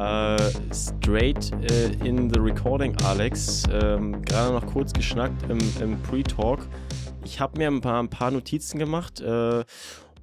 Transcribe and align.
Uh, 0.00 0.50
straight 0.72 1.52
uh, 1.52 2.06
in 2.06 2.30
the 2.32 2.40
recording, 2.40 2.96
Alex. 3.04 3.64
Ähm, 3.70 4.22
Gerade 4.22 4.54
noch 4.54 4.64
kurz 4.64 4.94
geschnackt 4.94 5.42
im, 5.50 5.58
im 5.78 6.00
Pre-Talk. 6.00 6.66
Ich 7.22 7.38
habe 7.38 7.58
mir 7.58 7.68
ein 7.68 7.82
paar, 7.82 8.02
ein 8.02 8.08
paar, 8.08 8.30
Notizen 8.30 8.78
gemacht 8.78 9.20
äh, 9.20 9.62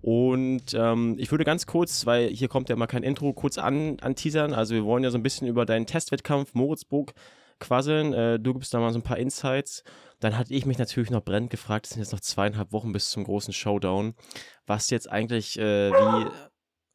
und 0.01 0.73
ähm, 0.73 1.15
ich 1.19 1.29
würde 1.29 1.43
ganz 1.43 1.67
kurz, 1.67 2.07
weil 2.07 2.29
hier 2.29 2.47
kommt 2.47 2.69
ja 2.69 2.75
mal 2.75 2.87
kein 2.87 3.03
Intro, 3.03 3.33
kurz 3.33 3.59
an, 3.59 3.99
anteasern. 3.99 4.55
Also 4.55 4.73
wir 4.73 4.83
wollen 4.83 5.03
ja 5.03 5.11
so 5.11 5.19
ein 5.19 5.23
bisschen 5.23 5.47
über 5.47 5.67
deinen 5.67 5.85
Testwettkampf 5.85 6.55
Moritzburg 6.55 7.13
quasseln. 7.59 8.13
Äh, 8.13 8.39
du 8.39 8.55
gibst 8.55 8.73
da 8.73 8.79
mal 8.79 8.91
so 8.91 8.97
ein 8.97 9.03
paar 9.03 9.19
Insights. 9.19 9.83
Dann 10.19 10.39
hatte 10.39 10.55
ich 10.55 10.65
mich 10.65 10.79
natürlich 10.79 11.11
noch 11.11 11.23
brennend 11.23 11.51
gefragt, 11.51 11.85
es 11.85 11.91
sind 11.91 12.01
jetzt 12.01 12.13
noch 12.13 12.21
zweieinhalb 12.21 12.71
Wochen 12.71 12.93
bis 12.93 13.11
zum 13.11 13.25
großen 13.25 13.53
Showdown, 13.53 14.15
was 14.65 14.89
jetzt 14.89 15.11
eigentlich 15.11 15.59
äh, 15.59 15.91
wie 15.91 16.31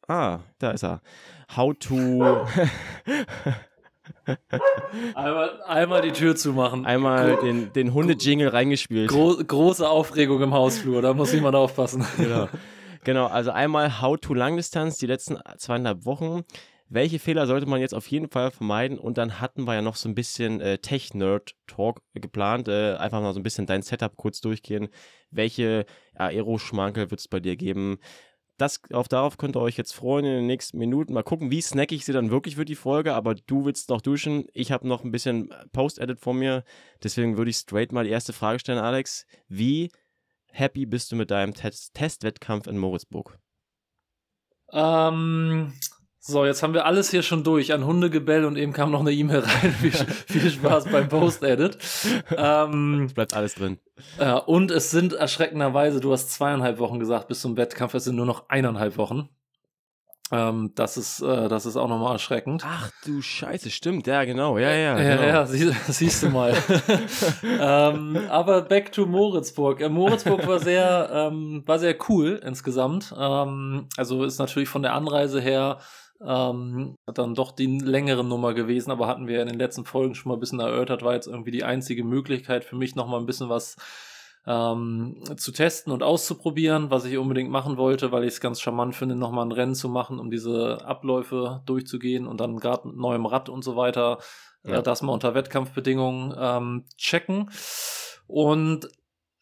Ah, 0.07 0.39
da 0.59 0.71
ist 0.71 0.83
er. 0.83 1.01
How 1.55 1.73
to. 1.77 1.95
einmal, 5.15 5.61
einmal 5.63 6.01
die 6.01 6.11
Tür 6.11 6.35
zumachen. 6.35 6.85
Einmal 6.85 7.37
den, 7.37 7.71
den 7.73 7.93
Hundejingle 7.93 8.51
reingespielt. 8.51 9.09
Gro 9.09 9.35
große 9.35 9.87
Aufregung 9.87 10.41
im 10.41 10.53
Hausflur, 10.53 11.01
da 11.01 11.13
muss 11.13 11.33
jemand 11.33 11.55
aufpassen. 11.55 12.05
Genau. 12.17 12.47
genau, 13.03 13.27
also 13.27 13.51
einmal 13.51 14.01
How 14.01 14.17
to 14.17 14.33
Langdistanz, 14.33 14.97
die 14.97 15.07
letzten 15.07 15.37
zweieinhalb 15.57 16.05
Wochen. 16.05 16.43
Welche 16.89 17.17
Fehler 17.17 17.47
sollte 17.47 17.65
man 17.65 17.81
jetzt 17.81 17.95
auf 17.95 18.05
jeden 18.07 18.29
Fall 18.29 18.51
vermeiden? 18.51 18.99
Und 18.99 19.17
dann 19.17 19.41
hatten 19.41 19.63
wir 19.63 19.73
ja 19.73 19.81
noch 19.81 19.95
so 19.95 20.07
ein 20.07 20.15
bisschen 20.15 20.61
äh, 20.61 20.77
Tech-Nerd-Talk 20.77 22.01
geplant. 22.13 22.67
Äh, 22.67 22.97
einfach 22.97 23.19
mal 23.21 23.33
so 23.33 23.39
ein 23.39 23.43
bisschen 23.43 23.65
dein 23.65 23.81
Setup 23.81 24.15
kurz 24.15 24.41
durchgehen. 24.41 24.89
Welche 25.31 25.85
Aero-Schmankel 26.15 27.09
wird 27.09 27.19
es 27.19 27.27
bei 27.27 27.39
dir 27.39 27.55
geben? 27.55 27.97
Das, 28.57 28.81
auf, 28.91 29.07
darauf 29.07 29.37
könnt 29.37 29.55
ihr 29.55 29.61
euch 29.61 29.77
jetzt 29.77 29.93
freuen 29.93 30.25
in 30.25 30.31
den 30.33 30.47
nächsten 30.47 30.77
Minuten. 30.77 31.13
Mal 31.13 31.23
gucken, 31.23 31.49
wie 31.49 31.61
snackig 31.61 32.05
sie 32.05 32.13
dann 32.13 32.29
wirklich 32.29 32.57
wird, 32.57 32.69
die 32.69 32.75
Folge. 32.75 33.13
Aber 33.13 33.35
du 33.35 33.65
willst 33.65 33.89
noch 33.89 34.01
duschen. 34.01 34.45
Ich 34.53 34.71
habe 34.71 34.87
noch 34.87 35.03
ein 35.03 35.11
bisschen 35.11 35.53
Post-Edit 35.71 36.19
vor 36.19 36.33
mir. 36.33 36.63
Deswegen 37.03 37.37
würde 37.37 37.49
ich 37.49 37.57
straight 37.57 37.91
mal 37.91 38.03
die 38.03 38.11
erste 38.11 38.33
Frage 38.33 38.59
stellen, 38.59 38.79
Alex. 38.79 39.25
Wie 39.47 39.91
happy 40.51 40.85
bist 40.85 41.11
du 41.11 41.15
mit 41.15 41.31
deinem 41.31 41.53
Test 41.53 41.93
Testwettkampf 41.95 42.67
in 42.67 42.77
Moritzburg? 42.77 43.39
Ähm, 44.71 45.73
so, 46.25 46.45
jetzt 46.45 46.63
haben 46.63 46.73
wir 46.73 46.85
alles 46.85 47.11
hier 47.11 47.21
schon 47.21 47.43
durch 47.43 47.73
an 47.73 47.85
Hundegebell 47.85 48.45
und 48.45 48.55
eben 48.55 48.71
kam 48.71 48.91
noch 48.91 49.01
eine 49.01 49.11
E-Mail 49.11 49.39
rein. 49.45 49.73
viel, 49.73 49.91
viel, 49.91 50.51
Spaß 50.51 50.85
beim 50.85 51.09
Post-Edit. 51.09 51.77
Ähm, 52.37 53.03
es 53.07 53.13
bleibt 53.13 53.33
alles 53.33 53.55
drin. 53.55 53.77
Äh, 54.19 54.31
und 54.31 54.71
es 54.71 54.89
sind 54.89 55.11
erschreckenderweise, 55.11 55.99
du 55.99 56.13
hast 56.13 56.31
zweieinhalb 56.31 56.79
Wochen 56.79 56.99
gesagt 56.99 57.27
bis 57.27 57.41
zum 57.41 57.57
Wettkampf, 57.57 57.93
es 57.95 58.05
sind 58.05 58.15
nur 58.15 58.25
noch 58.25 58.47
eineinhalb 58.47 58.95
Wochen. 58.95 59.27
Ähm, 60.31 60.71
das 60.75 60.95
ist, 60.95 61.19
äh, 61.19 61.49
das 61.49 61.65
ist 61.65 61.75
auch 61.75 61.89
nochmal 61.89 62.13
erschreckend. 62.13 62.63
Ach 62.65 62.89
du 63.03 63.21
Scheiße, 63.21 63.69
stimmt, 63.69 64.07
ja, 64.07 64.23
genau, 64.23 64.57
ja, 64.57 64.71
ja. 64.71 64.97
Ja, 64.97 65.15
genau. 65.17 65.27
ja, 65.27 65.45
sie, 65.45 65.71
siehst 65.89 66.23
du 66.23 66.29
mal. 66.29 66.55
ähm, 67.43 68.17
aber 68.29 68.61
back 68.61 68.93
to 68.93 69.05
Moritzburg. 69.05 69.81
Äh, 69.81 69.89
Moritzburg 69.89 70.47
war 70.47 70.59
sehr, 70.59 71.09
ähm, 71.13 71.63
war 71.65 71.79
sehr 71.79 71.97
cool 72.07 72.41
insgesamt. 72.45 73.13
Ähm, 73.19 73.89
also 73.97 74.23
ist 74.23 74.39
natürlich 74.39 74.69
von 74.69 74.83
der 74.83 74.93
Anreise 74.93 75.41
her 75.41 75.79
ähm, 76.25 76.95
dann 77.05 77.35
doch 77.35 77.51
die 77.51 77.79
längere 77.79 78.23
Nummer 78.23 78.53
gewesen, 78.53 78.91
aber 78.91 79.07
hatten 79.07 79.27
wir 79.27 79.41
in 79.41 79.47
den 79.47 79.57
letzten 79.57 79.85
Folgen 79.85 80.15
schon 80.15 80.29
mal 80.29 80.37
ein 80.37 80.39
bisschen 80.39 80.59
erörtert, 80.59 81.03
war 81.03 81.13
jetzt 81.13 81.27
irgendwie 81.27 81.51
die 81.51 81.63
einzige 81.63 82.03
Möglichkeit 82.03 82.63
für 82.63 82.75
mich 82.75 82.95
nochmal 82.95 83.19
ein 83.19 83.25
bisschen 83.25 83.49
was 83.49 83.75
ähm, 84.45 85.23
zu 85.37 85.51
testen 85.51 85.93
und 85.93 86.03
auszuprobieren, 86.03 86.91
was 86.91 87.05
ich 87.05 87.17
unbedingt 87.17 87.49
machen 87.49 87.77
wollte, 87.77 88.11
weil 88.11 88.23
ich 88.23 88.33
es 88.33 88.41
ganz 88.41 88.59
charmant 88.59 88.95
finde, 88.95 89.15
nochmal 89.15 89.45
ein 89.45 89.51
Rennen 89.51 89.75
zu 89.75 89.87
machen, 89.89 90.19
um 90.19 90.29
diese 90.29 90.85
Abläufe 90.85 91.61
durchzugehen 91.65 92.27
und 92.27 92.39
dann 92.39 92.57
gerade 92.57 92.87
mit 92.89 92.97
neuem 92.97 93.25
Rad 93.25 93.49
und 93.49 93.63
so 93.63 93.75
weiter, 93.75 94.17
äh, 94.65 94.71
ja. 94.71 94.79
äh, 94.79 94.83
das 94.83 95.01
mal 95.01 95.13
unter 95.13 95.33
Wettkampfbedingungen 95.33 96.35
ähm, 96.37 96.85
checken. 96.97 97.49
Und 98.27 98.89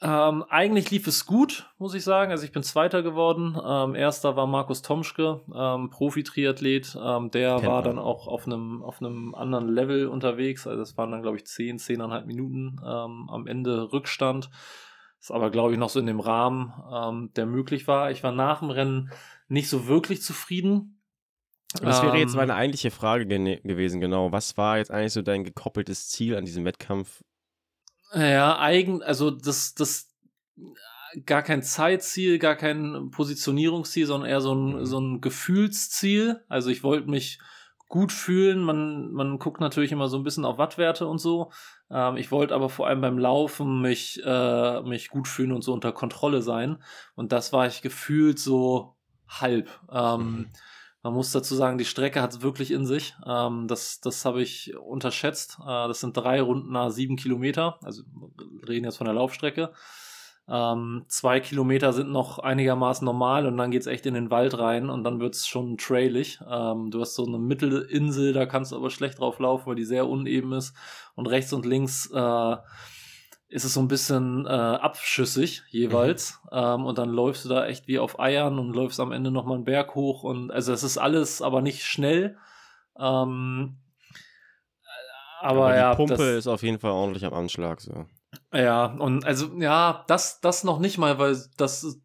ähm, 0.03 0.43
eigentlich 0.49 0.89
lief 0.89 1.05
es 1.05 1.27
gut, 1.27 1.69
muss 1.77 1.93
ich 1.93 2.03
sagen. 2.03 2.31
Also 2.31 2.43
ich 2.43 2.51
bin 2.51 2.63
Zweiter 2.63 3.03
geworden. 3.03 3.55
Ähm, 3.63 3.93
erster 3.93 4.35
war 4.35 4.47
Markus 4.47 4.81
Tomschke, 4.81 5.41
ähm, 5.53 5.91
Profi-Triathlet. 5.91 6.97
Ähm, 6.99 7.29
der 7.29 7.57
Kennt 7.57 7.67
war 7.67 7.75
man. 7.75 7.83
dann 7.83 7.99
auch 7.99 8.27
auf 8.27 8.47
einem 8.47 8.81
auf 8.81 8.99
einem 8.99 9.35
anderen 9.35 9.67
Level 9.69 10.07
unterwegs. 10.07 10.65
Also 10.65 10.81
es 10.81 10.97
waren 10.97 11.11
dann, 11.11 11.21
glaube 11.21 11.37
ich, 11.37 11.45
10, 11.45 11.77
10,5 11.77 12.25
Minuten 12.25 12.81
ähm, 12.83 13.29
am 13.29 13.45
Ende 13.45 13.93
Rückstand. 13.93 14.49
Ist 15.19 15.31
aber, 15.31 15.51
glaube 15.51 15.73
ich, 15.73 15.77
noch 15.77 15.89
so 15.89 15.99
in 15.99 16.07
dem 16.07 16.19
Rahmen, 16.19 16.73
ähm, 16.91 17.29
der 17.35 17.45
möglich 17.45 17.87
war. 17.87 18.09
Ich 18.09 18.23
war 18.23 18.31
nach 18.31 18.59
dem 18.59 18.71
Rennen 18.71 19.11
nicht 19.49 19.69
so 19.69 19.87
wirklich 19.87 20.23
zufrieden. 20.23 20.99
Das 21.79 22.01
wäre 22.01 22.17
jetzt 22.17 22.35
meine 22.35 22.55
eigentliche 22.55 22.91
Frage 22.91 23.27
gewesen, 23.27 24.01
genau. 24.01 24.31
Was 24.31 24.57
war 24.57 24.79
jetzt 24.79 24.89
eigentlich 24.89 25.13
so 25.13 25.21
dein 25.21 25.43
gekoppeltes 25.43 26.09
Ziel 26.09 26.35
an 26.35 26.43
diesem 26.43 26.65
Wettkampf? 26.65 27.23
Ja, 28.13 28.59
eigen, 28.59 29.01
also 29.01 29.31
das, 29.31 29.73
das 29.73 30.09
gar 31.25 31.43
kein 31.43 31.63
Zeitziel, 31.63 32.39
gar 32.39 32.55
kein 32.55 33.09
Positionierungsziel, 33.11 34.05
sondern 34.05 34.29
eher 34.29 34.41
so 34.41 34.53
ein, 34.53 34.79
mhm. 34.79 34.85
so 34.85 34.99
ein 34.99 35.21
Gefühlsziel. 35.21 36.43
Also 36.47 36.69
ich 36.69 36.83
wollte 36.83 37.09
mich 37.09 37.39
gut 37.87 38.11
fühlen. 38.11 38.61
Man, 38.61 39.11
man 39.11 39.37
guckt 39.37 39.59
natürlich 39.59 39.91
immer 39.91 40.07
so 40.07 40.17
ein 40.17 40.23
bisschen 40.23 40.45
auf 40.45 40.57
Wattwerte 40.57 41.07
und 41.07 41.19
so. 41.19 41.51
Ähm, 41.89 42.17
ich 42.17 42.31
wollte 42.31 42.55
aber 42.55 42.69
vor 42.69 42.87
allem 42.87 43.01
beim 43.01 43.17
Laufen 43.17 43.81
mich, 43.81 44.21
äh, 44.23 44.81
mich 44.81 45.09
gut 45.09 45.27
fühlen 45.27 45.51
und 45.51 45.61
so 45.61 45.73
unter 45.73 45.91
Kontrolle 45.91 46.41
sein. 46.41 46.81
Und 47.15 47.31
das 47.31 47.51
war 47.53 47.67
ich 47.67 47.81
gefühlt 47.81 48.39
so 48.39 48.95
halb. 49.27 49.69
Ähm, 49.91 50.21
mhm. 50.21 50.49
Man 51.03 51.13
muss 51.13 51.31
dazu 51.31 51.55
sagen, 51.55 51.77
die 51.77 51.85
Strecke 51.85 52.21
hat 52.21 52.31
es 52.31 52.41
wirklich 52.41 52.71
in 52.71 52.85
sich. 52.85 53.15
Ähm, 53.25 53.67
das 53.67 54.01
das 54.01 54.23
habe 54.25 54.41
ich 54.41 54.75
unterschätzt. 54.77 55.57
Äh, 55.61 55.87
das 55.87 55.99
sind 55.99 56.15
drei 56.15 56.41
Runden 56.41 56.71
nach 56.71 56.91
sieben 56.91 57.15
Kilometer. 57.15 57.79
Also 57.83 58.03
wir 58.37 58.69
reden 58.69 58.85
jetzt 58.85 58.97
von 58.97 59.05
der 59.05 59.15
Laufstrecke. 59.15 59.71
Ähm, 60.47 61.05
zwei 61.07 61.39
Kilometer 61.39 61.93
sind 61.93 62.11
noch 62.11 62.39
einigermaßen 62.39 63.05
normal 63.05 63.45
und 63.45 63.57
dann 63.57 63.71
geht 63.71 63.81
es 63.81 63.87
echt 63.87 64.05
in 64.05 64.15
den 64.15 64.31
Wald 64.31 64.57
rein 64.57 64.89
und 64.89 65.03
dann 65.03 65.19
wird 65.19 65.35
es 65.35 65.47
schon 65.47 65.77
trailig. 65.77 66.39
Ähm, 66.49 66.91
du 66.91 66.99
hast 66.99 67.15
so 67.15 67.25
eine 67.25 67.37
Mittelinsel, 67.39 68.33
da 68.33 68.45
kannst 68.45 68.71
du 68.71 68.75
aber 68.75 68.89
schlecht 68.89 69.19
drauf 69.19 69.39
laufen, 69.39 69.67
weil 69.67 69.75
die 69.75 69.85
sehr 69.85 70.07
uneben 70.07 70.51
ist. 70.53 70.75
Und 71.15 71.27
rechts 71.27 71.53
und 71.53 71.65
links 71.65 72.09
äh, 72.11 72.55
ist 73.51 73.65
es 73.65 73.73
so 73.73 73.81
ein 73.81 73.89
bisschen 73.89 74.45
äh, 74.45 74.49
abschüssig 74.49 75.63
jeweils. 75.69 76.39
Mhm. 76.45 76.57
Ähm, 76.57 76.85
und 76.85 76.97
dann 76.97 77.09
läufst 77.09 77.45
du 77.45 77.49
da 77.49 77.65
echt 77.65 77.87
wie 77.87 77.99
auf 77.99 78.19
Eiern 78.19 78.57
und 78.57 78.73
läufst 78.73 78.99
am 78.99 79.11
Ende 79.11 79.29
nochmal 79.29 79.55
einen 79.55 79.65
Berg 79.65 79.93
hoch. 79.93 80.23
Und 80.23 80.51
also 80.51 80.71
es 80.71 80.83
ist 80.83 80.97
alles 80.97 81.41
aber 81.41 81.61
nicht 81.61 81.83
schnell. 81.83 82.37
Ähm, 82.97 83.77
aber, 85.41 85.65
aber 85.65 85.71
die 85.73 85.79
ja, 85.79 85.95
Pumpe 85.95 86.15
das, 86.15 86.21
ist 86.21 86.47
auf 86.47 86.63
jeden 86.63 86.79
Fall 86.79 86.91
ordentlich 86.91 87.25
am 87.25 87.33
Anschlag. 87.33 87.81
So. 87.81 88.05
Ja, 88.53 88.85
und 88.85 89.25
also 89.25 89.47
ja, 89.59 90.05
das, 90.07 90.39
das 90.39 90.63
noch 90.63 90.79
nicht 90.79 90.97
mal, 90.97 91.19
weil 91.19 91.37
das 91.57 91.99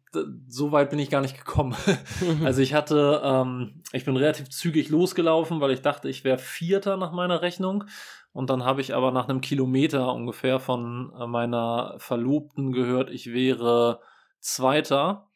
so 0.47 0.71
weit 0.71 0.89
bin 0.89 0.99
ich 0.99 1.09
gar 1.09 1.21
nicht 1.21 1.37
gekommen. 1.37 1.75
also 2.43 2.61
ich 2.61 2.73
hatte, 2.73 3.21
ähm, 3.23 3.81
ich 3.93 4.05
bin 4.05 4.17
relativ 4.17 4.49
zügig 4.49 4.89
losgelaufen, 4.89 5.61
weil 5.61 5.71
ich 5.71 5.81
dachte, 5.81 6.09
ich 6.09 6.23
wäre 6.23 6.37
Vierter 6.37 6.97
nach 6.97 7.11
meiner 7.11 7.41
Rechnung. 7.41 7.85
Und 8.31 8.49
dann 8.49 8.63
habe 8.63 8.81
ich 8.81 8.93
aber 8.93 9.11
nach 9.11 9.27
einem 9.27 9.41
Kilometer 9.41 10.13
ungefähr 10.13 10.59
von 10.59 11.11
äh, 11.19 11.25
meiner 11.25 11.95
Verlobten 11.97 12.71
gehört, 12.71 13.09
ich 13.09 13.33
wäre 13.33 14.01
Zweiter. 14.39 15.27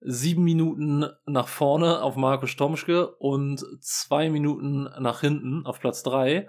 Sieben 0.00 0.44
Minuten 0.44 1.06
nach 1.24 1.48
vorne 1.48 2.02
auf 2.02 2.16
Markus 2.16 2.56
Tomschke 2.56 3.14
und 3.16 3.64
zwei 3.80 4.28
Minuten 4.28 4.84
nach 4.98 5.20
hinten 5.20 5.64
auf 5.64 5.80
Platz 5.80 6.02
drei. 6.02 6.48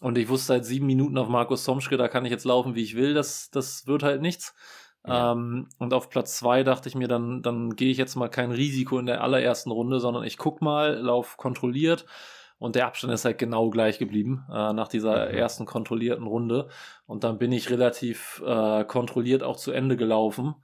Und 0.00 0.18
ich 0.18 0.28
wusste 0.28 0.48
seit 0.48 0.64
sieben 0.64 0.86
Minuten 0.86 1.18
auf 1.18 1.28
Markus 1.28 1.64
Tomschke, 1.64 1.96
da 1.96 2.08
kann 2.08 2.24
ich 2.24 2.30
jetzt 2.30 2.44
laufen, 2.44 2.74
wie 2.74 2.82
ich 2.82 2.96
will. 2.96 3.14
Das, 3.14 3.50
das 3.50 3.86
wird 3.86 4.02
halt 4.02 4.20
nichts. 4.20 4.54
Ja. 5.06 5.32
Ähm, 5.32 5.68
und 5.78 5.94
auf 5.94 6.10
Platz 6.10 6.36
zwei 6.38 6.64
dachte 6.64 6.88
ich 6.88 6.94
mir, 6.94 7.08
dann, 7.08 7.42
dann 7.42 7.76
gehe 7.76 7.90
ich 7.90 7.98
jetzt 7.98 8.16
mal 8.16 8.28
kein 8.28 8.50
Risiko 8.50 8.98
in 8.98 9.06
der 9.06 9.22
allerersten 9.22 9.70
Runde, 9.70 10.00
sondern 10.00 10.24
ich 10.24 10.36
guck 10.38 10.60
mal, 10.60 10.94
lauf 10.98 11.36
kontrolliert 11.36 12.04
und 12.58 12.74
der 12.74 12.86
Abstand 12.86 13.12
ist 13.12 13.24
halt 13.24 13.38
genau 13.38 13.70
gleich 13.70 13.98
geblieben 13.98 14.44
äh, 14.48 14.72
nach 14.72 14.88
dieser 14.88 15.28
mhm. 15.28 15.34
ersten 15.34 15.64
kontrollierten 15.64 16.26
Runde. 16.26 16.68
Und 17.06 17.24
dann 17.24 17.38
bin 17.38 17.52
ich 17.52 17.70
relativ 17.70 18.42
äh, 18.44 18.84
kontrolliert 18.84 19.42
auch 19.42 19.56
zu 19.56 19.70
Ende 19.70 19.96
gelaufen. 19.96 20.56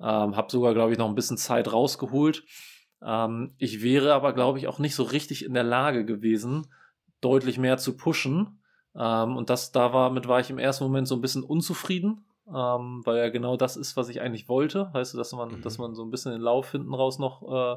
Ähm, 0.00 0.36
hab 0.36 0.50
sogar, 0.50 0.74
glaube 0.74 0.92
ich, 0.92 0.98
noch 0.98 1.08
ein 1.08 1.14
bisschen 1.14 1.36
Zeit 1.36 1.72
rausgeholt. 1.72 2.44
Ähm, 3.02 3.54
ich 3.58 3.82
wäre 3.82 4.14
aber, 4.14 4.32
glaube 4.32 4.58
ich, 4.58 4.68
auch 4.68 4.78
nicht 4.78 4.94
so 4.94 5.02
richtig 5.02 5.44
in 5.44 5.54
der 5.54 5.64
Lage 5.64 6.04
gewesen, 6.04 6.66
deutlich 7.20 7.58
mehr 7.58 7.76
zu 7.76 7.96
pushen. 7.96 8.60
Ähm, 8.96 9.36
und 9.36 9.50
das, 9.50 9.70
da 9.70 9.92
war, 9.92 10.10
mit 10.10 10.26
war 10.28 10.40
ich 10.40 10.50
im 10.50 10.58
ersten 10.58 10.84
Moment 10.84 11.06
so 11.06 11.14
ein 11.14 11.20
bisschen 11.20 11.42
unzufrieden, 11.42 12.24
ähm, 12.48 13.02
weil 13.04 13.18
ja 13.18 13.28
genau 13.28 13.56
das 13.58 13.76
ist, 13.76 13.96
was 13.96 14.08
ich 14.08 14.22
eigentlich 14.22 14.48
wollte. 14.48 14.88
Weißt 14.92 15.12
du, 15.12 15.18
dass 15.18 15.32
man, 15.32 15.56
mhm. 15.56 15.62
dass 15.62 15.76
man 15.76 15.94
so 15.94 16.04
ein 16.04 16.10
bisschen 16.10 16.32
den 16.32 16.40
Lauf 16.40 16.72
hinten 16.72 16.94
raus 16.94 17.18
noch 17.18 17.42
äh, 17.42 17.76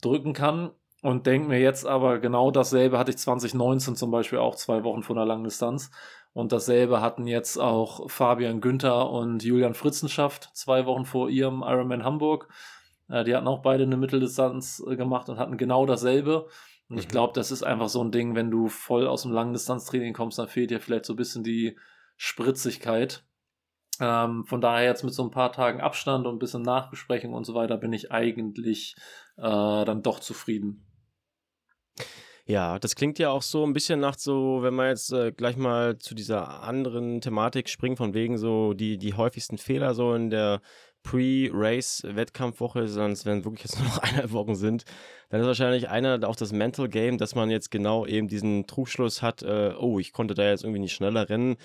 drücken 0.00 0.32
kann. 0.32 0.70
Und 1.04 1.26
denke 1.26 1.48
mir 1.48 1.60
jetzt 1.60 1.86
aber 1.86 2.18
genau 2.18 2.50
dasselbe 2.50 2.98
hatte 2.98 3.10
ich 3.10 3.18
2019 3.18 3.94
zum 3.94 4.10
Beispiel 4.10 4.38
auch 4.38 4.54
zwei 4.54 4.84
Wochen 4.84 5.02
vor 5.02 5.14
einer 5.14 5.26
Langdistanz. 5.26 5.90
Und 6.32 6.50
dasselbe 6.50 7.02
hatten 7.02 7.26
jetzt 7.26 7.58
auch 7.58 8.10
Fabian 8.10 8.62
Günther 8.62 9.10
und 9.10 9.44
Julian 9.44 9.74
Fritzenschaft 9.74 10.48
zwei 10.54 10.86
Wochen 10.86 11.04
vor 11.04 11.28
ihrem 11.28 11.60
Ironman 11.60 12.04
Hamburg. 12.04 12.48
Äh, 13.10 13.22
die 13.24 13.36
hatten 13.36 13.48
auch 13.48 13.60
beide 13.60 13.82
eine 13.82 13.98
Mitteldistanz 13.98 14.82
äh, 14.88 14.96
gemacht 14.96 15.28
und 15.28 15.36
hatten 15.36 15.58
genau 15.58 15.84
dasselbe. 15.84 16.48
Und 16.88 16.96
ich 16.96 17.08
mhm. 17.08 17.10
glaube, 17.10 17.34
das 17.34 17.50
ist 17.50 17.64
einfach 17.64 17.90
so 17.90 18.02
ein 18.02 18.10
Ding, 18.10 18.34
wenn 18.34 18.50
du 18.50 18.68
voll 18.68 19.06
aus 19.06 19.24
dem 19.24 19.32
Langdistanztraining 19.32 20.14
kommst, 20.14 20.38
dann 20.38 20.48
fehlt 20.48 20.70
dir 20.70 20.80
vielleicht 20.80 21.04
so 21.04 21.12
ein 21.12 21.16
bisschen 21.16 21.44
die 21.44 21.76
Spritzigkeit. 22.16 23.26
Ähm, 24.00 24.46
von 24.46 24.62
daher 24.62 24.86
jetzt 24.86 25.04
mit 25.04 25.12
so 25.12 25.22
ein 25.22 25.30
paar 25.30 25.52
Tagen 25.52 25.82
Abstand 25.82 26.26
und 26.26 26.36
ein 26.36 26.38
bisschen 26.38 26.62
Nachbesprechung 26.62 27.34
und 27.34 27.44
so 27.44 27.54
weiter 27.54 27.76
bin 27.76 27.92
ich 27.92 28.10
eigentlich 28.10 28.96
äh, 29.36 29.84
dann 29.84 30.02
doch 30.02 30.18
zufrieden. 30.20 30.86
Ja, 32.46 32.78
das 32.78 32.94
klingt 32.94 33.18
ja 33.18 33.30
auch 33.30 33.40
so 33.40 33.64
ein 33.64 33.72
bisschen 33.72 34.00
nach 34.00 34.18
so, 34.18 34.62
wenn 34.62 34.74
man 34.74 34.88
jetzt 34.88 35.10
äh, 35.12 35.32
gleich 35.32 35.56
mal 35.56 35.98
zu 35.98 36.14
dieser 36.14 36.62
anderen 36.62 37.22
Thematik 37.22 37.70
springt, 37.70 37.96
von 37.96 38.12
wegen 38.12 38.36
so 38.36 38.74
die, 38.74 38.98
die 38.98 39.14
häufigsten 39.14 39.56
Fehler 39.56 39.94
so 39.94 40.14
in 40.14 40.28
der 40.28 40.60
Pre-Race-Wettkampfwoche, 41.04 42.88
sondern 42.88 43.18
wenn 43.24 43.44
wirklich 43.44 43.64
jetzt 43.64 43.78
nur 43.78 43.88
noch 43.88 43.98
eineinhalb 43.98 44.32
Wochen 44.32 44.56
sind, 44.56 44.84
dann 45.30 45.40
ist 45.40 45.46
wahrscheinlich 45.46 45.88
einer 45.88 46.28
auch 46.28 46.36
das 46.36 46.52
Mental 46.52 46.88
Game, 46.88 47.16
dass 47.16 47.34
man 47.34 47.50
jetzt 47.50 47.70
genau 47.70 48.04
eben 48.04 48.28
diesen 48.28 48.66
Trugschluss 48.66 49.22
hat, 49.22 49.42
äh, 49.42 49.74
oh, 49.78 49.98
ich 49.98 50.12
konnte 50.12 50.34
da 50.34 50.48
jetzt 50.48 50.64
irgendwie 50.64 50.80
nicht 50.80 50.94
schneller 50.94 51.28
rennen. 51.30 51.56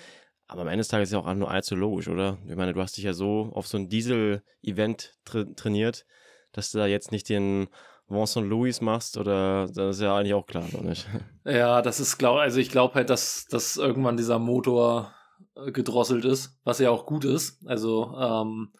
Aber 0.46 0.62
am 0.62 0.68
Ende 0.68 0.78
des 0.78 0.88
Tages 0.88 1.10
ist 1.10 1.12
ja 1.12 1.20
auch 1.20 1.34
nur 1.34 1.50
allzu 1.50 1.76
logisch, 1.76 2.08
oder? 2.08 2.38
Ich 2.48 2.56
meine, 2.56 2.72
du 2.72 2.80
hast 2.80 2.96
dich 2.96 3.04
ja 3.04 3.12
so 3.12 3.50
auf 3.52 3.66
so 3.68 3.76
ein 3.78 3.88
Diesel-Event 3.88 5.14
tra 5.24 5.44
trainiert, 5.56 6.06
dass 6.52 6.72
du 6.72 6.78
da 6.78 6.86
jetzt 6.86 7.12
nicht 7.12 7.28
den 7.28 7.68
Vincent 8.10 8.48
Louis 8.48 8.80
machst 8.80 9.16
oder 9.16 9.66
das 9.66 9.96
ist 9.96 10.02
ja 10.02 10.16
eigentlich 10.16 10.34
auch 10.34 10.46
klar, 10.46 10.64
oder 10.72 10.88
nicht? 10.88 11.06
Ja, 11.44 11.80
das 11.80 12.00
ist 12.00 12.18
glaube 12.18 12.40
also 12.40 12.60
ich 12.60 12.70
glaube 12.70 12.94
halt, 12.94 13.08
dass, 13.08 13.46
dass 13.46 13.76
irgendwann 13.76 14.16
dieser 14.16 14.38
Motor 14.38 15.12
äh, 15.56 15.72
gedrosselt 15.72 16.24
ist, 16.24 16.58
was 16.64 16.78
ja 16.78 16.90
auch 16.90 17.06
gut 17.06 17.24
ist. 17.24 17.66
Also 17.66 18.14
ähm, 18.18 18.72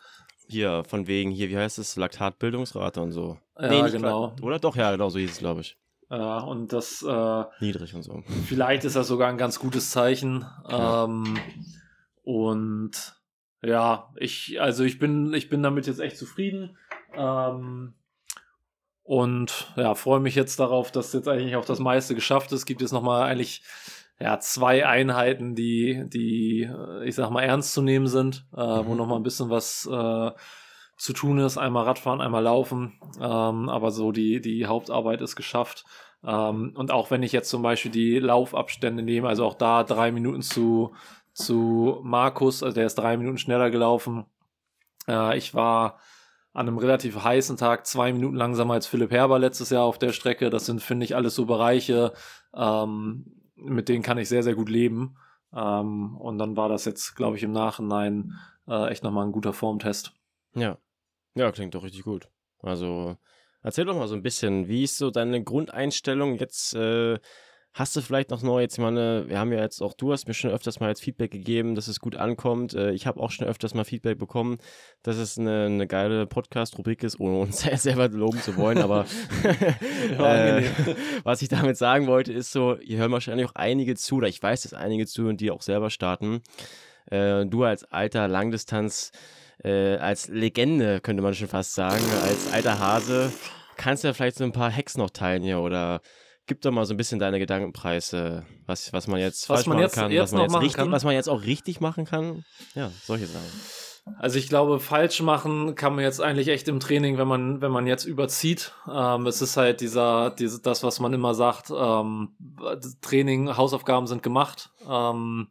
hier 0.48 0.84
von 0.84 1.06
wegen 1.06 1.30
hier, 1.30 1.48
wie 1.48 1.56
heißt 1.56 1.78
es, 1.78 1.96
Laktatbildungsrate 1.96 3.00
und 3.00 3.12
so. 3.12 3.38
Ja, 3.58 3.68
nee, 3.68 3.90
genau. 3.90 4.34
Oder 4.42 4.58
doch, 4.58 4.76
ja, 4.76 4.90
genau 4.90 5.08
so 5.08 5.18
hieß 5.18 5.30
es, 5.30 5.38
glaube 5.38 5.62
ich. 5.62 5.78
Ja, 6.10 6.40
und 6.40 6.72
das 6.72 7.02
äh, 7.02 7.44
niedrig 7.60 7.94
und 7.94 8.02
so. 8.02 8.24
Vielleicht 8.46 8.84
ist 8.84 8.96
das 8.96 9.06
sogar 9.06 9.28
ein 9.28 9.38
ganz 9.38 9.60
gutes 9.60 9.90
Zeichen. 9.90 10.44
Ähm, 10.68 11.38
und 12.24 13.14
ja, 13.62 14.12
ich 14.16 14.60
also 14.60 14.82
ich 14.84 14.98
bin 14.98 15.32
ich 15.34 15.48
bin 15.48 15.62
damit 15.62 15.86
jetzt 15.86 16.00
echt 16.00 16.16
zufrieden. 16.16 16.76
Ähm, 17.14 17.94
und 19.02 19.72
ja, 19.76 19.94
freue 19.94 20.20
mich 20.20 20.34
jetzt 20.34 20.60
darauf, 20.60 20.92
dass 20.92 21.12
jetzt 21.12 21.28
eigentlich 21.28 21.56
auch 21.56 21.64
das 21.64 21.78
meiste 21.78 22.14
geschafft 22.14 22.52
ist. 22.52 22.66
Gibt 22.66 22.82
es 22.82 22.92
nochmal 22.92 23.22
eigentlich 23.22 23.62
ja, 24.20 24.38
zwei 24.38 24.86
Einheiten, 24.86 25.54
die, 25.54 26.04
die, 26.06 26.62
äh, 26.62 27.08
ich 27.08 27.14
sag 27.14 27.30
mal, 27.30 27.42
ernst 27.42 27.72
zu 27.72 27.82
nehmen 27.82 28.06
sind, 28.06 28.46
äh, 28.54 28.60
mhm. 28.60 28.86
wo 28.86 28.94
nochmal 28.94 29.18
ein 29.18 29.22
bisschen 29.22 29.48
was 29.48 29.88
äh, 29.90 30.30
zu 30.96 31.12
tun 31.14 31.38
ist. 31.38 31.56
Einmal 31.56 31.84
Radfahren, 31.84 32.20
einmal 32.20 32.42
Laufen. 32.42 33.00
Ähm, 33.18 33.68
aber 33.70 33.90
so 33.90 34.12
die, 34.12 34.42
die 34.42 34.66
Hauptarbeit 34.66 35.22
ist 35.22 35.36
geschafft. 35.36 35.86
Ähm, 36.22 36.74
und 36.76 36.90
auch 36.90 37.10
wenn 37.10 37.22
ich 37.22 37.32
jetzt 37.32 37.48
zum 37.48 37.62
Beispiel 37.62 37.90
die 37.90 38.18
Laufabstände 38.18 39.02
nehme, 39.02 39.26
also 39.26 39.46
auch 39.46 39.54
da 39.54 39.84
drei 39.84 40.12
Minuten 40.12 40.42
zu, 40.42 40.94
zu 41.32 42.00
Markus, 42.02 42.62
also 42.62 42.74
der 42.74 42.86
ist 42.86 42.96
drei 42.96 43.16
Minuten 43.16 43.38
schneller 43.38 43.70
gelaufen. 43.70 44.26
Äh, 45.08 45.38
ich 45.38 45.54
war 45.54 45.98
an 46.52 46.66
einem 46.66 46.78
relativ 46.78 47.22
heißen 47.22 47.56
Tag 47.56 47.86
zwei 47.86 48.12
Minuten 48.12 48.36
langsamer 48.36 48.74
als 48.74 48.86
Philipp 48.86 49.10
Herber 49.10 49.38
letztes 49.38 49.70
Jahr 49.70 49.84
auf 49.84 49.98
der 49.98 50.12
Strecke. 50.12 50.50
Das 50.50 50.66
sind, 50.66 50.82
finde 50.82 51.04
ich, 51.04 51.14
alles 51.14 51.34
so 51.34 51.46
Bereiche, 51.46 52.12
ähm, 52.54 53.26
mit 53.54 53.88
denen 53.88 54.02
kann 54.02 54.18
ich 54.18 54.28
sehr, 54.28 54.42
sehr 54.42 54.54
gut 54.54 54.68
leben. 54.68 55.16
Ähm, 55.54 56.16
und 56.16 56.38
dann 56.38 56.56
war 56.56 56.68
das 56.68 56.84
jetzt, 56.84 57.14
glaube 57.14 57.36
ich, 57.36 57.42
im 57.42 57.52
Nachhinein 57.52 58.38
äh, 58.66 58.88
echt 58.88 59.04
nochmal 59.04 59.26
ein 59.26 59.32
guter 59.32 59.52
Formtest. 59.52 60.12
Ja. 60.54 60.78
Ja, 61.34 61.52
klingt 61.52 61.74
doch 61.74 61.84
richtig 61.84 62.02
gut. 62.02 62.28
Also, 62.58 63.16
erzähl 63.62 63.84
doch 63.84 63.96
mal 63.96 64.08
so 64.08 64.16
ein 64.16 64.22
bisschen, 64.22 64.66
wie 64.66 64.84
ist 64.84 64.96
so 64.96 65.10
deine 65.10 65.42
Grundeinstellung 65.42 66.36
jetzt 66.36 66.74
äh, 66.74 67.18
Hast 67.72 67.94
du 67.94 68.00
vielleicht 68.00 68.30
noch 68.30 68.42
neu, 68.42 68.62
jetzt 68.62 68.78
meine, 68.78 69.28
wir 69.28 69.38
haben 69.38 69.52
ja 69.52 69.60
jetzt 69.60 69.80
auch, 69.80 69.94
du 69.94 70.12
hast 70.12 70.26
mir 70.26 70.34
schon 70.34 70.50
öfters 70.50 70.80
mal 70.80 70.88
jetzt 70.88 71.02
Feedback 71.02 71.30
gegeben, 71.30 71.76
dass 71.76 71.86
es 71.86 72.00
gut 72.00 72.16
ankommt. 72.16 72.74
Äh, 72.74 72.90
ich 72.90 73.06
habe 73.06 73.20
auch 73.20 73.30
schon 73.30 73.46
öfters 73.46 73.74
mal 73.74 73.84
Feedback 73.84 74.18
bekommen, 74.18 74.58
dass 75.04 75.16
es 75.16 75.38
eine, 75.38 75.66
eine 75.66 75.86
geile 75.86 76.26
Podcast-Rubrik 76.26 77.04
ist, 77.04 77.20
ohne 77.20 77.38
uns 77.38 77.60
selber 77.82 78.08
loben 78.08 78.40
zu 78.40 78.56
wollen. 78.56 78.78
Aber 78.78 79.06
äh, 80.18 80.64
was 81.22 81.42
ich 81.42 81.48
damit 81.48 81.76
sagen 81.76 82.08
wollte, 82.08 82.32
ist 82.32 82.50
so, 82.50 82.76
ihr 82.76 82.98
hören 82.98 83.12
wahrscheinlich 83.12 83.46
auch 83.46 83.54
einige 83.54 83.94
zu, 83.94 84.16
oder 84.16 84.26
ich 84.28 84.42
weiß, 84.42 84.62
dass 84.62 84.74
einige 84.74 85.06
zu 85.06 85.28
und 85.28 85.40
die 85.40 85.52
auch 85.52 85.62
selber 85.62 85.90
starten. 85.90 86.42
Äh, 87.06 87.46
du 87.46 87.62
als 87.62 87.84
alter 87.84 88.26
Langdistanz, 88.26 89.12
äh, 89.62 89.96
als 89.96 90.26
Legende, 90.26 91.00
könnte 91.00 91.22
man 91.22 91.34
schon 91.34 91.46
fast 91.46 91.74
sagen, 91.74 92.04
als 92.24 92.52
alter 92.52 92.80
Hase, 92.80 93.32
kannst 93.76 94.02
du 94.02 94.08
ja 94.08 94.14
vielleicht 94.14 94.38
so 94.38 94.44
ein 94.44 94.52
paar 94.52 94.74
Hacks 94.74 94.96
noch 94.96 95.10
teilen 95.10 95.44
hier 95.44 95.60
oder 95.60 96.00
gib 96.50 96.62
doch 96.62 96.72
mal 96.72 96.84
so 96.84 96.94
ein 96.94 96.96
bisschen 96.96 97.20
deine 97.20 97.38
Gedankenpreise, 97.38 98.44
was, 98.66 98.92
was 98.92 99.06
man 99.06 99.20
jetzt 99.20 99.48
was 99.48 99.58
falsch 99.58 99.66
man 99.68 99.76
machen 99.76 99.82
jetzt, 99.84 99.94
kann, 99.94 100.10
jetzt 100.10 100.22
was, 100.22 100.32
man 100.32 100.42
jetzt 100.42 100.56
richtig, 100.56 100.74
kann. 100.74 100.90
was 100.90 101.04
man 101.04 101.14
jetzt 101.14 101.28
auch 101.28 101.42
richtig 101.42 101.80
machen 101.80 102.06
kann. 102.06 102.44
Ja, 102.74 102.90
solche 103.04 103.28
Sachen. 103.28 103.46
Also 104.18 104.36
ich 104.36 104.48
glaube, 104.48 104.80
falsch 104.80 105.22
machen 105.22 105.76
kann 105.76 105.94
man 105.94 106.02
jetzt 106.02 106.20
eigentlich 106.20 106.48
echt 106.48 106.66
im 106.66 106.80
Training, 106.80 107.18
wenn 107.18 107.28
man, 107.28 107.60
wenn 107.60 107.70
man 107.70 107.86
jetzt 107.86 108.04
überzieht. 108.04 108.72
Ähm, 108.92 109.28
es 109.28 109.40
ist 109.40 109.56
halt 109.56 109.80
dieser, 109.80 110.30
diese, 110.30 110.60
das, 110.60 110.82
was 110.82 110.98
man 110.98 111.12
immer 111.12 111.34
sagt, 111.34 111.70
ähm, 111.70 112.30
Training, 113.00 113.56
Hausaufgaben 113.56 114.08
sind 114.08 114.24
gemacht. 114.24 114.70
Ähm, 114.88 115.50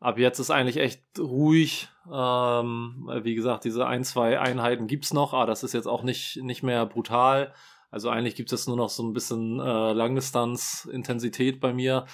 ab 0.00 0.18
jetzt 0.18 0.38
ist 0.38 0.50
eigentlich 0.50 0.78
echt 0.78 1.02
ruhig. 1.18 1.90
Ähm, 2.10 3.10
wie 3.22 3.34
gesagt, 3.34 3.64
diese 3.64 3.86
ein, 3.86 4.02
zwei 4.02 4.40
Einheiten 4.40 4.86
gibt's 4.86 5.12
noch, 5.12 5.34
aber 5.34 5.44
das 5.44 5.62
ist 5.62 5.74
jetzt 5.74 5.88
auch 5.88 6.04
nicht, 6.04 6.38
nicht 6.42 6.62
mehr 6.62 6.86
brutal. 6.86 7.52
Also 7.90 8.10
eigentlich 8.10 8.34
gibt 8.34 8.52
es 8.52 8.66
nur 8.66 8.76
noch 8.76 8.90
so 8.90 9.02
ein 9.02 9.12
bisschen 9.12 9.60
äh, 9.60 9.92
Langdistanz-Intensität 9.92 11.60
bei 11.60 11.72
mir. 11.72 12.06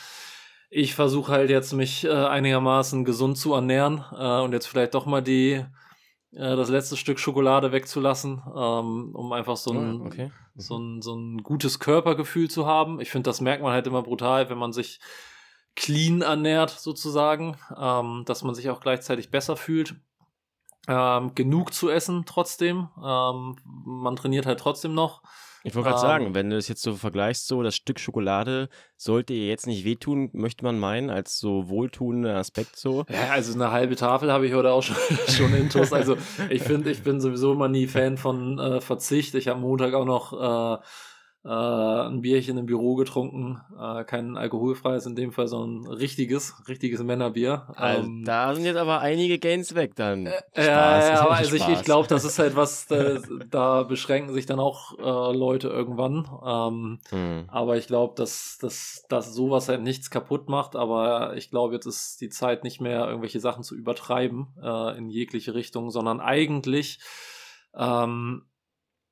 Ich 0.71 0.95
versuche 0.95 1.33
halt 1.33 1.51
jetzt 1.51 1.73
mich 1.73 2.05
äh, 2.05 2.11
einigermaßen 2.11 3.05
gesund 3.05 3.39
zu 3.39 3.55
ernähren 3.55 4.05
äh, 4.13 4.41
und 4.41 4.53
jetzt 4.53 4.67
vielleicht 4.67 4.95
doch 4.95 5.07
mal 5.07 5.23
die 5.23 5.65
äh, 6.35 6.57
das 6.57 6.69
letzte 6.69 6.97
Stück 6.97 7.19
Schokolade 7.19 7.73
wegzulassen, 7.73 8.43
ähm, 8.47 9.15
um 9.15 9.33
einfach 9.33 9.57
so 9.57 9.73
ein, 9.73 10.01
oh, 10.01 10.07
okay. 10.07 10.31
Mhm. 10.55 10.61
so, 10.61 10.77
ein, 10.77 11.03
so 11.03 11.15
ein 11.15 11.43
gutes 11.43 11.79
Körpergefühl 11.79 12.51
zu 12.51 12.67
haben. 12.67 13.01
Ich 13.01 13.11
finde, 13.11 13.29
das 13.29 13.41
merkt 13.41 13.63
man 13.63 13.73
halt 13.73 13.87
immer 13.87 14.03
brutal, 14.03 14.51
wenn 14.51 14.59
man 14.59 14.73
sich 14.73 15.01
clean 15.77 16.23
ernährt, 16.23 16.71
sozusagen, 16.71 17.57
ähm, 17.77 18.25
dass 18.27 18.43
man 18.43 18.55
sich 18.55 18.71
auch 18.71 18.81
gleichzeitig 18.81 19.31
besser 19.31 19.57
fühlt. 19.57 19.97
Ähm, 20.87 21.35
genug 21.35 21.73
zu 21.73 21.89
essen 21.89 22.25
trotzdem. 22.27 22.89
Ähm, 23.03 23.57
man 23.65 24.17
trainiert 24.17 24.47
halt 24.47 24.61
trotzdem 24.61 24.95
noch. 24.95 25.23
Ich 25.67 25.75
wollte 25.75 25.89
gerade 25.89 26.03
ähm, 26.03 26.09
sagen, 26.09 26.35
wenn 26.35 26.51
du 26.51 26.57
das 26.57 26.69
jetzt 26.69 26.83
so 26.83 26.95
vergleichst, 26.95 27.47
so 27.47 27.63
das 27.63 27.75
Stück 27.75 27.99
Schokolade 27.99 28.69
sollte 28.99 29.33
ihr 29.33 29.47
jetzt 29.47 29.67
nicht 29.67 29.87
wehtun, 29.87 30.29
möchte 30.35 30.63
man 30.63 30.79
meinen, 30.79 31.09
als 31.09 31.39
so 31.39 31.71
wohltuender 31.71 32.37
Aspekt 32.37 32.77
so. 32.77 33.07
Ja, 33.09 33.31
also 33.33 33.55
eine 33.55 33.71
halbe 33.71 33.97
Tafel 33.97 34.31
habe 34.31 34.47
ich 34.47 34.53
heute 34.53 34.73
auch 34.73 34.83
schon, 34.83 34.97
schon 35.29 35.55
intus. 35.55 35.95
Also 35.95 36.19
ich 36.51 36.63
finde, 36.63 36.91
ich 36.91 37.03
bin 37.03 37.19
sowieso 37.19 37.53
immer 37.53 37.69
nie 37.69 37.87
Fan 37.87 38.19
von 38.19 38.59
äh, 38.59 38.81
Verzicht. 38.83 39.35
Ich 39.37 39.49
habe 39.49 39.59
Montag 39.59 39.95
auch 39.95 40.05
noch 40.05 40.33
äh, 40.35 40.83
äh, 41.45 41.49
ein 41.49 42.23
Bierchen 42.23 42.57
im 42.57 42.67
Büro 42.67 42.95
getrunken. 42.95 43.61
Äh, 43.79 44.05
kein 44.05 44.37
alkoholfreies 44.37 45.05
in 45.07 45.15
dem 45.15 45.31
Fall, 45.33 45.47
sondern 45.47 45.93
richtiges, 45.93 46.55
richtiges 46.69 47.03
Männerbier. 47.03 47.69
Also, 47.77 48.03
ähm, 48.03 48.25
da 48.25 48.55
sind 48.55 48.65
jetzt 48.65 48.79
aber 48.79 49.01
einige 49.01 49.39
Gains 49.39 49.75
weg 49.75 49.95
dann. 49.95 50.27
Äh, 50.27 50.33
ja, 50.57 50.65
ja, 51.09 51.21
aber 51.21 51.33
also 51.33 51.55
ich, 51.55 51.69
ich 51.69 51.83
glaube, 51.83 52.09
das 52.09 52.25
ist 52.25 52.39
halt 52.39 52.57
was, 52.57 52.87
da, 52.87 53.19
da 53.51 53.83
beschränken 53.83 54.33
sich 54.33 54.47
dann 54.47 54.59
auch 54.59 54.99
äh, 54.99 55.37
Leute 55.37 55.69
irgendwann. 55.69 56.27
Ähm, 56.45 56.99
hm. 57.11 57.45
Aber 57.49 57.77
ich 57.77 57.87
glaube, 57.87 58.15
dass, 58.17 58.57
dass, 58.61 59.05
dass 59.11 59.35
sowas 59.35 59.69
halt 59.69 59.83
nichts 59.83 60.11
kaputt 60.11 60.49
macht. 60.49 60.77
Aber 60.77 61.37
ich 61.37 61.51
glaube, 61.51 61.75
jetzt 61.75 61.87
ist 61.87 62.23
die 62.23 62.31
Zeit 62.31 62.65
nicht 62.65 62.81
mehr, 62.81 63.07
irgendwelche 63.07 63.41
Sachen 63.41 63.63
zu 63.63 63.75
übertreiben 63.75 64.55
äh, 64.63 64.97
in 64.97 65.11
jegliche 65.11 65.55
Richtung, 65.55 65.91
sondern 65.91 66.21
eigentlich 66.21 67.01
ähm, 67.77 68.47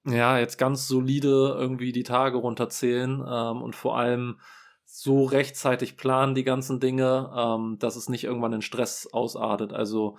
ja, 0.04 0.38
jetzt 0.38 0.58
ganz 0.58 0.88
solide 0.88 1.54
irgendwie 1.58 1.92
die 1.92 2.02
Tage 2.02 2.38
runterzählen 2.38 3.24
ähm, 3.26 3.62
und 3.62 3.76
vor 3.76 3.96
allem 3.96 4.38
so 4.84 5.24
rechtzeitig 5.24 5.96
planen 5.96 6.34
die 6.34 6.44
ganzen 6.44 6.80
Dinge, 6.80 7.32
ähm, 7.36 7.78
dass 7.78 7.96
es 7.96 8.08
nicht 8.08 8.24
irgendwann 8.24 8.52
in 8.52 8.62
Stress 8.62 9.08
ausartet. 9.12 9.72
Also 9.72 10.18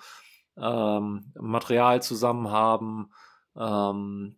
ähm, 0.58 1.32
Material 1.40 2.02
zusammen 2.02 2.50
haben, 2.50 3.12
ähm, 3.56 4.36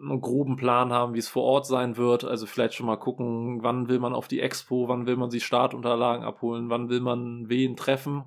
einen 0.00 0.20
groben 0.20 0.56
Plan 0.56 0.92
haben, 0.92 1.14
wie 1.14 1.18
es 1.18 1.28
vor 1.28 1.44
Ort 1.44 1.66
sein 1.66 1.96
wird. 1.96 2.24
Also 2.24 2.46
vielleicht 2.46 2.74
schon 2.74 2.86
mal 2.86 2.96
gucken, 2.96 3.62
wann 3.62 3.88
will 3.88 3.98
man 3.98 4.12
auf 4.12 4.28
die 4.28 4.40
Expo, 4.40 4.88
wann 4.88 5.06
will 5.06 5.16
man 5.16 5.30
die 5.30 5.40
Startunterlagen 5.40 6.24
abholen, 6.24 6.68
wann 6.68 6.88
will 6.88 7.00
man 7.00 7.48
wen 7.48 7.76
treffen, 7.76 8.24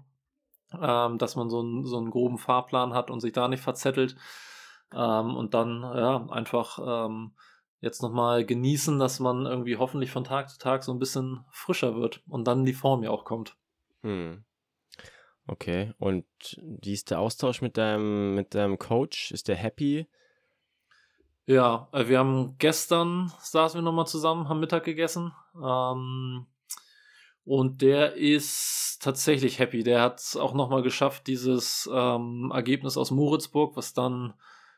ähm, 0.81 1.17
dass 1.17 1.35
man 1.35 1.49
so, 1.49 1.61
ein, 1.61 1.83
so 1.83 1.97
einen 1.97 2.09
groben 2.09 2.37
Fahrplan 2.37 2.93
hat 2.93 3.11
und 3.11 3.19
sich 3.19 3.33
da 3.33 3.47
nicht 3.47 3.61
verzettelt. 3.61 4.15
Ähm, 4.95 5.35
und 5.35 5.53
dann 5.53 5.81
ja 5.81 6.25
einfach 6.29 7.07
ähm, 7.07 7.31
jetzt 7.81 8.01
nochmal 8.01 8.45
genießen, 8.45 8.99
dass 8.99 9.19
man 9.19 9.45
irgendwie 9.45 9.77
hoffentlich 9.77 10.11
von 10.11 10.23
Tag 10.23 10.49
zu 10.49 10.57
Tag 10.57 10.83
so 10.83 10.91
ein 10.91 10.99
bisschen 10.99 11.45
frischer 11.51 11.95
wird 11.95 12.21
und 12.27 12.45
dann 12.45 12.65
die 12.65 12.73
Form 12.73 13.03
ja 13.03 13.09
auch 13.09 13.25
kommt. 13.25 13.55
Hm. 14.01 14.43
Okay, 15.45 15.93
und 15.99 16.25
wie 16.61 16.93
ist 16.93 17.11
der 17.11 17.19
Austausch 17.19 17.61
mit 17.61 17.77
deinem, 17.77 18.35
mit 18.35 18.55
deinem 18.55 18.79
Coach? 18.79 19.31
Ist 19.31 19.49
der 19.49 19.57
happy? 19.57 20.07
Ja, 21.45 21.89
äh, 21.91 22.07
wir 22.07 22.19
haben 22.19 22.55
gestern 22.57 23.31
saßen 23.39 23.77
wir 23.77 23.83
nochmal 23.83 24.07
zusammen, 24.07 24.47
haben 24.47 24.61
Mittag 24.61 24.85
gegessen. 24.85 25.33
Ähm, 25.61 26.45
und 27.45 27.81
der 27.81 28.13
ist 28.13 28.99
tatsächlich 29.01 29.59
happy. 29.59 29.83
Der 29.83 30.01
hat 30.01 30.19
es 30.19 30.37
auch 30.37 30.53
nochmal 30.53 30.81
geschafft, 30.81 31.27
dieses 31.27 31.89
ähm, 31.93 32.51
Ergebnis 32.53 32.95
aus 32.95 33.11
Moritzburg, 33.11 33.75
was 33.75 33.93
dann, 33.93 34.33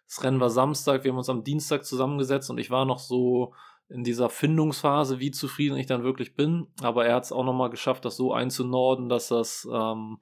das 0.08 0.24
Rennen 0.24 0.40
war 0.40 0.50
Samstag, 0.50 1.04
wir 1.04 1.12
haben 1.12 1.18
uns 1.18 1.30
am 1.30 1.44
Dienstag 1.44 1.86
zusammengesetzt 1.86 2.50
und 2.50 2.58
ich 2.58 2.70
war 2.70 2.86
noch 2.86 3.00
so 3.00 3.54
in 3.90 4.04
dieser 4.04 4.30
Findungsphase, 4.30 5.20
wie 5.20 5.32
zufrieden 5.32 5.78
ich 5.78 5.86
dann 5.86 6.04
wirklich 6.04 6.36
bin. 6.36 6.68
Aber 6.82 7.06
er 7.06 7.16
hat 7.16 7.26
es 7.26 7.32
auch 7.32 7.44
nochmal 7.44 7.70
geschafft, 7.70 8.06
das 8.06 8.18
so 8.18 8.34
einzunorden, 8.34 9.10
dass 9.10 9.28
das, 9.28 9.68
ähm, 9.72 10.20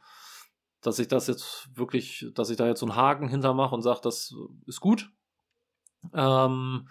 dass 0.81 0.99
ich 0.99 1.07
das 1.07 1.27
jetzt 1.27 1.69
wirklich, 1.73 2.25
dass 2.33 2.49
ich 2.49 2.57
da 2.57 2.67
jetzt 2.67 2.81
so 2.81 2.85
einen 2.85 2.95
Haken 2.95 3.29
hintermache 3.29 3.73
und 3.73 3.81
sage, 3.81 4.01
das 4.03 4.35
ist 4.65 4.81
gut. 4.81 5.09
Ähm, 6.13 6.87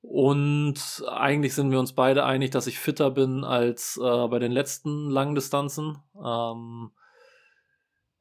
und 0.00 1.04
eigentlich 1.08 1.54
sind 1.54 1.72
wir 1.72 1.80
uns 1.80 1.92
beide 1.92 2.24
einig, 2.24 2.52
dass 2.52 2.68
ich 2.68 2.78
fitter 2.78 3.10
bin 3.10 3.42
als 3.42 3.96
äh, 3.96 4.28
bei 4.28 4.38
den 4.38 4.52
letzten 4.52 5.10
Langdistanzen. 5.10 5.98
Ähm, 6.24 6.92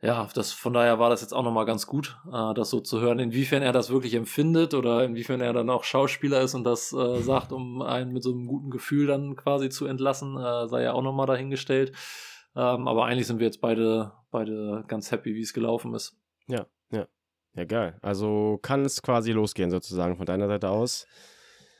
ja, 0.01 0.27
das, 0.33 0.51
von 0.51 0.73
daher 0.73 0.99
war 0.99 1.09
das 1.09 1.21
jetzt 1.21 1.33
auch 1.33 1.43
nochmal 1.43 1.65
ganz 1.65 1.87
gut, 1.87 2.17
äh, 2.31 2.53
das 2.53 2.69
so 2.69 2.79
zu 2.79 3.01
hören, 3.01 3.19
inwiefern 3.19 3.63
er 3.63 3.71
das 3.71 3.89
wirklich 3.89 4.13
empfindet 4.13 4.73
oder 4.73 5.03
inwiefern 5.03 5.41
er 5.41 5.53
dann 5.53 5.69
auch 5.69 5.83
Schauspieler 5.83 6.41
ist 6.41 6.53
und 6.53 6.63
das 6.63 6.93
äh, 6.93 7.21
sagt, 7.21 7.51
um 7.51 7.81
einen 7.81 8.13
mit 8.13 8.23
so 8.23 8.31
einem 8.31 8.45
guten 8.45 8.69
Gefühl 8.69 9.07
dann 9.07 9.35
quasi 9.35 9.69
zu 9.69 9.87
entlassen, 9.87 10.37
äh, 10.37 10.67
sei 10.67 10.83
ja 10.83 10.93
auch 10.93 11.01
nochmal 11.01 11.25
dahingestellt. 11.25 11.93
Ähm, 12.55 12.87
aber 12.87 13.05
eigentlich 13.05 13.27
sind 13.27 13.39
wir 13.39 13.45
jetzt 13.45 13.61
beide, 13.61 14.13
beide 14.31 14.83
ganz 14.87 15.11
happy, 15.11 15.35
wie 15.35 15.41
es 15.41 15.53
gelaufen 15.53 15.93
ist. 15.93 16.15
Ja, 16.47 16.65
ja. 16.91 17.07
Ja, 17.55 17.65
geil. 17.65 17.97
Also 18.01 18.59
kann 18.61 18.85
es 18.85 19.01
quasi 19.01 19.31
losgehen 19.31 19.71
sozusagen 19.71 20.15
von 20.15 20.27
deiner 20.27 20.47
Seite 20.47 20.69
aus. 20.69 21.07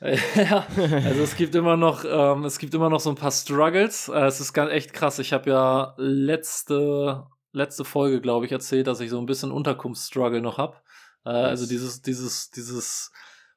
ja, 0.00 0.66
also 0.76 1.22
es 1.22 1.36
gibt 1.36 1.56
immer 1.56 1.76
noch, 1.76 2.04
ähm, 2.04 2.44
es 2.44 2.58
gibt 2.58 2.74
immer 2.74 2.88
noch 2.88 3.00
so 3.00 3.10
ein 3.10 3.16
paar 3.16 3.32
Struggles. 3.32 4.08
Äh, 4.08 4.26
es 4.26 4.40
ist 4.40 4.52
ganz 4.52 4.70
echt 4.72 4.92
krass. 4.92 5.18
Ich 5.18 5.32
habe 5.32 5.50
ja 5.50 5.94
letzte, 5.96 7.26
letzte 7.58 7.84
Folge, 7.84 8.20
glaube 8.20 8.46
ich, 8.46 8.52
erzählt, 8.52 8.86
dass 8.86 9.00
ich 9.00 9.10
so 9.10 9.18
ein 9.18 9.26
bisschen 9.26 9.50
Unterkunftsstruggle 9.50 10.40
noch 10.40 10.58
habe. 10.58 10.76
Äh, 11.24 11.30
also 11.30 11.66
dieses, 11.66 12.00
dieses, 12.00 12.50
dieses 12.50 13.12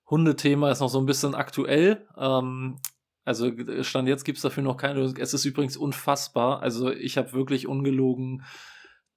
Hundethema 0.10 0.70
ist 0.70 0.81
noch 0.81 0.89
so 0.89 1.00
ein 1.00 1.05
bisschen 1.05 1.36
aktuell. 1.36 2.05
Ähm, 2.17 2.79
also 3.24 3.51
Stand 3.81 4.08
jetzt 4.08 4.25
gibt 4.25 4.38
es 4.38 4.41
dafür 4.41 4.63
noch 4.63 4.77
keine 4.77 5.00
Lösung. 5.00 5.17
Es 5.17 5.34
ist 5.34 5.46
übrigens 5.46 5.77
unfassbar. 5.77 6.62
Also 6.62 6.91
ich 6.91 7.17
habe 7.17 7.34
wirklich 7.34 7.67
ungelogen 7.67 8.43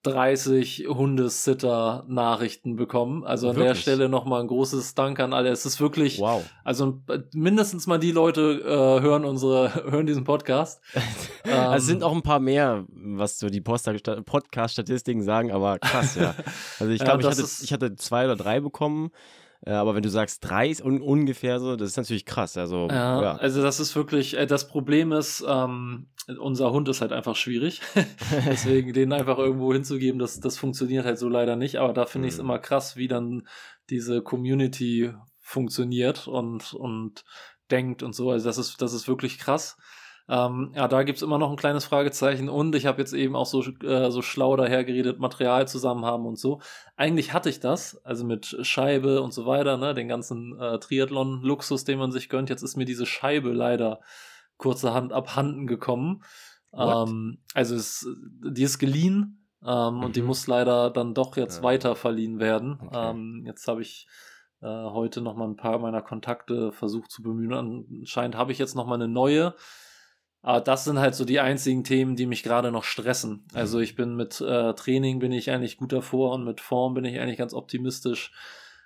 30 0.04 0.87
Hundesitter-Nachrichten 0.88 2.76
bekommen. 2.76 3.25
Also 3.25 3.49
an 3.49 3.56
wirklich? 3.56 3.73
der 3.73 3.80
Stelle 3.80 4.08
nochmal 4.08 4.42
ein 4.42 4.49
großes 4.49 4.94
Dank 4.94 5.18
an 5.18 5.32
alle. 5.32 5.49
Es 5.49 5.66
ist 5.66 5.80
wirklich, 5.80 6.20
wow. 6.20 6.44
also 6.62 7.00
mindestens 7.32 7.87
mal 7.87 7.99
die 7.99 8.12
Leute 8.12 8.61
äh, 8.64 9.02
hören 9.02 9.25
unsere, 9.25 9.75
hören 9.90 10.06
diesen 10.06 10.25
Podcast. 10.25 10.80
also 11.44 11.76
es 11.76 11.87
sind 11.87 11.99
ähm, 11.99 12.02
auch 12.04 12.12
ein 12.12 12.23
paar 12.23 12.40
mehr, 12.40 12.84
was 12.88 13.38
so 13.38 13.49
die 13.49 13.62
Podcast-Statistiken 13.62 15.23
sagen, 15.23 15.50
aber 15.50 15.78
krass, 15.78 16.14
ja. 16.14 16.34
Also 16.78 16.92
ich 16.92 17.02
glaube, 17.02 17.23
ja, 17.23 17.30
ich, 17.30 17.38
hatte, 17.38 17.49
ich 17.62 17.73
hatte 17.73 17.96
zwei 17.96 18.26
oder 18.26 18.37
drei 18.37 18.61
bekommen. 18.61 19.11
Äh, 19.66 19.73
aber 19.73 19.94
wenn 19.94 20.02
du 20.02 20.11
sagst 20.11 20.44
drei 20.44 20.68
ist 20.68 20.85
un 20.85 21.00
ungefähr 21.00 21.59
so, 21.59 21.76
das 21.76 21.90
ist 21.90 21.97
natürlich 21.97 22.26
krass. 22.26 22.56
Also, 22.56 22.88
ja, 22.90 23.23
ja. 23.23 23.37
also 23.37 23.62
das 23.62 23.80
ist 23.80 23.97
wirklich, 23.97 24.37
äh, 24.37 24.47
das 24.47 24.68
Problem 24.68 25.12
ist, 25.12 25.44
ähm, 25.49 26.09
unser 26.38 26.71
Hund 26.73 26.88
ist 26.88 27.00
halt 27.00 27.12
einfach 27.12 27.37
schwierig. 27.37 27.80
Deswegen 28.47 28.92
den 28.92 29.12
einfach 29.12 29.38
irgendwo 29.38 29.73
hinzugeben, 29.73 30.18
das, 30.18 30.40
das 30.40 30.59
funktioniert 30.59 31.04
halt 31.04 31.18
so 31.18 31.28
leider 31.28 31.56
nicht. 31.56 31.76
Aber 31.76 31.92
da 31.92 32.06
finde 32.06 32.28
ich 32.28 32.35
es 32.35 32.38
mhm. 32.38 32.47
immer 32.47 32.59
krass, 32.59 32.97
wie 32.97 33.09
dann 33.09 33.47
diese 33.90 34.23
Community 34.23 35.12
funktioniert 35.40 36.28
und, 36.28 36.75
und 36.75 37.25
denkt 37.71 38.02
und 38.02 38.14
so. 38.14 38.30
Also 38.30 38.47
das 38.47 38.59
ist, 38.59 38.80
das 38.83 38.92
ist 38.92 39.09
wirklich 39.09 39.38
krass. 39.38 39.76
Ähm, 40.26 40.73
ja, 40.75 40.88
da 40.88 41.02
gibt 41.02 41.16
es 41.16 41.23
immer 41.23 41.38
noch 41.38 41.50
ein 41.50 41.57
kleines 41.57 41.85
Fragezeichen 41.85 42.49
und 42.49 42.75
ich 42.75 42.87
habe 42.87 43.00
jetzt 43.00 43.12
eben 43.12 43.37
auch 43.37 43.45
so, 43.45 43.62
äh, 43.62 44.11
so 44.11 44.23
schlau 44.23 44.57
dahergeredet, 44.57 45.19
Material 45.19 45.69
zusammen 45.69 46.07
haben 46.07 46.25
und 46.25 46.38
so. 46.38 46.61
Eigentlich 46.97 47.35
hatte 47.35 47.50
ich 47.50 47.61
das, 47.61 48.02
also 48.04 48.25
mit 48.25 48.57
Scheibe 48.62 49.21
und 49.21 49.35
so 49.35 49.45
weiter, 49.45 49.76
ne, 49.76 49.93
den 49.93 50.09
ganzen 50.09 50.59
äh, 50.59 50.78
Triathlon-Luxus, 50.78 51.85
den 51.85 51.99
man 51.99 52.11
sich 52.11 52.31
gönnt. 52.31 52.49
Jetzt 52.49 52.62
ist 52.62 52.76
mir 52.76 52.87
diese 52.87 53.04
Scheibe 53.04 53.50
leider 53.52 54.00
kurzerhand 54.57 55.12
abhanden 55.12 55.66
gekommen. 55.66 56.23
Ähm, 56.73 57.38
also 57.52 57.75
es, 57.75 58.07
die 58.43 58.62
ist 58.62 58.78
geliehen 58.78 59.47
ähm, 59.62 59.97
mhm. 59.97 60.04
und 60.04 60.16
die 60.16 60.23
mhm. 60.23 60.28
muss 60.28 60.47
leider 60.47 60.90
dann 60.90 61.14
doch 61.14 61.37
jetzt 61.37 61.59
ja. 61.59 61.62
weiter 61.64 61.97
verliehen 61.97 62.38
werden. 62.38 62.78
Okay. 62.81 63.11
Ähm, 63.11 63.43
jetzt 63.47 63.69
habe 63.69 63.83
ich 63.83 64.07
äh, 64.62 64.66
heute 64.66 65.21
noch 65.21 65.37
mal 65.37 65.49
ein 65.49 65.57
paar 65.57 65.78
meiner 65.78 66.02
Kontakte 66.02 66.73
versucht 66.73 67.11
zu 67.11 67.23
bemühen. 67.23 67.52
Anscheinend 67.52 68.37
habe 68.37 68.52
ich 68.52 68.59
jetzt 68.59 68.75
noch 68.75 68.87
mal 68.87 68.95
eine 68.95 69.09
neue. 69.09 69.54
Aber 70.45 70.61
das 70.61 70.85
sind 70.85 70.99
halt 70.99 71.15
so 71.15 71.25
die 71.25 71.41
einzigen 71.41 71.85
Themen, 71.85 72.17
die 72.17 72.27
mich 72.27 72.43
gerade 72.43 72.71
noch 72.71 72.85
stressen. 72.85 73.47
Also 73.55 73.81
ich 73.81 73.97
bin 73.97 74.15
mit 74.15 74.43
äh, 74.43 74.75
Training 74.75 75.19
bin 75.19 75.33
ich 75.33 75.51
eigentlich 75.51 75.79
gut 75.79 75.91
davor 75.91 76.35
und 76.35 76.45
mit 76.45 76.61
Form 76.61 76.93
bin 76.93 77.07
ich 77.07 77.19
eigentlich 77.19 77.39
ganz 77.39 77.55
optimistisch. 77.55 78.31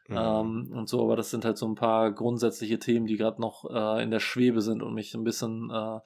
Mhm. 0.07 0.17
Ähm, 0.17 0.73
und 0.73 0.89
so, 0.89 1.03
aber 1.03 1.17
das 1.17 1.31
sind 1.31 1.45
halt 1.45 1.59
so 1.59 1.67
ein 1.67 1.75
paar 1.75 2.13
grundsätzliche 2.13 2.79
Themen, 2.79 3.07
die 3.07 3.17
gerade 3.17 3.41
noch 3.41 3.69
äh, 3.69 4.05
in 4.05 4.13
der 4.13 4.21
Schwebe 4.21 4.63
sind 4.63 4.85
und 4.85 4.95
mich 4.95 5.13
ein 5.15 5.25
bisschen 5.25 5.69
äh, 5.71 5.99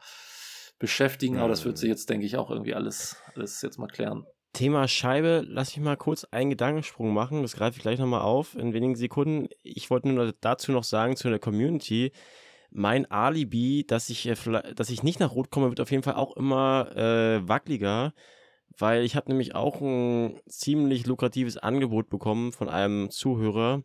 beschäftigen. 0.78 1.36
Aber 1.36 1.48
das 1.48 1.66
wird 1.66 1.76
sich 1.76 1.90
jetzt, 1.90 2.08
denke 2.08 2.24
ich, 2.24 2.38
auch 2.38 2.50
irgendwie 2.50 2.74
alles, 2.74 3.18
alles 3.34 3.60
jetzt 3.60 3.76
mal 3.76 3.88
klären. 3.88 4.24
Thema 4.54 4.88
Scheibe, 4.88 5.44
lass 5.46 5.68
ich 5.72 5.80
mal 5.80 5.98
kurz 5.98 6.24
einen 6.30 6.48
Gedankensprung 6.48 7.12
machen. 7.12 7.42
Das 7.42 7.56
greife 7.56 7.76
ich 7.76 7.82
gleich 7.82 7.98
nochmal 7.98 8.22
auf 8.22 8.54
in 8.54 8.72
wenigen 8.72 8.96
Sekunden. 8.96 9.48
Ich 9.62 9.90
wollte 9.90 10.08
nur 10.08 10.32
dazu 10.40 10.72
noch 10.72 10.84
sagen, 10.84 11.14
zu 11.14 11.28
der 11.28 11.38
Community 11.38 12.12
mein 12.72 13.10
Alibi, 13.10 13.84
dass 13.86 14.10
ich, 14.10 14.26
äh, 14.26 14.34
dass 14.74 14.90
ich 14.90 15.02
nicht 15.02 15.20
nach 15.20 15.32
Rot 15.32 15.50
komme, 15.50 15.68
wird 15.68 15.80
auf 15.80 15.90
jeden 15.90 16.02
Fall 16.02 16.14
auch 16.14 16.36
immer 16.36 16.96
äh, 16.96 17.46
wackeliger, 17.48 18.12
weil 18.78 19.04
ich 19.04 19.16
habe 19.16 19.30
nämlich 19.30 19.54
auch 19.54 19.80
ein 19.80 20.40
ziemlich 20.48 21.06
lukratives 21.06 21.56
Angebot 21.58 22.08
bekommen 22.08 22.52
von 22.52 22.68
einem 22.68 23.10
Zuhörer, 23.10 23.82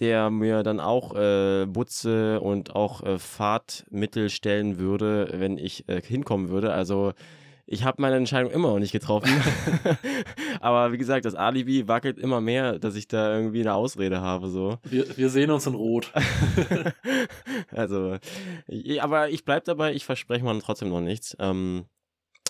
der 0.00 0.30
mir 0.30 0.62
dann 0.62 0.80
auch 0.80 1.14
äh, 1.14 1.66
Butze 1.66 2.40
und 2.40 2.74
auch 2.74 3.02
äh, 3.02 3.18
Fahrtmittel 3.18 4.30
stellen 4.30 4.78
würde, 4.78 5.28
wenn 5.34 5.58
ich 5.58 5.88
äh, 5.88 6.00
hinkommen 6.00 6.48
würde. 6.48 6.72
Also 6.72 7.12
ich 7.70 7.84
habe 7.84 8.00
meine 8.00 8.16
Entscheidung 8.16 8.50
immer 8.50 8.68
noch 8.68 8.78
nicht 8.78 8.92
getroffen. 8.92 9.30
Aber 10.60 10.90
wie 10.90 10.96
gesagt, 10.96 11.26
das 11.26 11.34
Alibi 11.34 11.86
wackelt 11.86 12.18
immer 12.18 12.40
mehr, 12.40 12.78
dass 12.78 12.94
ich 12.94 13.08
da 13.08 13.36
irgendwie 13.36 13.60
eine 13.60 13.74
Ausrede 13.74 14.22
habe. 14.22 14.48
So. 14.48 14.78
Wir, 14.84 15.16
wir 15.18 15.28
sehen 15.28 15.50
uns 15.50 15.66
in 15.66 15.74
Rot. 15.74 16.10
also, 17.70 18.16
ich, 18.68 19.02
aber 19.02 19.28
ich 19.28 19.44
bleibe 19.44 19.66
dabei, 19.66 19.92
ich 19.92 20.06
verspreche 20.06 20.44
mal 20.44 20.58
trotzdem 20.60 20.88
noch 20.88 21.02
nichts. 21.02 21.36
Ähm, 21.38 21.84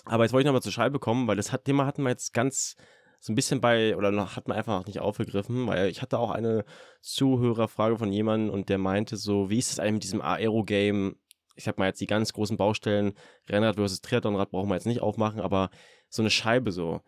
aber 0.05 0.23
jetzt 0.23 0.31
wollte 0.31 0.43
ich 0.43 0.45
nochmal 0.45 0.61
zur 0.61 0.71
Scheibe 0.71 0.99
kommen, 0.99 1.27
weil 1.27 1.35
das 1.35 1.51
hat, 1.51 1.65
Thema 1.65 1.85
hatten 1.85 2.03
wir 2.03 2.11
jetzt 2.11 2.33
ganz 2.33 2.77
so 3.19 3.33
ein 3.33 3.35
bisschen 3.35 3.59
bei, 3.59 3.97
oder 3.97 4.11
noch, 4.11 4.37
hat 4.37 4.47
man 4.47 4.55
einfach 4.55 4.79
noch 4.79 4.87
nicht 4.87 5.01
aufgegriffen, 5.01 5.67
weil 5.67 5.89
ich 5.89 6.01
hatte 6.01 6.17
auch 6.17 6.31
eine 6.31 6.63
Zuhörerfrage 7.01 7.97
von 7.97 8.13
jemandem 8.13 8.53
und 8.53 8.69
der 8.69 8.77
meinte 8.77 9.17
so, 9.17 9.49
wie 9.49 9.59
ist 9.59 9.73
es 9.73 9.79
eigentlich 9.79 9.93
mit 9.93 10.03
diesem 10.03 10.21
Aero-Game? 10.21 11.17
Ich 11.59 11.65
sag 11.65 11.77
mal 11.77 11.87
jetzt 11.87 11.99
die 11.99 12.07
ganz 12.07 12.31
großen 12.31 12.55
Baustellen, 12.55 13.13
Rennrad 13.49 13.75
versus 13.75 13.99
Triathlonrad 13.99 14.49
brauchen 14.49 14.69
wir 14.69 14.75
jetzt 14.75 14.87
nicht 14.87 15.01
aufmachen, 15.01 15.41
aber 15.41 15.69
so 16.07 16.21
eine 16.21 16.29
Scheibe 16.29 16.71
so. 16.71 17.01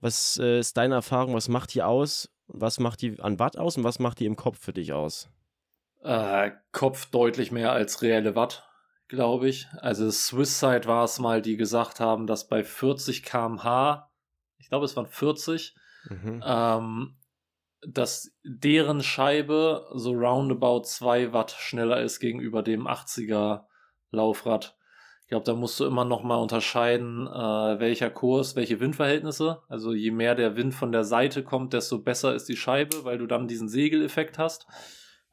Was 0.00 0.38
äh, 0.38 0.58
ist 0.58 0.76
deine 0.76 0.96
Erfahrung? 0.96 1.34
Was 1.34 1.48
macht 1.48 1.72
die 1.72 1.82
aus? 1.82 2.30
Was 2.46 2.78
macht 2.78 3.00
die 3.00 3.18
an 3.18 3.38
Watt 3.38 3.56
aus 3.56 3.78
und 3.78 3.84
was 3.84 3.98
macht 3.98 4.20
die 4.20 4.26
im 4.26 4.36
Kopf 4.36 4.58
für 4.58 4.74
dich 4.74 4.92
aus? 4.92 5.30
Äh, 6.02 6.50
Kopf 6.70 7.06
deutlich 7.06 7.50
mehr 7.50 7.72
als 7.72 8.02
reelle 8.02 8.36
Watt, 8.36 8.68
glaube 9.08 9.48
ich. 9.48 9.68
Also 9.78 10.10
Swisside 10.10 10.84
war 10.84 11.04
es 11.04 11.18
mal, 11.18 11.40
die 11.40 11.56
gesagt 11.56 11.98
haben, 11.98 12.26
dass 12.26 12.46
bei 12.46 12.62
40 12.62 13.22
km/h, 13.22 14.10
ich 14.58 14.68
glaube 14.68 14.84
es 14.84 14.96
waren 14.96 15.06
40, 15.06 15.74
mhm. 16.10 16.42
ähm, 16.44 17.16
dass 17.88 18.36
deren 18.44 19.02
Scheibe 19.02 19.88
so 19.94 20.12
roundabout 20.12 20.82
2 20.82 21.32
Watt 21.32 21.52
schneller 21.52 22.02
ist 22.02 22.20
gegenüber 22.20 22.62
dem 22.62 22.86
80er 22.86 23.64
Laufrad. 24.14 24.76
Ich 25.22 25.28
glaube, 25.28 25.44
da 25.44 25.54
musst 25.54 25.80
du 25.80 25.86
immer 25.86 26.04
noch 26.04 26.22
mal 26.22 26.36
unterscheiden, 26.36 27.26
äh, 27.26 27.80
welcher 27.80 28.10
Kurs, 28.10 28.56
welche 28.56 28.78
Windverhältnisse. 28.80 29.62
Also 29.68 29.94
je 29.94 30.10
mehr 30.10 30.34
der 30.34 30.56
Wind 30.56 30.74
von 30.74 30.92
der 30.92 31.04
Seite 31.04 31.42
kommt, 31.42 31.72
desto 31.72 31.98
besser 31.98 32.34
ist 32.34 32.48
die 32.48 32.56
Scheibe, 32.56 33.04
weil 33.04 33.16
du 33.16 33.26
dann 33.26 33.48
diesen 33.48 33.68
Segeleffekt 33.68 34.38
hast. 34.38 34.66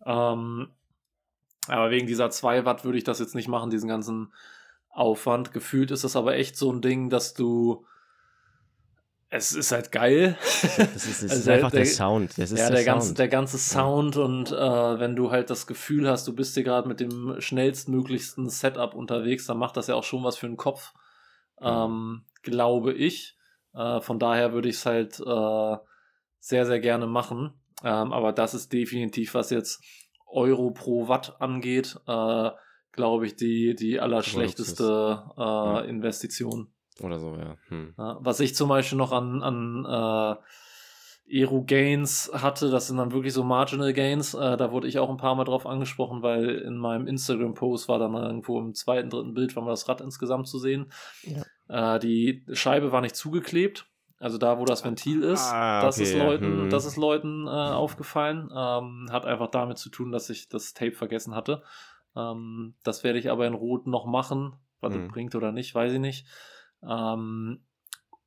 Ähm, 0.05 0.69
aber 1.67 1.91
wegen 1.91 2.07
dieser 2.07 2.29
2 2.29 2.65
Watt 2.65 2.85
würde 2.85 2.97
ich 2.97 3.03
das 3.03 3.19
jetzt 3.19 3.35
nicht 3.35 3.47
machen, 3.47 3.69
diesen 3.69 3.89
ganzen 3.89 4.33
Aufwand. 4.89 5.51
Gefühlt 5.51 5.91
ist 5.91 6.03
das 6.03 6.15
aber 6.15 6.35
echt 6.35 6.57
so 6.57 6.71
ein 6.71 6.81
Ding, 6.81 7.09
dass 7.09 7.33
du 7.33 7.85
es 9.33 9.53
ist 9.53 9.71
halt 9.71 9.91
geil. 9.93 10.37
Das 10.41 10.77
ist, 11.07 11.23
das 11.23 11.31
also 11.31 11.35
ist 11.35 11.47
einfach 11.47 11.71
der, 11.71 11.79
der, 11.79 11.85
Sound. 11.85 12.37
Das 12.37 12.51
ist 12.51 12.59
ja, 12.59 12.67
der, 12.67 12.75
der 12.75 12.85
ganze, 12.85 13.07
Sound. 13.07 13.19
der 13.19 13.27
ganze 13.29 13.57
Sound 13.57 14.17
und 14.17 14.51
äh, 14.51 14.99
wenn 14.99 15.15
du 15.15 15.31
halt 15.31 15.49
das 15.49 15.67
Gefühl 15.67 16.09
hast, 16.09 16.27
du 16.27 16.35
bist 16.35 16.53
hier 16.53 16.63
gerade 16.63 16.87
mit 16.87 16.99
dem 16.99 17.39
schnellstmöglichsten 17.39 18.49
Setup 18.49 18.93
unterwegs, 18.93 19.45
dann 19.47 19.57
macht 19.57 19.77
das 19.77 19.87
ja 19.87 19.95
auch 19.95 20.03
schon 20.03 20.23
was 20.25 20.37
für 20.37 20.47
den 20.47 20.57
Kopf, 20.57 20.93
ähm, 21.61 22.25
glaube 22.43 22.93
ich. 22.93 23.37
Äh, 23.73 24.01
von 24.01 24.19
daher 24.19 24.51
würde 24.51 24.67
ich 24.67 24.75
es 24.75 24.85
halt 24.85 25.19
äh, 25.21 25.77
sehr, 26.39 26.65
sehr 26.65 26.79
gerne 26.81 27.07
machen. 27.07 27.53
Ähm, 27.85 28.11
aber 28.11 28.33
das 28.33 28.53
ist 28.53 28.73
definitiv 28.73 29.33
was 29.33 29.49
jetzt 29.49 29.81
Euro 30.27 30.71
pro 30.71 31.07
Watt 31.07 31.39
angeht, 31.39 31.97
äh, 32.05 32.49
glaube 32.91 33.27
ich, 33.27 33.37
die, 33.37 33.75
die 33.75 34.01
allerschlechteste 34.01 35.23
äh, 35.37 35.41
ja. 35.41 35.79
Investition. 35.81 36.73
Oder 36.99 37.19
so, 37.19 37.35
ja. 37.35 37.57
Hm. 37.69 37.93
Was 37.95 38.39
ich 38.39 38.55
zum 38.55 38.69
Beispiel 38.69 38.97
noch 38.97 39.11
an, 39.11 39.41
an 39.41 39.85
äh, 39.85 40.35
Aero 41.33 41.63
Gains 41.63 42.29
hatte, 42.33 42.69
das 42.69 42.87
sind 42.87 42.97
dann 42.97 43.13
wirklich 43.13 43.33
so 43.33 43.43
Marginal 43.43 43.93
Gains. 43.93 44.33
Äh, 44.33 44.57
da 44.57 44.71
wurde 44.71 44.87
ich 44.87 44.99
auch 44.99 45.09
ein 45.09 45.17
paar 45.17 45.35
Mal 45.35 45.45
drauf 45.45 45.65
angesprochen, 45.65 46.21
weil 46.21 46.49
in 46.49 46.77
meinem 46.77 47.07
Instagram-Post 47.07 47.87
war 47.87 47.99
dann 47.99 48.13
irgendwo 48.13 48.59
im 48.59 48.73
zweiten, 48.73 49.09
dritten 49.09 49.33
Bild 49.33 49.55
war 49.55 49.63
mal 49.63 49.71
das 49.71 49.87
Rad 49.87 50.01
insgesamt 50.01 50.47
zu 50.47 50.59
sehen. 50.59 50.91
Ja. 51.23 51.95
Äh, 51.95 51.99
die 51.99 52.43
Scheibe 52.51 52.91
war 52.91 53.01
nicht 53.01 53.15
zugeklebt. 53.15 53.87
Also 54.19 54.37
da, 54.37 54.59
wo 54.59 54.65
das 54.65 54.85
Ventil 54.85 55.23
ist, 55.23 55.51
ah, 55.51 55.81
das, 55.81 55.97
ist 55.97 56.15
Leuten, 56.15 56.63
hm. 56.63 56.69
das 56.69 56.85
ist 56.85 56.95
Leuten 56.95 57.47
äh, 57.47 57.49
aufgefallen. 57.49 58.51
Ähm, 58.55 59.07
hat 59.11 59.25
einfach 59.25 59.49
damit 59.49 59.79
zu 59.79 59.89
tun, 59.89 60.11
dass 60.11 60.29
ich 60.29 60.47
das 60.47 60.75
Tape 60.75 60.91
vergessen 60.91 61.33
hatte. 61.33 61.63
Ähm, 62.15 62.75
das 62.83 63.03
werde 63.03 63.17
ich 63.17 63.31
aber 63.31 63.47
in 63.47 63.55
Rot 63.55 63.87
noch 63.87 64.05
machen. 64.05 64.53
Was 64.79 64.93
hm. 64.93 65.01
das 65.01 65.11
bringt 65.11 65.33
oder 65.33 65.51
nicht, 65.51 65.73
weiß 65.73 65.93
ich 65.93 65.99
nicht. 65.99 66.27
Ähm, 66.87 67.63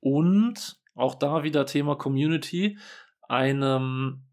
und 0.01 0.77
auch 0.95 1.15
da 1.15 1.43
wieder 1.43 1.67
Thema 1.67 1.97
Community. 1.97 2.79
Einem 3.29 4.25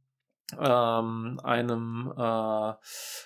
ähm, 0.60 1.40
einem 1.44 2.14
äh, 2.18 2.74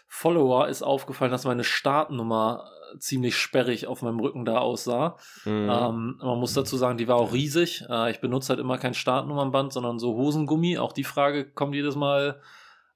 Follower 0.08 0.68
ist 0.68 0.84
aufgefallen, 0.84 1.32
dass 1.32 1.46
meine 1.46 1.64
Startnummer 1.64 2.70
ziemlich 3.00 3.36
sperrig 3.36 3.88
auf 3.88 4.02
meinem 4.02 4.20
Rücken 4.20 4.46
da 4.46 4.60
aussah. 4.60 5.18
Mhm. 5.44 5.70
Ähm, 5.70 6.20
man 6.22 6.40
muss 6.40 6.54
dazu 6.54 6.78
sagen, 6.78 6.98
die 6.98 7.08
war 7.08 7.18
auch 7.18 7.34
riesig. 7.34 7.84
Äh, 7.90 8.12
ich 8.12 8.22
benutze 8.22 8.50
halt 8.50 8.60
immer 8.60 8.78
kein 8.78 8.94
Startnummernband, 8.94 9.74
sondern 9.74 10.00
so 10.00 10.14
Hosengummi. 10.16 10.78
Auch 10.78 10.94
die 10.94 11.04
Frage 11.04 11.50
kommt 11.50 11.76
jedes 11.76 11.96
Mal 11.96 12.42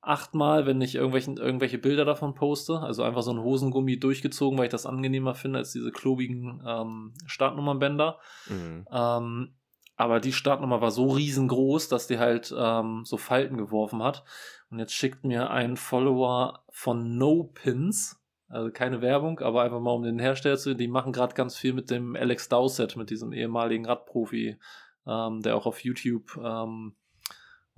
achtmal, 0.01 0.65
wenn 0.65 0.81
ich 0.81 0.95
irgendwelchen, 0.95 1.37
irgendwelche 1.37 1.77
Bilder 1.77 2.05
davon 2.05 2.33
poste. 2.33 2.79
Also 2.79 3.03
einfach 3.03 3.21
so 3.21 3.31
ein 3.31 3.41
Hosengummi 3.41 3.99
durchgezogen, 3.99 4.57
weil 4.57 4.65
ich 4.65 4.71
das 4.71 4.85
angenehmer 4.85 5.35
finde 5.35 5.59
als 5.59 5.71
diese 5.71 5.91
klobigen 5.91 6.61
ähm, 6.65 7.13
Startnummernbänder. 7.25 8.19
Mhm. 8.47 8.87
Ähm, 8.91 9.53
aber 9.99 10.21
die 10.21 10.31
Startnummer 10.31 10.79
war 10.79 10.91
so 10.91 11.09
riesengroß, 11.09 11.89
dass 11.89 12.07
die 12.07 12.19
halt 12.19 12.55
ähm, 12.57 13.01
so 13.03 13.17
Falten 13.17 13.57
geworfen 13.57 14.01
hat. 14.01 14.23
Und 14.69 14.79
jetzt 14.79 14.93
schickt 14.93 15.25
mir 15.25 15.49
ein 15.49 15.75
Follower 15.75 16.63
von 16.69 17.17
No 17.17 17.51
Pins, 17.53 18.23
also 18.47 18.71
keine 18.71 19.01
Werbung, 19.01 19.39
aber 19.39 19.61
einfach 19.61 19.81
mal 19.81 19.91
um 19.91 20.03
den 20.03 20.17
Hersteller 20.17 20.57
zu, 20.57 20.73
die 20.73 20.87
machen 20.87 21.11
gerade 21.11 21.33
ganz 21.33 21.57
viel 21.57 21.73
mit 21.73 21.91
dem 21.91 22.15
Alex 22.15 22.47
Dowsett, 22.47 22.95
mit 22.95 23.09
diesem 23.09 23.33
ehemaligen 23.33 23.85
Radprofi, 23.85 24.57
ähm, 25.05 25.41
der 25.41 25.57
auch 25.57 25.65
auf 25.65 25.83
YouTube 25.83 26.39
ähm, 26.41 26.95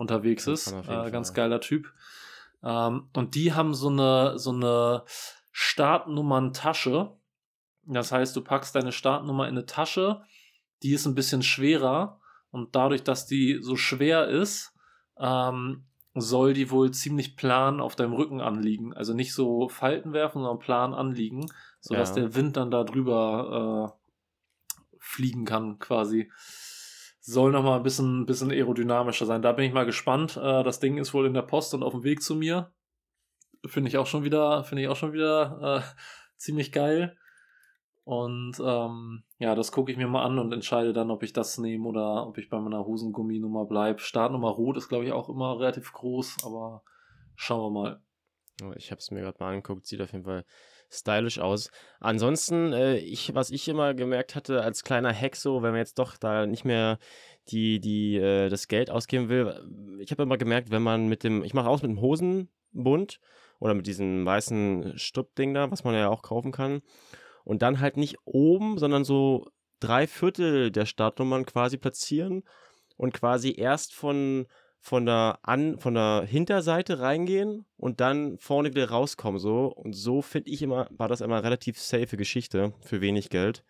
unterwegs 0.01 0.48
ist. 0.48 0.72
Äh, 0.72 1.12
ganz 1.12 1.34
geiler 1.34 1.62
Typ. 1.62 1.93
Ähm, 2.63 3.08
und 3.15 3.36
die 3.36 3.53
haben 3.53 3.74
so 3.74 3.89
eine, 3.89 4.38
so 4.38 4.51
eine 4.51 5.03
Startnummern-Tasche. 5.51 7.15
Das 7.86 8.12
heißt, 8.12 8.36
du 8.36 8.41
packst 8.41 8.75
deine 8.75 8.91
Startnummer 8.91 9.48
in 9.48 9.58
eine 9.58 9.65
Tasche, 9.65 10.22
die 10.84 10.93
ist 10.93 11.05
ein 11.05 11.15
bisschen 11.15 11.43
schwerer 11.43 12.20
und 12.51 12.75
dadurch, 12.75 13.03
dass 13.03 13.25
die 13.25 13.60
so 13.62 13.75
schwer 13.75 14.27
ist, 14.27 14.74
ähm, 15.17 15.86
soll 16.13 16.53
die 16.53 16.70
wohl 16.72 16.91
ziemlich 16.91 17.38
plan 17.38 17.79
auf 17.79 17.96
deinem 17.96 18.13
Rücken 18.13 18.41
anliegen. 18.41 18.93
Also 18.93 19.13
nicht 19.13 19.34
so 19.34 19.70
Falten 19.70 20.13
werfen, 20.13 20.41
sondern 20.41 20.60
plan 20.60 20.93
anliegen, 20.93 21.46
sodass 21.79 22.10
ja. 22.10 22.15
der 22.15 22.36
Wind 22.36 22.58
dann 22.58 22.70
da 22.70 22.84
drüber 22.84 23.96
äh, 23.96 24.98
fliegen 25.00 25.46
kann, 25.46 25.79
quasi. 25.79 26.29
Soll 27.24 27.51
nochmal 27.51 27.78
ein 27.78 27.84
bisschen, 27.84 28.25
bisschen 28.25 28.50
aerodynamischer 28.50 29.28
sein. 29.28 29.44
Da 29.44 29.51
bin 29.51 29.66
ich 29.66 29.74
mal 29.74 29.86
gespannt. 29.86 30.38
Äh, 30.38 30.63
das 30.63 30.80
Ding 30.80 30.98
ist 30.98 31.13
wohl 31.13 31.28
in 31.28 31.36
der 31.36 31.44
Post 31.44 31.74
und 31.75 31.84
auf 31.84 31.94
dem 31.94 32.04
Weg 32.04 32.24
zu 32.24 32.36
mir. 32.36 32.74
Finde 33.66 33.90
ich 33.90 33.98
auch 33.98 34.08
schon 34.08 34.24
wieder, 34.24 34.63
finde 34.63 34.82
ich 34.84 34.90
auch 34.90 34.96
schon 34.96 35.13
wieder 35.13 35.84
äh, 35.84 36.01
ziemlich 36.38 36.72
geil. 36.72 37.16
Und 38.04 38.60
ähm, 38.60 39.24
ja, 39.38 39.53
das 39.53 39.72
gucke 39.72 39.92
ich 39.92 39.98
mir 39.98 40.07
mal 40.07 40.25
an 40.25 40.40
und 40.40 40.51
entscheide 40.51 40.94
dann, 40.94 41.12
ob 41.12 41.22
ich 41.22 41.31
das 41.34 41.60
nehme 41.60 41.88
oder 41.88 42.25
ob 42.25 42.40
ich 42.40 42.50
bei 42.50 42.60
meiner 42.60 42.84
Hosengummi-Nummer 42.86 43.66
bleibe. 43.66 44.00
Startnummer 44.00 44.50
Rot 44.50 44.77
ist, 44.77 44.90
glaube 44.90 45.05
ich, 45.05 45.12
auch 45.12 45.29
immer 45.29 45.60
relativ 45.60 45.94
groß, 45.94 46.38
aber 46.44 46.84
schauen 47.36 47.72
wir 47.72 47.81
mal. 47.81 48.03
Ich 48.75 48.90
habe 48.90 49.00
es 49.00 49.12
mir 49.12 49.22
gerade 49.22 49.38
mal 49.40 49.50
angeguckt, 49.50 49.86
sieht 49.86 50.01
auf 50.01 50.12
jeden 50.12 50.25
Fall 50.25 50.46
stylisch 50.92 51.40
aus. 51.40 51.72
Ansonsten, 52.00 52.74
äh, 52.74 52.98
ich, 52.98 53.34
was 53.34 53.50
ich 53.50 53.68
immer 53.68 53.94
gemerkt 53.94 54.36
hatte 54.36 54.62
als 54.62 54.84
kleiner 54.84 55.16
so, 55.34 55.62
wenn 55.62 55.72
man 55.72 55.80
jetzt 55.80 55.98
doch 55.98 56.18
da 56.18 56.46
nicht 56.46 56.66
mehr 56.66 57.00
die, 57.48 57.80
die, 57.80 58.18
äh, 58.18 58.50
das 58.50 58.68
Geld 58.68 58.92
ausgeben 58.92 59.30
will, 59.30 60.00
ich 60.00 60.12
habe 60.12 60.24
immer 60.24 60.38
gemerkt, 60.38 60.70
wenn 60.72 60.84
man 60.84 61.08
mit 61.08 61.24
dem, 61.24 61.44
ich 61.44 61.54
mache 61.54 61.70
aus 61.70 61.82
mit 61.82 61.92
dem 61.92 62.01
Hosenbund 62.01 63.20
oder 63.60 63.74
mit 63.74 63.88
diesem 63.88 64.25
weißen 64.25 64.98
Stuppding 64.98 65.54
da, 65.54 65.72
was 65.72 65.84
man 65.84 65.96
ja 65.96 66.10
auch 66.10 66.22
kaufen 66.22 66.51
kann 66.51 66.82
und 67.44 67.62
dann 67.62 67.80
halt 67.80 67.98
nicht 67.98 68.18
oben, 68.25 68.77
sondern 68.77 69.04
so 69.04 69.48
drei 69.80 70.08
Viertel 70.08 70.72
der 70.72 70.86
Startnummern 70.86 71.46
quasi 71.46 71.77
platzieren 71.77 72.44
und 72.98 73.14
quasi 73.14 73.56
erst 73.58 73.94
von, 73.94 74.46
von, 74.81 75.05
der, 75.05 75.39
An, 75.44 75.77
von 75.79 75.94
der 75.94 76.25
Hinterseite 76.27 77.00
reingehen 77.00 77.65
und 77.77 78.01
dann 78.01 78.37
vorne 78.39 78.72
wieder 78.72 78.89
rauskommen. 78.89 79.39
So. 79.39 79.67
Und 79.67 79.94
so 79.94 80.22
finde 80.24 80.50
ich 80.50 80.63
immer, 80.63 80.87
war 80.89 81.07
das 81.07 81.22
immer 81.22 81.35
eine 81.35 81.44
relativ 81.44 81.79
safe 81.79 82.17
Geschichte 82.17 82.74
für 82.81 83.00
wenig 83.00 83.29
Geld. 83.29 83.63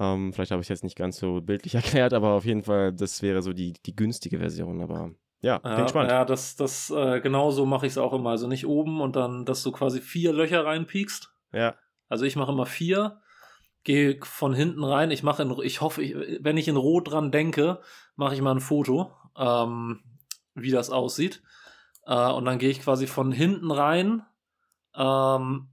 Ähm, 0.00 0.32
vielleicht 0.32 0.50
habe 0.50 0.60
ich 0.60 0.66
es 0.66 0.70
jetzt 0.70 0.84
nicht 0.84 0.96
ganz 0.96 1.16
so 1.18 1.40
bildlich 1.40 1.74
erklärt, 1.76 2.12
aber 2.12 2.30
auf 2.32 2.44
jeden 2.44 2.64
Fall, 2.64 2.92
das 2.92 3.22
wäre 3.22 3.40
so 3.40 3.52
die, 3.52 3.74
die 3.86 3.94
günstige 3.94 4.40
Version. 4.40 4.82
Aber 4.82 5.12
ja, 5.42 5.58
bin 5.58 5.72
ja, 5.72 5.82
gespannt. 5.82 6.10
Ja, 6.10 6.24
das, 6.24 6.56
das 6.56 6.90
äh, 6.90 7.20
genau 7.20 7.52
so 7.52 7.64
mache 7.64 7.86
ich 7.86 7.92
es 7.92 7.98
auch 7.98 8.12
immer. 8.12 8.30
Also 8.30 8.48
nicht 8.48 8.66
oben 8.66 9.00
und 9.00 9.14
dann, 9.14 9.44
dass 9.44 9.62
du 9.62 9.70
quasi 9.70 10.00
vier 10.00 10.32
Löcher 10.32 10.64
reinpiekst. 10.64 11.32
Ja. 11.52 11.76
Also 12.08 12.24
ich 12.24 12.34
mache 12.34 12.50
immer 12.50 12.66
vier, 12.66 13.20
gehe 13.84 14.18
von 14.22 14.54
hinten 14.54 14.82
rein. 14.82 15.12
Ich 15.12 15.22
mache, 15.22 15.42
in, 15.44 15.56
ich 15.62 15.80
hoffe, 15.80 16.02
ich, 16.02 16.16
wenn 16.40 16.56
ich 16.56 16.66
in 16.66 16.76
Rot 16.76 17.12
dran 17.12 17.30
denke, 17.30 17.80
mache 18.16 18.34
ich 18.34 18.42
mal 18.42 18.56
ein 18.56 18.60
Foto, 18.60 19.12
ähm, 19.36 20.00
wie 20.54 20.70
das 20.70 20.90
aussieht. 20.90 21.42
Äh, 22.06 22.30
und 22.30 22.44
dann 22.44 22.58
gehe 22.58 22.70
ich 22.70 22.80
quasi 22.80 23.06
von 23.06 23.32
hinten 23.32 23.70
rein, 23.70 24.22
ähm, 24.94 25.68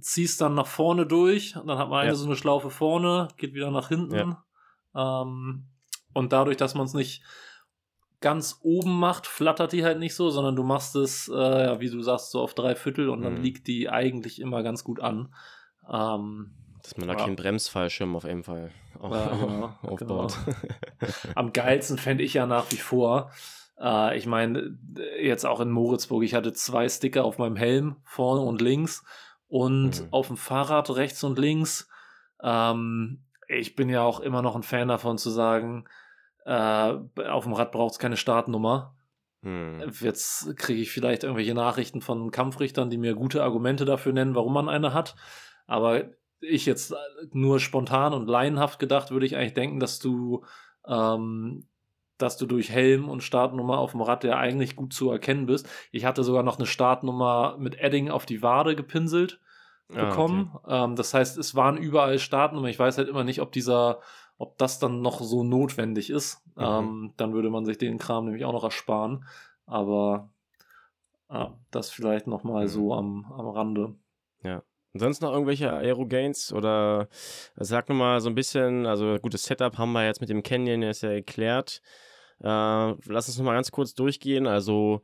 zieh's 0.00 0.36
dann 0.36 0.54
nach 0.54 0.66
vorne 0.66 1.06
durch. 1.06 1.56
Und 1.56 1.66
dann 1.66 1.78
hat 1.78 1.88
man 1.88 2.00
eine 2.00 2.10
ja. 2.10 2.14
so 2.14 2.26
eine 2.26 2.36
Schlaufe 2.36 2.70
vorne, 2.70 3.28
geht 3.36 3.54
wieder 3.54 3.70
nach 3.70 3.88
hinten. 3.88 4.36
Ja. 4.94 5.22
Ähm, 5.22 5.66
und 6.12 6.32
dadurch, 6.32 6.56
dass 6.56 6.74
man 6.74 6.86
es 6.86 6.94
nicht 6.94 7.22
ganz 8.20 8.60
oben 8.62 8.98
macht, 8.98 9.26
flattert 9.26 9.72
die 9.72 9.84
halt 9.84 9.98
nicht 9.98 10.14
so, 10.14 10.30
sondern 10.30 10.56
du 10.56 10.62
machst 10.62 10.96
es, 10.96 11.28
äh, 11.28 11.64
ja, 11.64 11.80
wie 11.80 11.90
du 11.90 12.00
sagst, 12.02 12.30
so 12.30 12.40
auf 12.40 12.54
drei 12.54 12.74
Viertel 12.74 13.08
und 13.08 13.20
mhm. 13.20 13.24
dann 13.24 13.42
liegt 13.42 13.66
die 13.66 13.90
eigentlich 13.90 14.40
immer 14.40 14.62
ganz 14.62 14.84
gut 14.84 15.00
an. 15.00 15.34
Ähm, 15.90 16.52
Dass 16.82 16.96
man 16.96 17.08
da 17.08 17.14
ja. 17.14 17.20
keinen 17.20 17.36
Bremsfallschirm 17.36 18.16
auf 18.16 18.24
jeden 18.24 18.44
Fall 18.44 18.70
auf, 18.98 19.12
ja, 19.12 19.26
genau, 19.36 19.74
aufbaut. 19.82 20.36
Genau. 20.44 21.32
Am 21.34 21.52
geilsten 21.52 21.98
fände 21.98 22.24
ich 22.24 22.34
ja 22.34 22.46
nach 22.46 22.70
wie 22.72 22.78
vor, 22.78 23.30
äh, 23.80 24.16
ich 24.16 24.26
meine, 24.26 24.78
jetzt 25.20 25.44
auch 25.44 25.60
in 25.60 25.70
Moritzburg, 25.70 26.22
ich 26.22 26.34
hatte 26.34 26.52
zwei 26.52 26.88
Sticker 26.88 27.24
auf 27.24 27.38
meinem 27.38 27.56
Helm, 27.56 27.96
vorne 28.04 28.42
und 28.42 28.60
links 28.60 29.04
und 29.48 30.02
mhm. 30.02 30.08
auf 30.10 30.28
dem 30.28 30.36
Fahrrad 30.36 30.90
rechts 30.90 31.22
und 31.24 31.38
links. 31.38 31.88
Ähm, 32.42 33.24
ich 33.48 33.76
bin 33.76 33.88
ja 33.88 34.02
auch 34.02 34.20
immer 34.20 34.42
noch 34.42 34.56
ein 34.56 34.62
Fan 34.62 34.88
davon 34.88 35.18
zu 35.18 35.30
sagen, 35.30 35.84
äh, 36.44 36.94
auf 37.28 37.44
dem 37.44 37.52
Rad 37.52 37.72
braucht 37.72 37.92
es 37.92 37.98
keine 37.98 38.16
Startnummer. 38.16 38.94
Hm. 39.42 39.92
Jetzt 40.00 40.56
kriege 40.56 40.80
ich 40.80 40.90
vielleicht 40.90 41.24
irgendwelche 41.24 41.54
Nachrichten 41.54 42.00
von 42.00 42.30
Kampfrichtern, 42.30 42.90
die 42.90 42.98
mir 42.98 43.14
gute 43.14 43.42
Argumente 43.42 43.84
dafür 43.84 44.12
nennen, 44.12 44.34
warum 44.34 44.52
man 44.52 44.68
eine 44.68 44.92
hat. 44.92 45.16
Aber 45.66 46.04
ich 46.40 46.66
jetzt 46.66 46.94
nur 47.32 47.60
spontan 47.60 48.12
und 48.12 48.28
laienhaft 48.28 48.78
gedacht, 48.78 49.10
würde 49.10 49.26
ich 49.26 49.36
eigentlich 49.36 49.54
denken, 49.54 49.80
dass 49.80 49.98
du, 49.98 50.44
ähm, 50.86 51.68
dass 52.18 52.36
du 52.36 52.46
durch 52.46 52.70
Helm 52.70 53.08
und 53.08 53.22
Startnummer 53.22 53.78
auf 53.78 53.92
dem 53.92 54.00
Rad 54.00 54.24
ja 54.24 54.36
eigentlich 54.36 54.76
gut 54.76 54.92
zu 54.92 55.10
erkennen 55.10 55.46
bist. 55.46 55.68
Ich 55.92 56.04
hatte 56.04 56.24
sogar 56.24 56.42
noch 56.42 56.58
eine 56.58 56.66
Startnummer 56.66 57.56
mit 57.58 57.78
Edding 57.78 58.10
auf 58.10 58.26
die 58.26 58.42
Wade 58.42 58.76
gepinselt 58.76 59.40
bekommen. 59.88 60.50
Ah, 60.52 60.60
okay. 60.62 60.84
ähm, 60.84 60.96
das 60.96 61.14
heißt, 61.14 61.38
es 61.38 61.54
waren 61.54 61.76
überall 61.76 62.18
Startnummern. 62.18 62.70
Ich 62.70 62.78
weiß 62.78 62.98
halt 62.98 63.08
immer 63.08 63.24
nicht, 63.24 63.40
ob 63.40 63.52
dieser 63.52 64.00
ob 64.38 64.58
das 64.58 64.78
dann 64.78 65.00
noch 65.00 65.20
so 65.20 65.42
notwendig 65.42 66.10
ist, 66.10 66.42
mhm. 66.56 66.62
ähm, 66.62 67.14
dann 67.16 67.32
würde 67.32 67.50
man 67.50 67.64
sich 67.64 67.78
den 67.78 67.98
Kram 67.98 68.26
nämlich 68.26 68.44
auch 68.44 68.52
noch 68.52 68.64
ersparen. 68.64 69.24
Aber 69.66 70.30
ah, 71.28 71.52
das 71.70 71.90
vielleicht 71.90 72.26
nochmal 72.26 72.64
mhm. 72.64 72.68
so 72.68 72.94
am, 72.94 73.32
am 73.32 73.48
Rande. 73.48 73.94
Ja. 74.42 74.62
Und 74.96 75.00
sonst 75.00 75.20
noch 75.20 75.30
irgendwelche 75.30 75.70
Aero-Gains 75.70 76.54
oder 76.54 77.08
sag 77.56 77.90
nochmal 77.90 78.18
so 78.20 78.30
ein 78.30 78.34
bisschen, 78.34 78.86
also 78.86 79.18
gutes 79.20 79.44
Setup 79.44 79.76
haben 79.76 79.92
wir 79.92 80.06
jetzt 80.06 80.22
mit 80.22 80.30
dem 80.30 80.42
Canyon, 80.42 80.80
der 80.80 80.92
ist 80.92 81.02
ja 81.02 81.10
erklärt. 81.10 81.82
Äh, 82.40 82.46
lass 82.46 83.28
uns 83.28 83.36
nochmal 83.36 83.56
ganz 83.56 83.70
kurz 83.70 83.92
durchgehen. 83.92 84.46
Also 84.46 85.02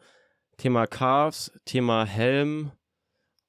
Thema 0.57 0.87
Cars, 0.87 1.53
Thema 1.67 2.07
Helm 2.07 2.73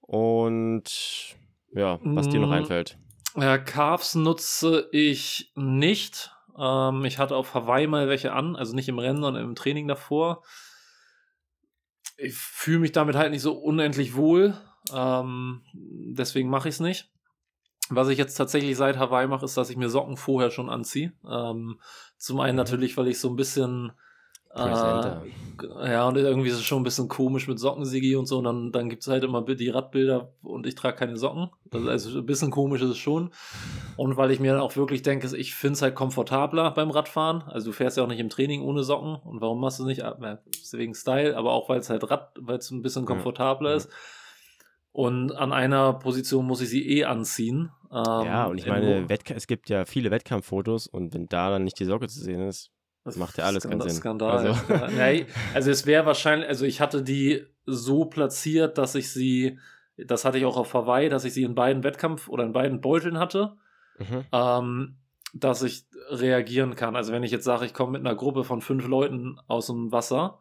und 0.01 1.38
ja, 1.73 1.97
was 2.03 2.27
dir 2.27 2.41
noch 2.41 2.49
mm, 2.49 2.53
einfällt. 2.53 2.97
Ja, 3.38 3.58
Carves 3.58 4.15
nutze 4.15 4.89
ich 4.91 5.53
nicht. 5.56 6.29
Ähm, 6.60 7.06
ich 7.06 7.19
hatte 7.19 7.38
auf 7.38 7.53
Hawaii 7.53 7.88
mal 7.88 8.10
welche 8.10 8.34
an, 8.34 8.58
also 8.58 8.75
nicht 8.75 8.89
im 8.89 8.99
Rennen, 8.99 9.21
sondern 9.21 9.45
im 9.45 9.56
Training 9.56 9.88
davor. 9.88 10.43
ich 12.17 12.34
fühle 12.34 12.79
mich 12.79 12.91
damit 12.91 13.15
halt 13.15 13.32
nicht 13.32 13.43
so 13.43 13.53
unendlich 13.53 14.15
wohl. 14.15 14.58
Ähm, 14.91 15.62
deswegen 15.74 16.50
mache 16.50 16.69
ich 16.69 16.76
es 16.76 16.80
nicht. 16.80 17.10
Was 17.89 18.08
ich 18.08 18.17
jetzt 18.17 18.36
tatsächlich 18.36 18.78
seit 18.78 18.98
Hawaii 18.98 19.28
mache, 19.28 19.46
ist, 19.46 19.58
dass 19.58 19.69
ich 19.69 19.78
mir 19.78 19.89
Socken 19.89 20.17
vorher 20.17 20.52
schon 20.52 20.69
anziehe. 20.69 21.13
Ähm, 21.30 21.80
zum 22.17 22.39
einen 22.39 22.54
mhm. 22.54 22.58
natürlich, 22.58 22.98
weil 22.98 23.08
ich 23.08 23.19
so 23.19 23.30
ein 23.30 23.36
bisschen 23.36 23.91
äh, 24.56 24.62
ja, 25.91 26.08
und 26.08 26.15
irgendwie 26.15 26.50
ist 26.50 26.58
es 26.58 26.63
schon 26.63 26.82
ein 26.82 26.84
bisschen 26.84 27.08
komisch 27.08 27.48
mit 27.48 27.60
Sockensigi 27.60 28.15
und 28.15 28.28
so. 28.28 28.38
Und 28.38 28.43
dann, 28.43 28.72
dann 28.72 28.89
gibt 28.89 29.02
es 29.02 29.08
halt 29.08 29.24
immer 29.24 29.41
die 29.41 29.69
Radbilder 29.69 30.32
und 30.43 30.67
ich 30.67 30.76
trage 30.76 30.96
keine 30.96 31.17
Socken. 31.17 31.50
Das, 31.72 31.88
also 31.88 32.19
ein 32.19 32.26
bisschen 32.26 32.52
komisch 32.52 32.82
ist 32.82 32.91
es 32.91 32.98
schon. 32.98 33.32
Und 33.98 34.15
weil 34.15 34.30
ich 34.30 34.39
mir 34.39 34.52
dann 34.52 34.62
auch 34.62 34.76
wirklich 34.76 35.02
denke, 35.02 35.36
ich 35.36 35.56
finde 35.56 35.74
es 35.74 35.82
halt 35.82 35.96
komfortabler 35.96 36.69
beim 36.72 36.91
Radfahren. 36.91 37.41
Also 37.48 37.67
du 37.67 37.74
fährst 37.74 37.98
ja 37.98 38.04
auch 38.04 38.08
nicht 38.08 38.19
im 38.19 38.30
Training 38.30 38.62
ohne 38.62 38.84
Socken. 38.84 39.15
Und 39.15 39.41
warum 39.41 39.60
machst 39.60 39.80
du 39.80 39.86
nicht? 39.86 40.04
Ah, 40.04 40.39
wegen 40.72 40.93
Style, 40.93 41.36
aber 41.36 41.52
auch 41.52 41.69
weil 41.69 41.80
es 41.80 41.89
halt 41.89 42.10
Rad, 42.10 42.34
weil 42.39 42.58
es 42.58 42.69
ein 42.69 42.84
bisschen 42.84 43.06
komfortabler 43.06 43.72
ja. 43.72 43.78
ist. 43.78 43.89
Und 44.93 45.32
an 45.36 45.51
einer 45.51 45.93
Position 45.93 46.45
muss 46.45 46.62
ich 46.62 46.69
sie 46.69 46.88
eh 46.88 47.06
anziehen. 47.06 47.71
Ähm, 47.91 48.25
ja, 48.25 48.45
und 48.45 48.60
ich 48.60 48.67
meine, 48.67 49.08
es 49.10 49.47
gibt 49.47 49.69
ja 49.69 49.86
viele 49.86 50.12
Wettkampffotos 50.12 50.88
und 50.88 51.13
wenn 51.13 51.27
da 51.27 51.49
dann 51.49 51.63
nicht 51.63 51.79
die 51.79 51.86
Socke 51.86 52.08
zu 52.08 52.21
sehen 52.21 52.47
ist, 52.47 52.71
das 53.03 53.17
macht 53.17 53.38
ja 53.38 53.45
alles 53.45 53.63
Skandal, 53.63 53.79
keinen 53.79 53.89
Sinn. 53.89 53.99
Skandal. 53.99 54.38
Also, 54.38 54.73
ja, 54.97 55.25
also 55.53 55.71
es 55.71 55.86
wäre 55.86 56.06
wahrscheinlich, 56.06 56.47
also 56.47 56.65
ich 56.65 56.79
hatte 56.79 57.01
die 57.03 57.45
so 57.65 58.06
platziert, 58.06 58.77
dass 58.77 58.95
ich 58.95 59.12
sie, 59.12 59.60
das 59.97 60.25
hatte 60.25 60.38
ich 60.38 60.45
auch 60.45 60.58
auf 60.58 60.73
Hawaii, 60.73 61.10
dass 61.10 61.25
ich 61.25 61.34
sie 61.34 61.43
in 61.43 61.56
beiden 61.56 61.84
Wettkampf 61.84 62.29
oder 62.29 62.43
in 62.43 62.53
beiden 62.53 62.79
Beuteln 62.79 63.17
hatte, 63.17 63.58
mhm. 63.97 64.25
ähm, 64.32 64.95
dass 65.34 65.63
ich 65.63 65.86
reagieren 66.10 66.75
kann. 66.75 66.95
Also 66.95 67.12
wenn 67.12 67.23
ich 67.23 67.32
jetzt 67.32 67.45
sage, 67.45 67.65
ich 67.65 67.73
komme 67.73 67.93
mit 67.93 68.01
einer 68.01 68.15
Gruppe 68.15 68.43
von 68.43 68.62
fünf 68.62 68.88
Leuten 68.88 69.38
aus 69.47 69.67
dem 69.67 69.91
Wasser 69.91 70.39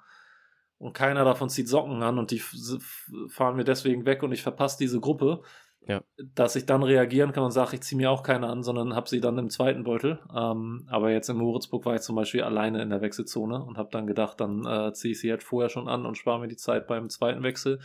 und 0.83 0.95
keiner 0.95 1.25
davon 1.25 1.49
zieht 1.49 1.69
Socken 1.69 2.03
an 2.03 2.19
und 2.19 2.33
die 2.33 2.41
fahren 2.41 3.55
mir 3.55 3.63
deswegen 3.63 4.05
weg 4.05 4.25
und 4.25 4.33
ich 4.33 4.43
verpasse 4.43 4.79
diese 4.79 4.99
Gruppe, 4.99 5.43
ja. 5.87 6.03
dass 6.35 6.57
ich 6.57 6.67
dann 6.67 6.83
reagieren 6.83 7.31
kann 7.31 7.45
und 7.45 7.53
sage, 7.53 7.77
ich 7.77 7.83
ziehe 7.83 7.97
mir 7.97 8.11
auch 8.11 8.25
keine 8.25 8.49
an, 8.49 8.65
sondern 8.65 8.97
habe 8.97 9.09
sie 9.09 9.21
dann 9.21 9.39
im 9.39 9.49
zweiten 9.49 9.85
Beutel. 9.85 10.19
Ähm, 10.37 10.89
aber 10.91 11.13
jetzt 11.13 11.29
in 11.29 11.37
Moritzburg 11.37 11.87
war 11.87 11.95
ich 11.95 12.01
zum 12.01 12.17
Beispiel 12.17 12.43
alleine 12.43 12.83
in 12.83 12.91
der 12.91 13.01
Wechselzone 13.01 13.63
und 13.63 13.79
habe 13.79 13.91
dann 13.93 14.09
gedacht, 14.09 14.41
dann 14.41 14.67
äh, 14.67 14.93
ziehe 14.93 15.13
ich 15.13 15.21
sie 15.21 15.31
halt 15.31 15.45
vorher 15.45 15.69
schon 15.69 15.87
an 15.87 16.05
und 16.05 16.19
spare 16.19 16.41
mir 16.41 16.49
die 16.49 16.57
Zeit 16.57 16.89
beim 16.89 17.09
zweiten 17.09 17.45
Wechsel. 17.45 17.79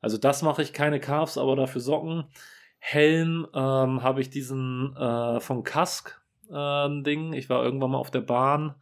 Also 0.00 0.18
das 0.18 0.42
mache 0.42 0.62
ich 0.62 0.72
keine 0.72 0.98
Calves, 0.98 1.38
aber 1.38 1.54
dafür 1.54 1.80
Socken. 1.80 2.24
Helm 2.80 3.46
ähm, 3.54 4.02
habe 4.02 4.20
ich 4.20 4.28
diesen 4.28 4.96
äh, 4.96 5.38
von 5.38 5.62
Kask 5.62 6.20
äh, 6.50 7.02
Ding. 7.02 7.32
Ich 7.32 7.48
war 7.48 7.62
irgendwann 7.62 7.92
mal 7.92 7.98
auf 7.98 8.10
der 8.10 8.22
Bahn. 8.22 8.74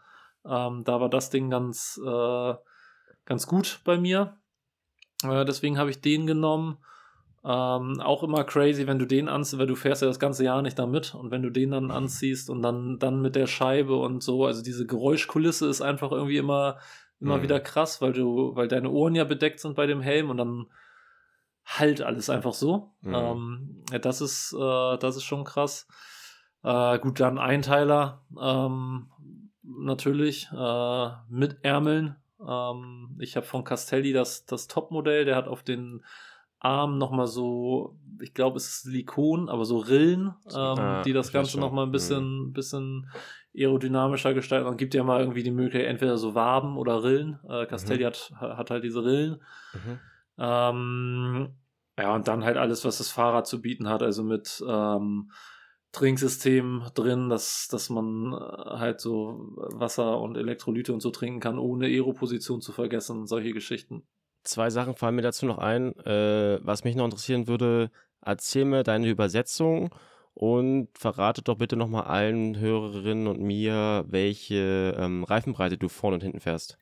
Ähm, 0.47 0.85
da 0.85 1.01
war 1.03 1.11
das 1.11 1.29
Ding 1.29 1.51
ganz, 1.51 2.01
äh, 2.03 2.55
ganz 3.27 3.47
gut 3.47 3.81
bei 3.85 3.99
mir. 3.99 4.39
Äh, 5.23 5.45
deswegen 5.45 5.79
habe 5.79 5.91
ich 5.91 6.01
den 6.01 6.27
genommen. 6.27 6.79
Ähm, 7.45 8.01
auch 8.01 8.25
immer 8.25 8.43
crazy, 8.43 8.89
wenn 8.89 8.99
du 8.99 9.07
den 9.07 9.29
anziehst, 9.29 9.61
weil 9.61 9.69
du 9.69 9.77
fährst 9.77 10.03
ja 10.03 10.09
das 10.09 10.19
ganze 10.19 10.43
Jahr 10.43 10.63
nicht 10.63 10.81
damit 10.81 11.15
und 11.15 11.31
wenn 11.31 11.43
du 11.43 11.51
den 11.51 11.71
dann 11.71 11.93
anziehst 11.93 12.51
und 12.51 12.61
dann, 12.61 12.99
dann 12.99 13.23
mit 13.23 13.37
der 13.37 13.47
Scheibe 13.47 13.95
und 13.95 14.21
so, 14.21 14.47
also 14.47 14.65
diese 14.65 14.85
Geräuschkulisse 14.85 15.69
ist 15.69 15.81
einfach 15.81 16.11
irgendwie 16.11 16.39
immer, 16.39 16.79
immer 17.21 17.37
mhm. 17.37 17.43
wieder 17.43 17.61
krass, 17.61 18.03
weil 18.03 18.13
du, 18.13 18.57
weil 18.57 18.67
deine 18.67 18.91
Ohren 18.91 19.15
ja 19.15 19.23
bedeckt 19.23 19.61
sind 19.61 19.77
bei 19.77 19.87
dem 19.87 20.01
Helm 20.01 20.31
und 20.31 20.39
dann 20.39 20.67
halt 21.65 22.03
alles 22.03 22.31
einfach 22.31 22.53
so. 22.53 22.91
Mhm. 23.03 23.15
Ähm, 23.15 23.85
ja, 23.93 23.99
das 24.01 24.21
ist, 24.21 24.53
äh, 24.53 24.99
das 24.99 25.15
ist 25.17 25.25
schon 25.25 25.45
krass. 25.45 25.87
Äh, 26.65 26.99
gut, 26.99 27.21
dann 27.21 27.39
Einteiler, 27.39 28.25
ähm, 28.41 29.11
natürlich, 29.63 30.49
äh, 30.53 31.09
mit 31.29 31.59
Ärmeln. 31.63 32.17
Ähm, 32.47 33.17
ich 33.21 33.37
habe 33.37 33.47
von 33.47 33.65
Castelli 33.65 34.13
das, 34.13 34.47
das 34.47 34.67
Topmodell, 34.67 35.25
der 35.25 35.37
hat 35.37 35.49
auf 35.49 35.63
den 35.63 36.05
Arm 36.59 36.99
nochmal 36.99 37.27
so, 37.27 37.99
ich 38.21 38.35
glaube, 38.35 38.57
es 38.57 38.67
ist 38.67 38.83
Silikon, 38.83 39.49
aber 39.49 39.65
so 39.65 39.79
Rillen, 39.79 40.35
ähm, 40.51 40.55
ah, 40.57 41.03
die 41.03 41.13
das 41.13 41.33
Ganze 41.33 41.61
nochmal 41.61 41.87
ein 41.87 41.93
bisschen, 41.93 42.47
mhm. 42.47 42.53
bisschen 42.53 43.11
aerodynamischer 43.57 44.35
gestalten. 44.35 44.67
Und 44.67 44.77
gibt 44.77 44.95
ja 44.95 45.05
mal 45.05 45.21
irgendwie 45.21 45.43
die 45.43 45.51
Möglichkeit, 45.51 45.89
entweder 45.89 46.17
so 46.17 46.35
Waben 46.35 46.77
oder 46.77 47.03
Rillen. 47.05 47.39
Äh, 47.49 47.67
Castelli 47.67 48.05
mhm. 48.05 48.07
hat, 48.07 48.33
hat 48.41 48.71
halt 48.71 48.85
diese 48.85 49.05
Rillen. 49.05 49.43
Mhm. 49.75 49.99
Ähm, 50.39 51.49
ja, 51.99 52.15
und 52.15 52.29
dann 52.29 52.45
halt 52.45 52.57
alles, 52.57 52.85
was 52.85 52.99
das 52.99 53.11
Fahrrad 53.11 53.47
zu 53.47 53.61
bieten 53.61 53.89
hat, 53.89 54.03
also 54.03 54.23
mit 54.23 54.63
ähm, 54.67 55.31
Trinksystem 55.93 56.85
drin, 56.95 57.29
dass, 57.29 57.69
dass 57.69 57.91
man 57.91 58.33
äh, 58.33 58.37
halt 58.37 59.01
so 59.01 59.55
Wasser 59.57 60.21
und 60.21 60.37
Elektrolyte 60.37 60.93
und 60.93 61.01
so 61.01 61.11
trinken 61.11 61.41
kann, 61.41 61.59
ohne 61.59 61.87
Aeroposition 61.87 62.61
zu 62.61 62.73
vergessen, 62.73 63.27
solche 63.27 63.53
Geschichten 63.53 64.07
zwei 64.47 64.71
Sachen 64.71 64.95
fallen 64.95 65.17
mir 65.17 65.23
dazu 65.23 65.47
noch 65.47 65.59
ein. 65.59 65.95
Äh, 66.01 66.59
was 66.63 66.85
mich 66.85 66.97
noch 66.97 67.05
interessieren 67.05 67.47
würde, 67.47 67.91
erzähl 68.21 68.65
mir 68.65 68.83
deine 68.83 69.09
Übersetzung 69.09 69.95
und 70.35 70.89
verrate 70.95 71.43
doch 71.43 71.57
bitte 71.57 71.77
nochmal 71.77 72.05
allen 72.05 72.59
Hörerinnen 72.59 73.27
und 73.27 73.41
mir, 73.41 74.05
welche 74.09 74.97
ähm, 74.99 75.25
Reifenbreite 75.25 75.79
du 75.79 75.89
vorne 75.89 76.17
und 76.17 76.23
hinten 76.23 76.41
fährst. 76.41 76.79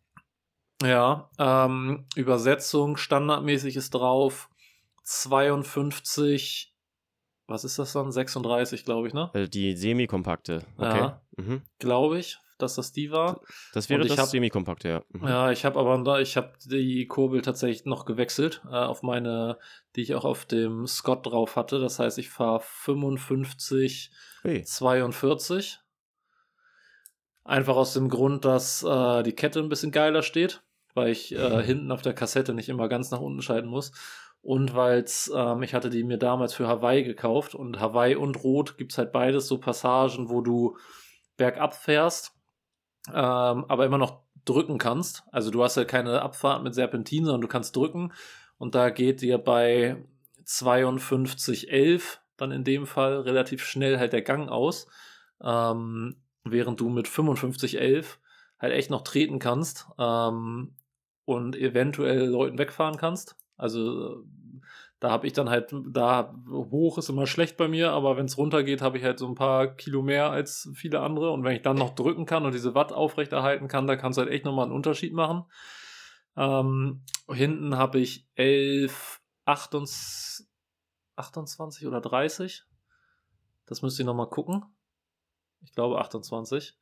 Ja, 0.83 1.31
ähm, 1.39 2.07
Übersetzung 2.17 2.97
standardmäßig 2.97 3.77
ist 3.77 3.95
drauf 3.95 4.51
52, 5.05 6.74
was 7.47 7.65
ist 7.65 7.79
das 7.79 7.93
dann? 7.93 8.11
36, 8.11 8.85
glaube 8.85 9.09
ich, 9.09 9.15
ne? 9.15 9.31
Äh, 9.35 9.49
die 9.49 9.77
semi-kompakte. 9.77 10.63
Okay. 10.77 10.99
Ja, 10.99 11.23
mhm. 11.37 11.63
glaube 11.79 12.19
ich 12.19 12.39
dass 12.59 12.75
das 12.75 12.93
die 12.93 13.11
war. 13.11 13.41
Das 13.73 13.89
wäre 13.89 14.07
das 14.07 14.31
Semi-Kompakte, 14.31 14.89
ja. 14.89 15.03
Mhm. 15.11 15.29
Ja, 15.29 15.51
ich 15.51 15.65
habe 15.65 15.79
aber 15.79 16.21
ich 16.21 16.37
habe 16.37 16.53
die 16.65 17.07
Kurbel 17.07 17.43
tatsächlich 17.43 17.85
noch 17.85 18.05
gewechselt 18.05 18.63
äh, 18.67 18.75
auf 18.75 19.03
meine, 19.03 19.59
die 19.97 20.03
ich 20.03 20.15
auch 20.15 20.25
auf 20.25 20.45
dem 20.45 20.87
Scott 20.87 21.27
drauf 21.27 21.57
hatte. 21.57 21.79
Das 21.79 21.99
heißt, 21.99 22.19
ich 22.19 22.31
fahre 22.31 22.61
55, 22.63 24.11
hey. 24.43 24.63
42. 24.63 25.81
Einfach 27.45 27.77
aus 27.77 27.93
dem 27.93 28.09
Grund, 28.09 28.45
dass 28.45 28.83
äh, 28.83 29.23
die 29.23 29.35
Kette 29.35 29.61
ein 29.61 29.69
bisschen 29.69 29.93
geiler 29.93 30.23
steht, 30.23 30.63
weil 30.95 31.11
ich 31.11 31.35
äh, 31.35 31.57
mhm. 31.57 31.61
hinten 31.61 31.93
auf 31.93 32.03
der 32.03 32.15
Kassette 32.15 32.55
nicht 32.55 32.69
immer 32.69 32.89
ganz 32.89 33.11
nach 33.11 33.21
unten 33.21 33.43
schalten 33.43 33.69
muss. 33.69 33.93
Und 34.45 34.75
weil 34.75 35.05
ähm, 35.35 35.63
ich 35.63 35.75
hatte 35.75 35.91
die 35.91 36.05
mir 36.05 36.19
damals 36.19 36.55
für 36.55 36.69
Hawaii 36.69 37.03
gekauft 37.03 37.55
und 37.55 37.81
Hawaii 37.81 38.15
und 38.15 38.45
Rot 38.45 38.77
gibt 38.77 38.93
es 38.93 38.99
halt 38.99 39.11
beides 39.11 39.49
so 39.49 39.59
Passagen, 39.59 40.29
wo 40.29 40.43
du 40.43 40.77
bergab 41.37 41.75
fährst 41.75 42.35
ähm, 43.09 43.65
aber 43.69 43.85
immer 43.85 43.99
noch 43.99 44.23
drücken 44.45 44.79
kannst. 44.79 45.25
Also 45.33 45.51
du 45.51 45.63
hast 45.63 45.77
ja 45.77 45.85
keine 45.85 46.23
Abfahrt 46.23 46.63
mit 46.63 46.75
Serpentin, 46.75 47.25
sondern 47.25 47.41
du 47.41 47.49
kannst 47.49 47.77
drücken. 47.77 48.13
Und 48.59 48.75
da 48.75 48.91
geht 48.91 49.21
dir 49.21 49.39
bei 49.39 50.05
52,11 50.47 52.19
dann 52.37 52.51
in 52.51 52.65
dem 52.65 52.87
Fall 52.87 53.21
relativ 53.21 53.65
schnell 53.65 53.99
halt 53.99 54.13
der 54.13 54.23
Gang 54.23 54.49
aus. 54.49 54.87
Ähm, 55.43 56.17
während 56.45 56.81
du 56.81 56.89
mit 56.89 57.07
55,11 57.07 58.19
halt 58.59 58.73
echt 58.73 58.91
noch 58.91 59.03
treten 59.03 59.39
kannst 59.39 59.87
ähm, 59.99 60.75
und 61.25 61.57
eventuell 61.57 62.27
Leuten 62.27 62.59
wegfahren 62.59 62.97
kannst. 62.97 63.37
Also 63.57 64.25
da 65.01 65.11
habe 65.11 65.27
ich 65.27 65.33
dann 65.35 65.51
halt, 65.51 65.75
da 65.91 66.35
hoch 66.49 66.97
ist 66.99 67.11
immer 67.11 67.27
schlecht 67.27 67.57
bei 67.57 67.69
mir, 67.69 67.93
aber 67.93 68.17
wenn 68.17 68.25
es 68.25 68.39
runter 68.39 68.63
geht, 68.63 68.81
habe 68.81 68.97
ich 68.97 69.05
halt 69.05 69.19
so 69.19 69.27
ein 69.27 69.35
paar 69.35 69.67
Kilo 69.69 70.01
mehr 70.01 70.31
als 70.31 70.71
viele 70.75 71.01
andere. 71.01 71.31
Und 71.31 71.45
wenn 71.45 71.55
ich 71.55 71.63
dann 71.63 71.77
noch 71.77 71.95
drücken 71.95 72.25
kann 72.25 72.47
und 72.47 72.55
diese 72.55 72.75
Watt 72.75 72.93
aufrechterhalten 72.93 73.69
kann, 73.69 73.87
da 73.87 73.97
kannst 73.97 74.17
du 74.17 74.23
halt 74.23 74.33
echt 74.33 74.45
nochmal 74.45 74.65
einen 74.65 74.75
Unterschied 74.75 75.13
machen. 75.13 75.45
Ähm, 76.37 77.03
hinten 77.29 77.77
habe 77.77 78.01
ich 78.01 78.27
11, 78.35 79.21
28, 79.45 80.47
28 81.17 81.87
oder 81.87 82.01
30. 82.01 82.65
Das 83.67 83.83
müsste 83.83 84.03
ich 84.03 84.07
nochmal 84.07 84.31
gucken. 84.31 84.65
Ich 85.63 85.73
glaube 85.73 85.99
28. 85.99 86.79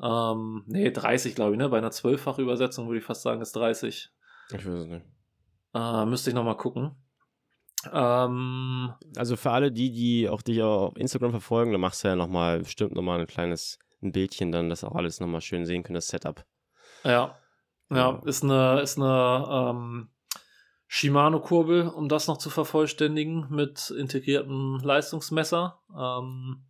Ähm, 0.00 0.62
nee, 0.66 0.90
30 0.90 1.34
glaube 1.34 1.52
ich, 1.52 1.58
ne? 1.58 1.68
Bei 1.68 1.78
einer 1.78 1.90
zwölffachen 1.90 2.44
Übersetzung 2.44 2.86
würde 2.86 2.98
ich 2.98 3.04
fast 3.04 3.22
sagen, 3.22 3.40
ist 3.40 3.56
30. 3.56 4.10
Ich 4.50 4.54
weiß 4.54 4.66
es 4.66 4.86
nicht. 4.86 5.04
Äh, 5.76 6.06
müsste 6.06 6.30
ich 6.30 6.34
nochmal 6.34 6.56
gucken. 6.56 6.96
Ähm, 7.92 8.94
also 9.16 9.36
für 9.36 9.50
alle 9.50 9.70
die, 9.70 9.90
die 9.92 10.28
auch 10.28 10.42
dich 10.42 10.62
auf 10.62 10.96
Instagram 10.96 11.32
verfolgen, 11.32 11.72
da 11.72 11.78
machst 11.78 12.02
du 12.02 12.08
ja 12.08 12.16
nochmal, 12.16 12.60
bestimmt 12.60 12.94
nochmal 12.94 13.20
ein 13.20 13.26
kleines 13.26 13.78
ein 14.02 14.12
Bildchen, 14.12 14.52
dann 14.52 14.70
das 14.70 14.84
auch 14.84 14.94
alles 14.94 15.20
nochmal 15.20 15.40
schön 15.40 15.66
sehen 15.66 15.82
können, 15.82 15.94
das 15.94 16.08
Setup. 16.08 16.44
Ja. 17.04 17.36
Ja, 17.88 18.20
ist 18.24 18.42
eine, 18.42 18.80
ist 18.80 18.98
eine 18.98 19.46
ähm, 19.48 20.08
Shimano-Kurbel, 20.88 21.88
um 21.88 22.08
das 22.08 22.26
noch 22.26 22.38
zu 22.38 22.50
vervollständigen, 22.50 23.46
mit 23.48 23.90
integriertem 23.90 24.80
Leistungsmesser. 24.82 25.78
Ähm, 25.96 26.64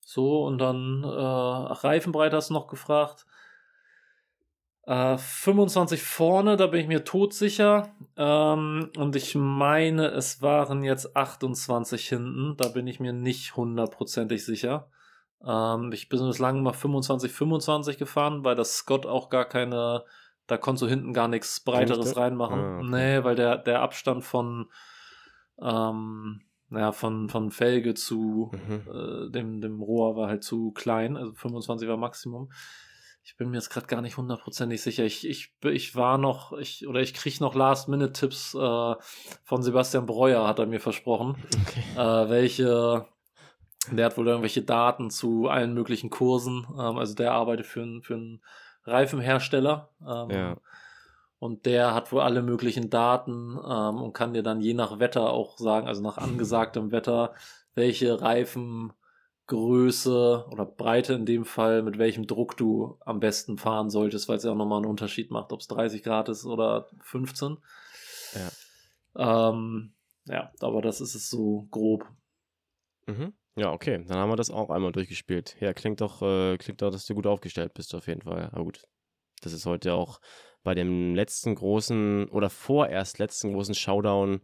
so, 0.00 0.44
und 0.46 0.56
dann 0.58 1.04
äh, 1.04 1.06
Reifenbreite 1.06 2.36
hast 2.36 2.48
du 2.48 2.54
noch 2.54 2.66
gefragt. 2.66 3.26
Äh, 4.90 5.18
25 5.18 6.02
vorne, 6.02 6.56
da 6.56 6.66
bin 6.66 6.80
ich 6.80 6.88
mir 6.88 7.04
todsicher. 7.04 7.94
Ähm, 8.16 8.90
und 8.96 9.14
ich 9.14 9.36
meine, 9.36 10.08
es 10.08 10.42
waren 10.42 10.82
jetzt 10.82 11.16
28 11.16 12.08
hinten. 12.08 12.56
Da 12.56 12.70
bin 12.70 12.88
ich 12.88 12.98
mir 12.98 13.12
nicht 13.12 13.54
hundertprozentig 13.54 14.44
sicher. 14.44 14.90
Ähm, 15.46 15.92
ich 15.92 16.08
bin 16.08 16.18
bislang 16.18 16.64
mal 16.64 16.72
25, 16.72 17.30
25 17.30 17.98
gefahren, 17.98 18.42
weil 18.42 18.56
das 18.56 18.78
Scott 18.78 19.06
auch 19.06 19.30
gar 19.30 19.44
keine 19.44 20.02
Da 20.48 20.56
konntest 20.56 20.82
du 20.82 20.88
hinten 20.88 21.12
gar 21.12 21.28
nichts 21.28 21.60
Breiteres 21.60 22.16
reinmachen. 22.16 22.58
Ah, 22.58 22.78
okay. 22.78 22.88
Nee, 22.90 23.22
weil 23.22 23.36
der, 23.36 23.58
der 23.58 23.82
Abstand 23.82 24.24
von, 24.24 24.72
ähm, 25.62 26.40
naja, 26.68 26.90
von, 26.90 27.28
von 27.28 27.52
Felge 27.52 27.94
zu 27.94 28.50
mhm. 28.52 28.82
äh, 28.92 29.30
dem, 29.30 29.60
dem 29.60 29.80
Rohr 29.80 30.16
war 30.16 30.26
halt 30.26 30.42
zu 30.42 30.72
klein. 30.72 31.16
Also 31.16 31.32
25 31.34 31.88
war 31.88 31.96
Maximum. 31.96 32.50
Ich 33.30 33.36
bin 33.36 33.50
mir 33.50 33.58
jetzt 33.58 33.70
gerade 33.70 33.86
gar 33.86 34.00
nicht 34.00 34.16
hundertprozentig 34.16 34.82
sicher. 34.82 35.04
Ich, 35.04 35.24
ich, 35.24 35.54
ich 35.62 35.94
war 35.94 36.18
noch, 36.18 36.52
ich, 36.54 36.88
oder 36.88 37.00
ich 37.00 37.14
kriege 37.14 37.36
noch 37.38 37.54
Last-Minute-Tipps 37.54 38.54
äh, 38.54 38.94
von 39.44 39.62
Sebastian 39.62 40.04
Breuer, 40.04 40.48
hat 40.48 40.58
er 40.58 40.66
mir 40.66 40.80
versprochen. 40.80 41.36
Okay. 41.62 41.84
Äh, 41.94 42.28
welche, 42.28 43.06
der 43.92 44.06
hat 44.06 44.18
wohl 44.18 44.26
irgendwelche 44.26 44.62
Daten 44.62 45.10
zu 45.10 45.46
allen 45.46 45.74
möglichen 45.74 46.10
Kursen. 46.10 46.66
Ähm, 46.72 46.98
also 46.98 47.14
der 47.14 47.30
arbeitet 47.30 47.66
für, 47.66 48.02
für 48.02 48.14
einen 48.14 48.42
Reifenhersteller. 48.82 49.90
Ähm, 50.04 50.30
ja. 50.30 50.56
Und 51.38 51.66
der 51.66 51.94
hat 51.94 52.10
wohl 52.10 52.22
alle 52.22 52.42
möglichen 52.42 52.90
Daten 52.90 53.56
ähm, 53.64 54.02
und 54.02 54.12
kann 54.12 54.34
dir 54.34 54.42
dann 54.42 54.60
je 54.60 54.74
nach 54.74 54.98
Wetter 54.98 55.30
auch 55.30 55.56
sagen, 55.56 55.86
also 55.86 56.02
nach 56.02 56.18
angesagtem 56.18 56.90
Wetter, 56.90 57.32
welche 57.76 58.20
Reifen 58.20 58.92
Größe 59.50 60.46
oder 60.48 60.64
Breite 60.64 61.14
in 61.14 61.26
dem 61.26 61.44
Fall, 61.44 61.82
mit 61.82 61.98
welchem 61.98 62.28
Druck 62.28 62.56
du 62.56 62.96
am 63.00 63.18
besten 63.18 63.58
fahren 63.58 63.90
solltest, 63.90 64.28
weil 64.28 64.36
es 64.36 64.44
ja 64.44 64.52
auch 64.52 64.56
nochmal 64.56 64.78
einen 64.78 64.90
Unterschied 64.90 65.32
macht, 65.32 65.52
ob 65.52 65.58
es 65.58 65.66
30 65.66 66.04
Grad 66.04 66.28
ist 66.28 66.46
oder 66.46 66.88
15. 67.02 67.58
Ja. 69.16 69.50
Ähm, 69.50 69.92
ja, 70.26 70.52
aber 70.60 70.82
das 70.82 71.00
ist 71.00 71.16
es 71.16 71.28
so 71.28 71.66
grob. 71.72 72.06
Mhm. 73.06 73.32
Ja, 73.56 73.72
okay, 73.72 74.04
dann 74.06 74.18
haben 74.18 74.30
wir 74.30 74.36
das 74.36 74.50
auch 74.50 74.70
einmal 74.70 74.92
durchgespielt. 74.92 75.56
Ja, 75.58 75.72
klingt 75.72 76.00
doch, 76.00 76.22
äh, 76.22 76.56
klingt 76.56 76.80
doch, 76.80 76.92
dass 76.92 77.06
du 77.06 77.16
gut 77.16 77.26
aufgestellt 77.26 77.74
bist 77.74 77.92
auf 77.96 78.06
jeden 78.06 78.22
Fall. 78.22 78.50
Aber 78.52 78.62
gut, 78.62 78.84
das 79.42 79.52
ist 79.52 79.66
heute 79.66 79.94
auch 79.94 80.20
bei 80.62 80.76
dem 80.76 81.16
letzten 81.16 81.56
großen 81.56 82.28
oder 82.28 82.50
vorerst 82.50 83.18
letzten 83.18 83.52
großen 83.52 83.74
Showdown 83.74 84.42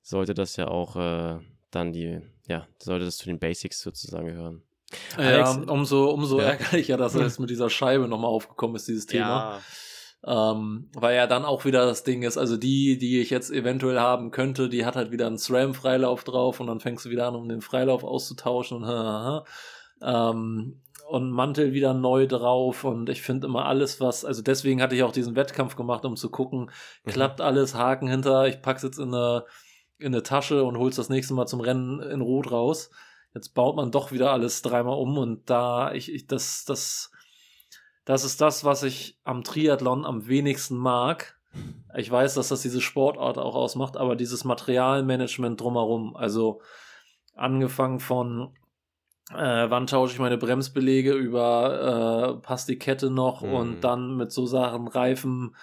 sollte 0.00 0.32
das 0.32 0.56
ja 0.56 0.68
auch 0.68 0.96
äh, 0.96 1.40
dann 1.70 1.92
die, 1.92 2.20
ja, 2.46 2.66
sollte 2.78 3.04
das 3.04 3.16
zu 3.16 3.26
den 3.26 3.38
Basics 3.38 3.80
sozusagen 3.80 4.26
gehören. 4.26 4.62
Ja, 5.18 5.50
umso, 5.68 6.10
umso 6.10 6.40
ja. 6.40 6.48
ärgerlicher, 6.50 6.96
dass 6.96 7.14
es 7.14 7.38
mit 7.38 7.50
dieser 7.50 7.70
Scheibe 7.70 8.08
nochmal 8.08 8.30
aufgekommen 8.30 8.76
ist, 8.76 8.88
dieses 8.88 9.06
Thema. 9.06 9.60
Ja. 10.26 10.52
Ähm, 10.52 10.90
weil 10.92 11.16
ja 11.16 11.26
dann 11.26 11.46
auch 11.46 11.64
wieder 11.64 11.86
das 11.86 12.04
Ding 12.04 12.22
ist, 12.22 12.36
also 12.36 12.58
die, 12.58 12.98
die 12.98 13.20
ich 13.20 13.30
jetzt 13.30 13.50
eventuell 13.50 13.98
haben 13.98 14.30
könnte, 14.30 14.68
die 14.68 14.84
hat 14.84 14.94
halt 14.94 15.12
wieder 15.12 15.26
einen 15.26 15.38
SRAM-Freilauf 15.38 16.24
drauf 16.24 16.60
und 16.60 16.66
dann 16.66 16.80
fängst 16.80 17.06
du 17.06 17.10
wieder 17.10 17.26
an, 17.26 17.36
um 17.36 17.48
den 17.48 17.62
Freilauf 17.62 18.04
auszutauschen 18.04 18.84
und 18.84 19.44
ähm, 20.02 20.82
und 21.08 21.30
Mantel 21.32 21.72
wieder 21.72 21.92
neu 21.92 22.28
drauf 22.28 22.84
und 22.84 23.08
ich 23.08 23.22
finde 23.22 23.48
immer 23.48 23.66
alles, 23.66 24.00
was, 24.00 24.24
also 24.24 24.42
deswegen 24.42 24.80
hatte 24.80 24.94
ich 24.94 25.02
auch 25.02 25.10
diesen 25.10 25.34
Wettkampf 25.34 25.74
gemacht, 25.74 26.04
um 26.04 26.16
zu 26.16 26.30
gucken, 26.30 26.70
mhm. 27.04 27.10
klappt 27.10 27.40
alles, 27.40 27.74
Haken 27.74 28.06
hinter, 28.06 28.46
ich 28.46 28.62
pack's 28.62 28.84
jetzt 28.84 28.98
in 28.98 29.12
eine 29.12 29.44
in 30.00 30.14
eine 30.14 30.22
Tasche 30.22 30.64
und 30.64 30.78
holst 30.78 30.98
das 30.98 31.08
nächste 31.08 31.34
Mal 31.34 31.46
zum 31.46 31.60
Rennen 31.60 32.00
in 32.00 32.20
Rot 32.20 32.50
raus. 32.50 32.90
Jetzt 33.34 33.54
baut 33.54 33.76
man 33.76 33.92
doch 33.92 34.10
wieder 34.12 34.32
alles 34.32 34.62
dreimal 34.62 34.98
um 34.98 35.16
und 35.18 35.48
da 35.48 35.92
ich, 35.92 36.12
ich 36.12 36.26
das, 36.26 36.64
das, 36.64 37.12
das 38.04 38.24
ist 38.24 38.40
das, 38.40 38.64
was 38.64 38.82
ich 38.82 39.18
am 39.24 39.44
Triathlon 39.44 40.04
am 40.04 40.26
wenigsten 40.26 40.76
mag. 40.76 41.38
Ich 41.96 42.10
weiß, 42.10 42.34
dass 42.34 42.48
das 42.48 42.62
diese 42.62 42.80
Sportart 42.80 43.38
auch 43.38 43.54
ausmacht, 43.54 43.96
aber 43.96 44.16
dieses 44.16 44.44
Materialmanagement 44.44 45.60
drumherum, 45.60 46.16
also 46.16 46.60
angefangen 47.34 48.00
von 48.00 48.54
äh, 49.32 49.70
wann 49.70 49.86
tausche 49.86 50.14
ich 50.14 50.20
meine 50.20 50.38
Bremsbelege 50.38 51.12
über 51.12 52.38
äh, 52.38 52.42
passt 52.42 52.68
die 52.68 52.78
Kette 52.78 53.10
noch 53.10 53.42
mhm. 53.42 53.52
und 53.52 53.80
dann 53.82 54.16
mit 54.16 54.32
so 54.32 54.46
Sachen 54.46 54.88
Reifen, 54.88 55.54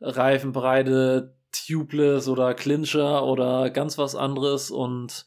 Reifenbreite, 0.00 1.37
Tubeless 1.52 2.28
oder 2.28 2.54
Clincher 2.54 3.24
oder 3.24 3.70
ganz 3.70 3.98
was 3.98 4.14
anderes 4.14 4.70
und 4.70 5.26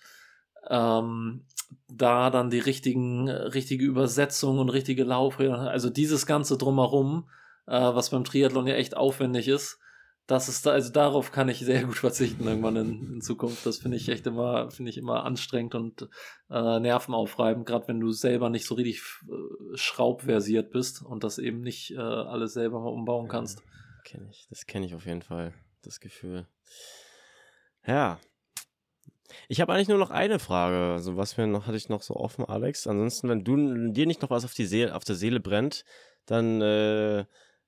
ähm, 0.70 1.46
da 1.88 2.30
dann 2.30 2.50
die 2.50 2.60
richtigen, 2.60 3.30
richtige 3.30 3.86
Übersetzung 3.86 4.60
und 4.60 4.70
richtige 4.70 5.04
Laufräder, 5.04 5.72
also 5.72 5.90
dieses 5.90 6.26
ganze 6.26 6.58
drumherum, 6.58 7.30
äh, 7.68 7.74
was 7.74 8.10
beim 8.10 8.24
Triathlon 8.24 8.68
ja 8.68 8.76
echt 8.76 8.96
aufwendig 8.96 9.48
ist, 9.48 9.80
das 10.28 10.48
ist 10.48 10.66
da, 10.66 10.72
also 10.72 10.92
darauf 10.92 11.32
kann 11.32 11.50
ich 11.50 11.60
sehr 11.60 11.84
gut 11.84 11.98
verzichten 11.98 12.48
irgendwann 12.48 12.76
in, 12.78 13.14
in 13.16 13.22
Zukunft. 13.22 13.66
Das 13.66 13.80
finde 13.80 13.98
ich 13.98 14.08
echt 14.08 14.26
immer, 14.28 14.72
finde 14.72 14.90
ich 14.90 14.98
immer 14.98 15.26
anstrengend 15.26 15.76
und 15.76 16.08
äh, 16.50 16.80
nervenaufreibend, 16.80 17.66
gerade 17.66 17.88
wenn 17.88 18.00
du 18.00 18.12
selber 18.12 18.50
nicht 18.50 18.66
so 18.66 18.76
richtig 18.76 19.02
äh, 19.28 19.78
schraubversiert 19.78 20.72
bist 20.72 21.04
und 21.04 21.24
das 21.24 21.38
eben 21.38 21.62
nicht 21.62 21.92
äh, 21.92 21.98
alles 21.98 22.54
selber 22.54 22.80
mal 22.80 22.90
umbauen 22.90 23.28
kannst. 23.28 23.60
Ja, 23.60 24.02
kenn 24.06 24.28
ich. 24.30 24.48
Das 24.50 24.66
kenne 24.66 24.86
ich 24.86 24.96
auf 24.96 25.06
jeden 25.06 25.22
Fall 25.22 25.54
das 25.82 26.00
Gefühl. 26.00 26.48
Ja. 27.86 28.20
Ich 29.48 29.62
habe 29.62 29.74
eigentlich 29.74 29.88
nur 29.88 29.98
noch 29.98 30.12
eine 30.12 30.40
Frage. 30.40 30.94
Also 30.94 31.18
was 31.18 31.38
mir 31.38 31.48
noch 31.48 31.68
hatte 31.68 31.78
ich 31.78 31.90
noch 31.90 32.02
so 32.02 32.16
offen, 32.16 32.46
Alex. 32.46 32.88
Ansonsten, 32.88 33.30
wenn 33.30 33.44
du 33.44 33.92
dir 33.92 34.06
nicht 34.06 34.22
noch 34.22 34.30
was 34.30 34.46
auf 34.46 34.54
die 34.54 34.66
Seele, 34.66 34.96
auf 34.96 35.04
der 35.04 35.16
Seele 35.16 35.40
brennt, 35.40 35.86
dann 36.26 36.62
äh, 36.62 37.26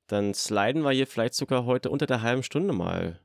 dann 0.07 0.33
sliden 0.33 0.83
wir 0.83 0.91
hier 0.91 1.07
vielleicht 1.07 1.33
sogar 1.33 1.65
heute 1.65 1.89
unter 1.89 2.05
der 2.05 2.21
halben 2.21 2.43
Stunde 2.43 2.73
mal. 2.73 3.19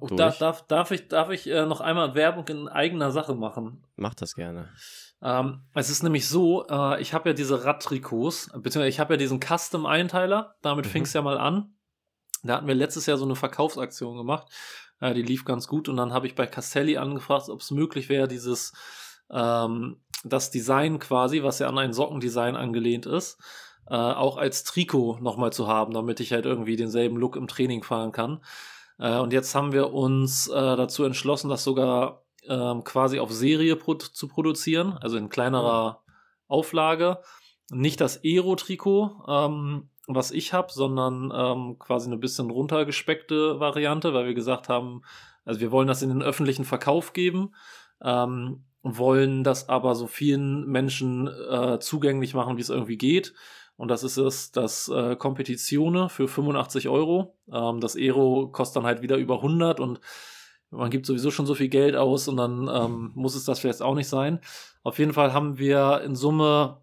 Oh, 0.00 0.06
darf, 0.06 0.38
darf, 0.38 0.66
darf 0.66 0.90
ich, 0.92 1.08
darf 1.08 1.30
ich 1.30 1.46
äh, 1.48 1.66
noch 1.66 1.80
einmal 1.80 2.14
Werbung 2.14 2.46
in 2.48 2.68
eigener 2.68 3.10
Sache 3.10 3.34
machen? 3.34 3.84
Mach 3.96 4.14
das 4.14 4.34
gerne. 4.34 4.70
Ähm, 5.20 5.62
es 5.74 5.90
ist 5.90 6.02
nämlich 6.02 6.28
so, 6.28 6.66
äh, 6.68 7.00
ich 7.02 7.12
habe 7.12 7.30
ja 7.30 7.34
diese 7.34 7.64
Radtrikots, 7.64 8.50
beziehungsweise 8.54 8.88
ich 8.88 9.00
habe 9.00 9.14
ja 9.14 9.18
diesen 9.18 9.40
Custom-Einteiler, 9.40 10.54
damit 10.62 10.86
mhm. 10.86 10.90
fing 10.90 11.02
es 11.02 11.12
ja 11.12 11.22
mal 11.22 11.38
an. 11.38 11.74
Da 12.44 12.56
hatten 12.56 12.68
wir 12.68 12.74
letztes 12.74 13.06
Jahr 13.06 13.18
so 13.18 13.24
eine 13.24 13.36
Verkaufsaktion 13.36 14.16
gemacht. 14.16 14.48
Äh, 15.00 15.14
die 15.14 15.22
lief 15.22 15.44
ganz 15.44 15.68
gut 15.68 15.88
und 15.88 15.96
dann 15.96 16.12
habe 16.12 16.26
ich 16.26 16.34
bei 16.34 16.46
Castelli 16.46 16.96
angefragt, 16.96 17.48
ob 17.48 17.60
es 17.60 17.70
möglich 17.70 18.08
wäre, 18.08 18.28
dieses 18.28 18.72
ähm, 19.30 20.00
das 20.24 20.50
Design 20.50 20.98
quasi, 20.98 21.42
was 21.42 21.58
ja 21.58 21.68
an 21.68 21.78
ein 21.78 21.92
Sockendesign 21.92 22.56
angelehnt 22.56 23.06
ist, 23.06 23.38
äh, 23.88 23.94
auch 23.94 24.38
als 24.38 24.64
Trikot 24.64 25.18
nochmal 25.20 25.52
zu 25.52 25.68
haben, 25.68 25.92
damit 25.92 26.20
ich 26.20 26.32
halt 26.32 26.46
irgendwie 26.46 26.76
denselben 26.76 27.16
Look 27.16 27.36
im 27.36 27.48
Training 27.48 27.82
fahren 27.82 28.12
kann. 28.12 28.40
Äh, 28.98 29.18
und 29.18 29.32
jetzt 29.32 29.54
haben 29.54 29.72
wir 29.72 29.92
uns 29.92 30.48
äh, 30.48 30.52
dazu 30.52 31.04
entschlossen, 31.04 31.50
das 31.50 31.64
sogar 31.64 32.22
ähm, 32.48 32.84
quasi 32.84 33.18
auf 33.20 33.32
Serie 33.32 33.76
pro 33.76 33.94
zu 33.94 34.28
produzieren, 34.28 34.96
also 35.00 35.16
in 35.16 35.28
kleinerer 35.28 36.02
Auflage. 36.48 37.20
Nicht 37.70 38.00
das 38.00 38.20
Aero-Trikot, 38.22 39.24
ähm, 39.28 39.90
was 40.06 40.30
ich 40.30 40.52
habe, 40.52 40.72
sondern 40.72 41.32
ähm, 41.34 41.78
quasi 41.78 42.08
eine 42.08 42.18
bisschen 42.18 42.50
runtergespeckte 42.50 43.60
Variante, 43.60 44.12
weil 44.12 44.26
wir 44.26 44.34
gesagt 44.34 44.68
haben, 44.68 45.02
also 45.44 45.60
wir 45.60 45.70
wollen 45.72 45.88
das 45.88 46.02
in 46.02 46.10
den 46.10 46.22
öffentlichen 46.22 46.64
Verkauf 46.64 47.12
geben, 47.12 47.54
ähm, 48.02 48.64
wollen 48.82 49.44
das 49.44 49.68
aber 49.68 49.94
so 49.94 50.06
vielen 50.06 50.66
Menschen 50.66 51.28
äh, 51.28 51.78
zugänglich 51.80 52.34
machen, 52.34 52.56
wie 52.56 52.60
es 52.60 52.70
irgendwie 52.70 52.98
geht. 52.98 53.34
Und 53.76 53.88
das 53.88 54.04
ist 54.04 54.18
es, 54.18 54.52
das 54.52 54.88
äh, 54.88 55.16
Competizione 55.16 56.08
für 56.08 56.28
85 56.28 56.88
Euro. 56.88 57.36
Ähm, 57.50 57.80
das 57.80 57.96
Aero 57.96 58.48
kostet 58.52 58.76
dann 58.76 58.86
halt 58.86 59.02
wieder 59.02 59.16
über 59.16 59.36
100 59.36 59.80
und 59.80 60.00
man 60.70 60.90
gibt 60.90 61.06
sowieso 61.06 61.30
schon 61.30 61.46
so 61.46 61.54
viel 61.54 61.68
Geld 61.68 61.96
aus 61.96 62.28
und 62.28 62.36
dann 62.36 62.68
ähm, 62.68 63.12
muss 63.14 63.34
es 63.34 63.44
das 63.44 63.60
vielleicht 63.60 63.82
auch 63.82 63.94
nicht 63.94 64.08
sein. 64.08 64.40
Auf 64.82 64.98
jeden 64.98 65.12
Fall 65.12 65.32
haben 65.32 65.58
wir 65.58 66.02
in 66.04 66.14
Summe 66.14 66.78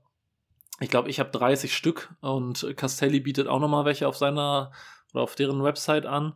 ich 0.82 0.90
glaube, 0.90 1.10
ich 1.10 1.20
habe 1.20 1.32
30 1.32 1.76
Stück 1.76 2.14
und 2.22 2.76
Castelli 2.76 3.20
bietet 3.20 3.48
auch 3.48 3.60
nochmal 3.60 3.86
welche 3.86 4.08
auf 4.08 4.18
seiner 4.18 4.72
oder 5.14 5.24
auf 5.24 5.36
deren 5.36 5.64
Website 5.64 6.06
an. 6.06 6.34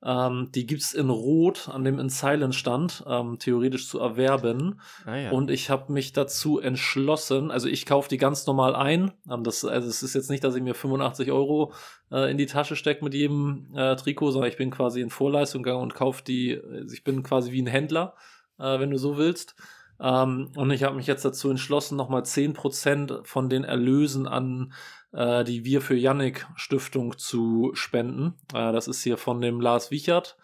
Ähm, 0.00 0.50
die 0.54 0.64
gibt 0.64 0.82
es 0.82 0.94
in 0.94 1.10
Rot 1.10 1.68
an 1.68 1.82
dem 1.82 1.98
In 1.98 2.08
Silent 2.08 2.54
Stand, 2.54 3.02
ähm, 3.08 3.38
theoretisch 3.40 3.88
zu 3.88 3.98
erwerben. 3.98 4.80
Ah, 5.04 5.16
ja. 5.16 5.30
Und 5.32 5.50
ich 5.50 5.70
habe 5.70 5.92
mich 5.92 6.12
dazu 6.12 6.60
entschlossen, 6.60 7.50
also 7.50 7.68
ich 7.68 7.84
kaufe 7.84 8.08
die 8.08 8.16
ganz 8.16 8.46
normal 8.46 8.76
ein. 8.76 9.12
Ähm, 9.28 9.42
das, 9.42 9.64
also 9.64 9.88
es 9.88 10.04
ist 10.04 10.14
jetzt 10.14 10.30
nicht, 10.30 10.44
dass 10.44 10.54
ich 10.54 10.62
mir 10.62 10.74
85 10.74 11.32
Euro 11.32 11.72
äh, 12.12 12.30
in 12.30 12.38
die 12.38 12.46
Tasche 12.46 12.76
stecke 12.76 13.04
mit 13.04 13.12
jedem 13.12 13.74
äh, 13.74 13.96
Trikot, 13.96 14.30
sondern 14.30 14.50
ich 14.50 14.56
bin 14.56 14.70
quasi 14.70 15.00
in 15.00 15.10
Vorleistung 15.10 15.64
gegangen 15.64 15.82
und 15.82 15.94
kaufe 15.96 16.22
die, 16.22 16.60
also 16.72 16.94
ich 16.94 17.02
bin 17.02 17.24
quasi 17.24 17.50
wie 17.50 17.62
ein 17.62 17.66
Händler, 17.66 18.14
äh, 18.60 18.78
wenn 18.78 18.90
du 18.90 18.98
so 18.98 19.16
willst. 19.16 19.56
Ähm, 20.00 20.50
und 20.56 20.70
ich 20.70 20.84
habe 20.84 20.96
mich 20.96 21.06
jetzt 21.06 21.24
dazu 21.24 21.50
entschlossen, 21.50 21.96
nochmal 21.96 22.22
10% 22.22 23.24
von 23.24 23.48
den 23.48 23.64
Erlösen 23.64 24.26
an 24.26 24.72
äh, 25.12 25.44
die 25.44 25.64
Wir 25.64 25.80
für 25.80 25.96
Yannick 25.96 26.46
Stiftung 26.56 27.18
zu 27.18 27.70
spenden. 27.74 28.34
Äh, 28.52 28.72
das 28.72 28.88
ist 28.88 29.02
hier 29.02 29.16
von 29.16 29.40
dem 29.40 29.60
Lars 29.60 29.90
Wichert, 29.90 30.36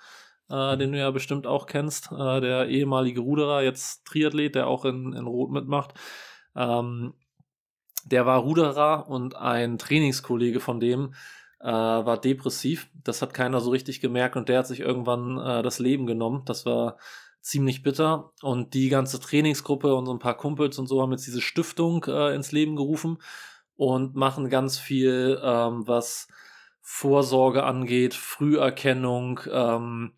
äh, 0.50 0.76
den 0.76 0.92
du 0.92 0.98
ja 0.98 1.10
bestimmt 1.10 1.46
auch 1.46 1.66
kennst, 1.66 2.10
äh, 2.12 2.40
der 2.40 2.68
ehemalige 2.68 3.20
Ruderer, 3.20 3.62
jetzt 3.62 4.04
Triathlet, 4.06 4.54
der 4.54 4.66
auch 4.66 4.84
in, 4.84 5.12
in 5.12 5.26
Rot 5.26 5.50
mitmacht. 5.50 5.94
Ähm, 6.56 7.14
der 8.04 8.26
war 8.26 8.40
Ruderer 8.40 9.08
und 9.08 9.36
ein 9.36 9.78
Trainingskollege 9.78 10.60
von 10.60 10.78
dem 10.78 11.14
äh, 11.60 11.66
war 11.66 12.20
depressiv. 12.20 12.90
Das 13.02 13.22
hat 13.22 13.32
keiner 13.32 13.60
so 13.60 13.70
richtig 13.70 14.00
gemerkt 14.00 14.36
und 14.36 14.48
der 14.48 14.58
hat 14.58 14.66
sich 14.66 14.80
irgendwann 14.80 15.38
äh, 15.38 15.62
das 15.62 15.78
Leben 15.78 16.06
genommen. 16.06 16.42
Das 16.44 16.66
war 16.66 16.98
ziemlich 17.44 17.83
bitter. 17.83 18.33
Und 18.42 18.74
die 18.74 18.88
ganze 18.88 19.20
Trainingsgruppe 19.20 19.94
und 19.94 20.07
so 20.07 20.12
ein 20.12 20.18
paar 20.18 20.37
Kumpels 20.37 20.78
und 20.78 20.87
so 20.87 21.02
haben 21.02 21.12
jetzt 21.12 21.26
diese 21.26 21.42
Stiftung 21.42 22.04
äh, 22.09 22.35
ins 22.35 22.52
Leben 22.52 22.74
gerufen 22.74 23.18
und 23.76 24.16
machen 24.16 24.48
ganz 24.48 24.78
viel, 24.78 25.40
ähm, 25.42 25.87
was 25.87 26.26
Vorsorge 26.80 27.64
angeht, 27.64 28.14
Früherkennung, 28.14 29.40
ähm, 29.50 30.12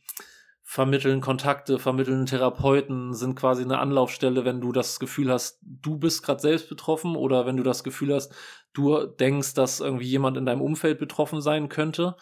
vermitteln 0.62 1.20
Kontakte, 1.20 1.78
vermitteln 1.78 2.26
Therapeuten, 2.26 3.14
sind 3.14 3.36
quasi 3.36 3.62
eine 3.62 3.78
Anlaufstelle, 3.78 4.44
wenn 4.44 4.60
du 4.60 4.72
das 4.72 4.98
Gefühl 4.98 5.30
hast, 5.30 5.58
du 5.62 5.96
bist 5.96 6.22
gerade 6.24 6.40
selbst 6.40 6.68
betroffen 6.68 7.16
oder 7.16 7.46
wenn 7.46 7.56
du 7.56 7.62
das 7.62 7.84
Gefühl 7.84 8.14
hast, 8.14 8.34
du 8.72 9.06
denkst, 9.06 9.54
dass 9.54 9.80
irgendwie 9.80 10.06
jemand 10.06 10.36
in 10.36 10.46
deinem 10.46 10.60
Umfeld 10.60 10.98
betroffen 10.98 11.40
sein 11.40 11.68
könnte. 11.68 12.16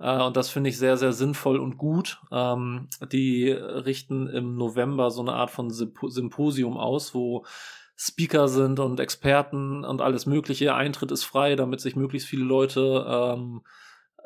Äh, 0.00 0.22
und 0.22 0.36
das 0.36 0.50
finde 0.50 0.70
ich 0.70 0.78
sehr, 0.78 0.96
sehr 0.96 1.12
sinnvoll 1.12 1.58
und 1.58 1.78
gut. 1.78 2.20
Ähm, 2.30 2.88
die 3.12 3.50
richten 3.50 4.26
im 4.28 4.56
November 4.56 5.10
so 5.10 5.22
eine 5.22 5.34
Art 5.34 5.50
von 5.50 5.70
Symposium 5.70 6.76
aus, 6.76 7.14
wo 7.14 7.44
Speaker 7.96 8.46
sind 8.46 8.78
und 8.78 9.00
Experten 9.00 9.84
und 9.84 10.00
alles 10.00 10.26
Mögliche. 10.26 10.74
Eintritt 10.74 11.10
ist 11.10 11.24
frei, 11.24 11.56
damit 11.56 11.80
sich 11.80 11.96
möglichst 11.96 12.28
viele 12.28 12.44
Leute 12.44 13.04
ähm, 13.08 13.62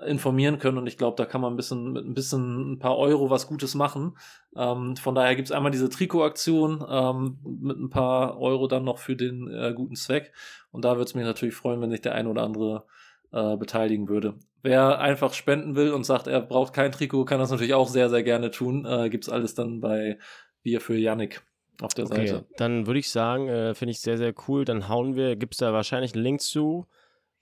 informieren 0.06 0.58
können 0.58 0.78
und 0.78 0.86
ich 0.86 0.98
glaube, 0.98 1.16
da 1.16 1.24
kann 1.24 1.40
man 1.40 1.52
ein 1.52 1.56
bisschen 1.56 1.92
mit 1.92 2.04
ein 2.04 2.14
bisschen 2.14 2.72
ein 2.72 2.78
paar 2.78 2.98
Euro 2.98 3.30
was 3.30 3.46
Gutes 3.46 3.74
machen. 3.74 4.16
Ähm, 4.56 4.96
von 4.96 5.14
daher 5.14 5.36
gibt 5.36 5.48
es 5.48 5.52
einmal 5.52 5.72
diese 5.72 5.88
Trikotaktion 5.88 6.84
ähm, 6.88 7.38
mit 7.44 7.78
ein 7.78 7.88
paar 7.88 8.38
Euro 8.38 8.66
dann 8.66 8.84
noch 8.84 8.98
für 8.98 9.16
den 9.16 9.48
äh, 9.48 9.72
guten 9.74 9.94
Zweck 9.94 10.32
und 10.70 10.84
da 10.84 10.92
würde 10.96 11.04
es 11.04 11.14
mich 11.14 11.24
natürlich 11.24 11.54
freuen, 11.54 11.80
wenn 11.80 11.90
sich 11.90 12.00
der 12.00 12.14
ein 12.14 12.26
oder 12.26 12.42
andere 12.42 12.84
äh, 13.32 13.56
beteiligen 13.56 14.08
würde. 14.08 14.34
Wer 14.62 15.00
einfach 15.00 15.34
spenden 15.34 15.74
will 15.74 15.92
und 15.92 16.04
sagt, 16.04 16.28
er 16.28 16.40
braucht 16.40 16.72
kein 16.72 16.92
Trikot, 16.92 17.24
kann 17.24 17.40
das 17.40 17.50
natürlich 17.50 17.74
auch 17.74 17.88
sehr, 17.88 18.08
sehr 18.08 18.22
gerne 18.22 18.50
tun. 18.50 18.86
Äh, 18.86 19.10
gibt 19.10 19.24
es 19.24 19.30
alles 19.30 19.54
dann 19.54 19.80
bei 19.80 20.18
Bier 20.62 20.80
für 20.80 20.96
Yannick 20.96 21.42
auf 21.80 21.94
der 21.94 22.06
okay, 22.06 22.28
Seite. 22.28 22.46
Dann 22.56 22.86
würde 22.86 23.00
ich 23.00 23.10
sagen, 23.10 23.48
äh, 23.48 23.74
finde 23.74 23.90
ich 23.90 24.00
sehr, 24.00 24.18
sehr 24.18 24.32
cool. 24.46 24.64
Dann 24.64 24.88
hauen 24.88 25.16
wir, 25.16 25.36
gibt 25.36 25.54
es 25.54 25.58
da 25.58 25.72
wahrscheinlich 25.72 26.14
einen 26.14 26.22
Link 26.22 26.40
zu. 26.40 26.86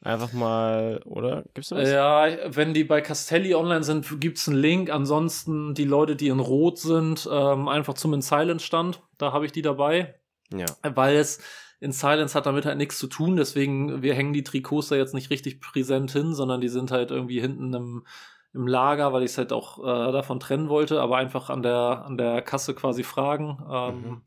Einfach 0.02 0.32
mal, 0.32 1.02
oder? 1.04 1.44
Gibt's 1.52 1.68
da 1.68 1.76
was? 1.76 1.90
Ja, 1.90 2.26
wenn 2.46 2.72
die 2.72 2.84
bei 2.84 3.02
Castelli 3.02 3.54
online 3.54 3.82
sind, 3.82 4.18
gibt's 4.18 4.48
einen 4.48 4.56
Link. 4.56 4.88
Ansonsten 4.88 5.74
die 5.74 5.84
Leute, 5.84 6.16
die 6.16 6.28
in 6.28 6.40
Rot 6.40 6.78
sind, 6.78 7.28
ähm, 7.30 7.68
einfach 7.68 7.94
zum 7.94 8.14
In 8.14 8.22
Silence 8.22 8.64
Stand. 8.64 9.02
Da 9.18 9.32
habe 9.32 9.44
ich 9.44 9.52
die 9.52 9.60
dabei. 9.60 10.14
Ja. 10.54 10.64
Weil 10.82 11.16
es 11.16 11.40
in 11.80 11.92
Silence 11.92 12.34
hat 12.34 12.46
damit 12.46 12.66
halt 12.66 12.78
nichts 12.78 12.98
zu 12.98 13.06
tun. 13.06 13.36
Deswegen, 13.36 14.02
wir 14.02 14.14
hängen 14.14 14.32
die 14.32 14.44
Trikots 14.44 14.88
da 14.88 14.96
jetzt 14.96 15.14
nicht 15.14 15.30
richtig 15.30 15.60
präsent 15.60 16.12
hin, 16.12 16.34
sondern 16.34 16.60
die 16.60 16.68
sind 16.68 16.90
halt 16.90 17.10
irgendwie 17.10 17.40
hinten 17.40 17.72
im, 17.74 18.06
im 18.52 18.66
Lager, 18.66 19.12
weil 19.12 19.22
ich 19.22 19.32
es 19.32 19.38
halt 19.38 19.52
auch 19.52 19.78
äh, 19.78 20.12
davon 20.12 20.40
trennen 20.40 20.68
wollte, 20.68 21.00
aber 21.00 21.16
einfach 21.16 21.50
an 21.50 21.62
der, 21.62 22.04
an 22.04 22.16
der 22.16 22.42
Kasse 22.42 22.74
quasi 22.74 23.02
fragen. 23.02 23.58
Ähm, 23.70 23.94
mhm. 24.02 24.22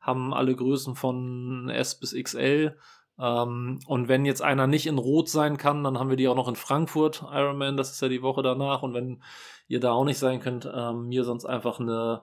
Haben 0.00 0.34
alle 0.34 0.54
Größen 0.54 0.96
von 0.96 1.68
S 1.70 1.98
bis 1.98 2.14
XL 2.14 2.76
ähm, 3.18 3.78
und 3.86 4.08
wenn 4.08 4.24
jetzt 4.24 4.42
einer 4.42 4.66
nicht 4.66 4.86
in 4.86 4.98
Rot 4.98 5.28
sein 5.28 5.56
kann, 5.56 5.84
dann 5.84 5.98
haben 5.98 6.10
wir 6.10 6.16
die 6.16 6.28
auch 6.28 6.34
noch 6.34 6.48
in 6.48 6.56
Frankfurt, 6.56 7.24
Ironman, 7.30 7.76
das 7.76 7.92
ist 7.92 8.02
ja 8.02 8.08
die 8.08 8.22
Woche 8.22 8.42
danach. 8.42 8.82
Und 8.82 8.94
wenn 8.94 9.22
ihr 9.68 9.80
da 9.80 9.92
auch 9.92 10.04
nicht 10.04 10.18
sein 10.18 10.40
könnt, 10.40 10.70
ähm, 10.72 11.08
mir 11.08 11.24
sonst 11.24 11.44
einfach 11.44 11.78
eine 11.78 12.22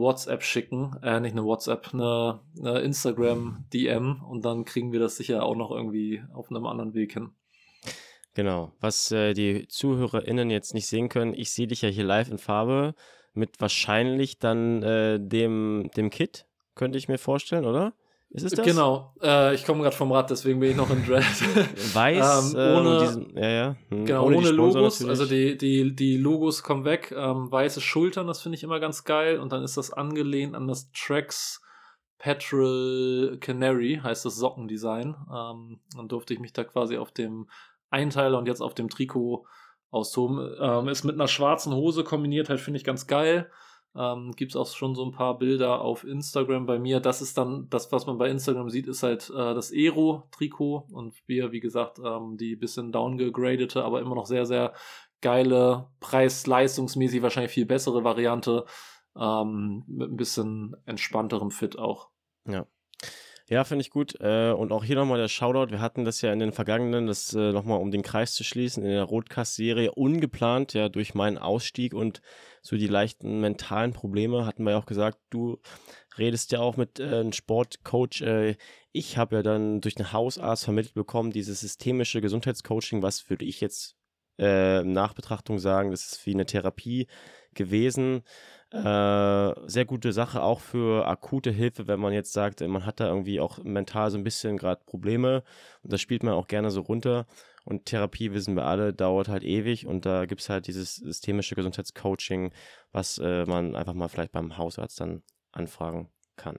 WhatsApp 0.00 0.42
schicken, 0.42 0.96
äh, 1.02 1.20
nicht 1.20 1.32
eine 1.32 1.44
WhatsApp, 1.44 1.92
eine, 1.92 2.40
eine 2.58 2.80
Instagram-DM 2.80 4.22
und 4.22 4.44
dann 4.44 4.64
kriegen 4.64 4.92
wir 4.92 5.00
das 5.00 5.16
sicher 5.16 5.42
auch 5.42 5.56
noch 5.56 5.70
irgendwie 5.70 6.22
auf 6.32 6.50
einem 6.50 6.66
anderen 6.66 6.94
Weg 6.94 7.12
hin. 7.12 7.30
Genau, 8.34 8.72
was 8.80 9.12
äh, 9.12 9.32
die 9.32 9.68
ZuhörerInnen 9.68 10.50
jetzt 10.50 10.74
nicht 10.74 10.86
sehen 10.86 11.08
können, 11.08 11.34
ich 11.34 11.52
sehe 11.52 11.68
dich 11.68 11.82
ja 11.82 11.88
hier 11.88 12.04
live 12.04 12.30
in 12.30 12.38
Farbe 12.38 12.94
mit 13.32 13.60
wahrscheinlich 13.60 14.38
dann 14.38 14.82
äh, 14.82 15.18
dem, 15.20 15.90
dem 15.96 16.10
Kit, 16.10 16.46
könnte 16.74 16.98
ich 16.98 17.08
mir 17.08 17.18
vorstellen, 17.18 17.64
oder? 17.64 17.94
Ist 18.34 18.46
es 18.46 18.52
das? 18.52 18.66
Genau. 18.66 19.14
Äh, 19.22 19.54
ich 19.54 19.64
komme 19.64 19.82
gerade 19.82 19.94
vom 19.94 20.10
Rad, 20.10 20.28
deswegen 20.28 20.58
bin 20.58 20.72
ich 20.72 20.76
noch 20.76 20.90
in 20.90 21.06
Dread. 21.06 21.22
Weiß, 21.94 22.52
ähm, 22.54 22.60
äh, 22.60 22.76
ohne, 22.76 22.98
diesen, 22.98 23.38
ja, 23.38 23.48
ja. 23.48 23.76
Hm, 23.90 24.06
genau, 24.06 24.26
ohne, 24.26 24.38
ohne 24.38 24.50
Logos. 24.50 24.98
Natürlich. 24.98 25.08
Also 25.08 25.26
die, 25.26 25.56
die, 25.56 25.94
die 25.94 26.16
Logos 26.16 26.64
kommen 26.64 26.84
weg. 26.84 27.14
Ähm, 27.16 27.50
weiße 27.52 27.80
Schultern, 27.80 28.26
das 28.26 28.42
finde 28.42 28.56
ich 28.56 28.64
immer 28.64 28.80
ganz 28.80 29.04
geil. 29.04 29.38
Und 29.38 29.52
dann 29.52 29.62
ist 29.62 29.76
das 29.76 29.92
angelehnt 29.92 30.56
an 30.56 30.66
das 30.66 30.90
Trax 30.90 31.62
Petrol 32.18 33.38
Canary, 33.40 34.00
heißt 34.02 34.24
das 34.24 34.34
Sockendesign. 34.34 35.14
Ähm, 35.32 35.80
dann 35.96 36.08
durfte 36.08 36.34
ich 36.34 36.40
mich 36.40 36.52
da 36.52 36.64
quasi 36.64 36.96
auf 36.96 37.12
dem 37.12 37.48
Einteiler 37.90 38.38
und 38.38 38.48
jetzt 38.48 38.62
auf 38.62 38.74
dem 38.74 38.88
Trikot 38.88 39.46
austoben. 39.90 40.56
Ähm, 40.60 40.88
ist 40.88 41.04
mit 41.04 41.14
einer 41.14 41.28
schwarzen 41.28 41.72
Hose 41.72 42.02
kombiniert, 42.02 42.48
halt 42.48 42.58
finde 42.58 42.78
ich 42.78 42.84
ganz 42.84 43.06
geil. 43.06 43.48
Ähm, 43.96 44.32
Gibt 44.32 44.52
es 44.52 44.56
auch 44.56 44.66
schon 44.66 44.94
so 44.94 45.04
ein 45.04 45.12
paar 45.12 45.38
Bilder 45.38 45.80
auf 45.80 46.04
Instagram 46.04 46.66
bei 46.66 46.78
mir. 46.78 47.00
Das 47.00 47.22
ist 47.22 47.38
dann, 47.38 47.68
das, 47.70 47.92
was 47.92 48.06
man 48.06 48.18
bei 48.18 48.28
Instagram 48.28 48.68
sieht, 48.68 48.88
ist 48.88 49.02
halt 49.02 49.30
äh, 49.30 49.54
das 49.54 49.72
Aero-Trikot 49.72 50.88
und 50.90 51.14
wir, 51.26 51.52
wie 51.52 51.60
gesagt, 51.60 52.00
ähm, 52.04 52.36
die 52.36 52.56
bisschen 52.56 52.90
downgegradete, 52.90 53.84
aber 53.84 54.00
immer 54.00 54.16
noch 54.16 54.26
sehr, 54.26 54.46
sehr 54.46 54.72
geile, 55.20 55.88
preis-leistungsmäßig 56.00 57.22
wahrscheinlich 57.22 57.52
viel 57.52 57.66
bessere 57.66 58.04
Variante. 58.04 58.64
Ähm, 59.16 59.84
mit 59.86 60.10
ein 60.10 60.16
bisschen 60.16 60.76
entspannterem 60.86 61.52
Fit 61.52 61.78
auch. 61.78 62.08
Ja. 62.48 62.66
Ja, 63.50 63.64
finde 63.64 63.82
ich 63.82 63.90
gut. 63.90 64.18
Äh, 64.20 64.52
und 64.52 64.72
auch 64.72 64.84
hier 64.84 64.96
nochmal 64.96 65.18
der 65.18 65.28
Shoutout. 65.28 65.70
Wir 65.70 65.80
hatten 65.80 66.06
das 66.06 66.22
ja 66.22 66.32
in 66.32 66.38
den 66.38 66.52
vergangenen, 66.52 67.06
das 67.06 67.34
äh, 67.34 67.52
nochmal 67.52 67.78
um 67.78 67.90
den 67.90 68.02
Kreis 68.02 68.32
zu 68.32 68.42
schließen, 68.42 68.82
in 68.82 68.90
der 68.90 69.04
Rotkast-Serie 69.04 69.92
ungeplant, 69.92 70.72
ja, 70.72 70.88
durch 70.88 71.14
meinen 71.14 71.36
Ausstieg 71.36 71.92
und 71.92 72.22
so 72.62 72.76
die 72.78 72.86
leichten 72.86 73.40
mentalen 73.40 73.92
Probleme, 73.92 74.46
hatten 74.46 74.64
wir 74.64 74.70
ja 74.70 74.78
auch 74.78 74.86
gesagt, 74.86 75.18
du 75.28 75.60
redest 76.16 76.52
ja 76.52 76.60
auch 76.60 76.78
mit 76.78 77.00
äh, 77.00 77.04
einem 77.04 77.32
Sportcoach. 77.32 78.22
Äh, 78.22 78.56
ich 78.92 79.18
habe 79.18 79.36
ja 79.36 79.42
dann 79.42 79.82
durch 79.82 79.94
den 79.94 80.12
Hausarzt 80.12 80.64
vermittelt 80.64 80.94
bekommen, 80.94 81.30
dieses 81.30 81.60
systemische 81.60 82.22
Gesundheitscoaching, 82.22 83.02
was 83.02 83.28
würde 83.28 83.44
ich 83.44 83.60
jetzt 83.60 83.96
äh, 84.38 84.82
Nachbetrachtung 84.82 85.58
sagen, 85.58 85.90
das 85.90 86.06
ist 86.06 86.26
wie 86.26 86.32
eine 86.32 86.46
Therapie 86.46 87.08
gewesen. 87.52 88.22
Äh, 88.74 89.54
sehr 89.68 89.84
gute 89.84 90.12
Sache 90.12 90.42
auch 90.42 90.58
für 90.58 91.06
akute 91.06 91.52
Hilfe, 91.52 91.86
wenn 91.86 92.00
man 92.00 92.12
jetzt 92.12 92.32
sagt, 92.32 92.60
man 92.60 92.84
hat 92.84 92.98
da 92.98 93.06
irgendwie 93.06 93.38
auch 93.38 93.62
mental 93.62 94.10
so 94.10 94.18
ein 94.18 94.24
bisschen 94.24 94.56
gerade 94.56 94.82
Probleme 94.84 95.44
und 95.82 95.92
das 95.92 96.00
spielt 96.00 96.24
man 96.24 96.34
auch 96.34 96.48
gerne 96.48 96.72
so 96.72 96.80
runter. 96.80 97.26
Und 97.64 97.86
Therapie, 97.86 98.32
wissen 98.32 98.56
wir 98.56 98.64
alle, 98.64 98.92
dauert 98.92 99.28
halt 99.28 99.44
ewig 99.44 99.86
und 99.86 100.06
da 100.06 100.26
gibt 100.26 100.40
es 100.40 100.50
halt 100.50 100.66
dieses 100.66 100.96
systemische 100.96 101.54
Gesundheitscoaching, 101.54 102.52
was 102.90 103.18
äh, 103.18 103.44
man 103.46 103.76
einfach 103.76 103.94
mal 103.94 104.08
vielleicht 104.08 104.32
beim 104.32 104.58
Hausarzt 104.58 105.00
dann 105.00 105.22
anfragen 105.52 106.10
kann. 106.36 106.58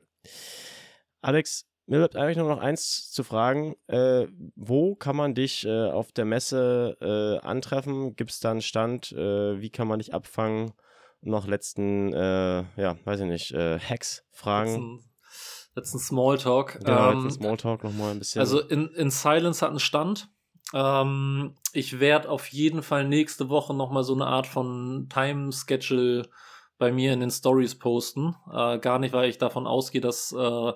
Alex, 1.22 1.68
mir 1.86 1.98
bleibt 1.98 2.16
eigentlich 2.16 2.38
nur 2.38 2.48
noch 2.48 2.62
eins 2.62 3.12
zu 3.12 3.26
fragen. 3.26 3.76
Äh, 3.88 4.28
wo 4.56 4.96
kann 4.96 5.18
man 5.18 5.36
dich 5.36 5.66
äh, 5.66 5.90
auf 5.90 6.14
der 6.14 6.26
Messe 6.26 6.98
äh, 7.02 7.46
antreffen? 7.46 8.16
Gibt 8.16 8.32
es 8.32 8.40
da 8.40 8.52
einen 8.52 8.62
Stand? 8.62 9.12
Wie 9.12 9.70
kann 9.70 9.90
man 9.90 10.00
dich 10.00 10.14
abfangen? 10.14 10.72
Noch 11.26 11.48
letzten, 11.48 12.14
äh, 12.14 12.64
ja, 12.78 12.98
weiß 13.04 13.22
ich 13.22 13.26
nicht, 13.28 13.52
äh, 13.52 13.80
Hacks 13.80 14.26
fragen. 14.32 14.72
Letzten, 14.72 15.12
letzten 15.76 16.00
Smalltalk. 16.00 16.80
Genau, 16.84 17.12
ähm, 17.12 17.24
letzten 17.24 17.42
Smalltalk 17.42 17.84
nochmal 17.84 18.12
ein 18.12 18.20
bisschen. 18.20 18.40
Also 18.40 18.60
in, 18.60 18.88
in 18.90 19.10
Silence 19.10 19.62
hat 19.62 19.70
einen 19.70 19.80
Stand. 19.80 20.30
Ähm, 20.74 21.56
ich 21.74 22.00
werde 22.00 22.30
auf 22.30 22.48
jeden 22.48 22.82
Fall 22.84 23.08
nächste 23.08 23.50
Woche 23.50 23.74
nochmal 23.74 24.04
so 24.04 24.14
eine 24.14 24.28
Art 24.28 24.48
von 24.48 25.08
Time-Schedule 25.10 26.30
bei 26.78 26.92
mir 26.92 27.14
in 27.14 27.20
den 27.20 27.32
Stories 27.32 27.76
posten. 27.76 28.36
Äh, 28.52 28.80
gar 28.80 29.00
nicht, 29.00 29.14
weil 29.14 29.30
ich 29.30 29.38
davon 29.38 29.68
ausgehe, 29.68 30.02
dass, 30.02 30.32
äh, 30.32 30.70
äh, 30.70 30.74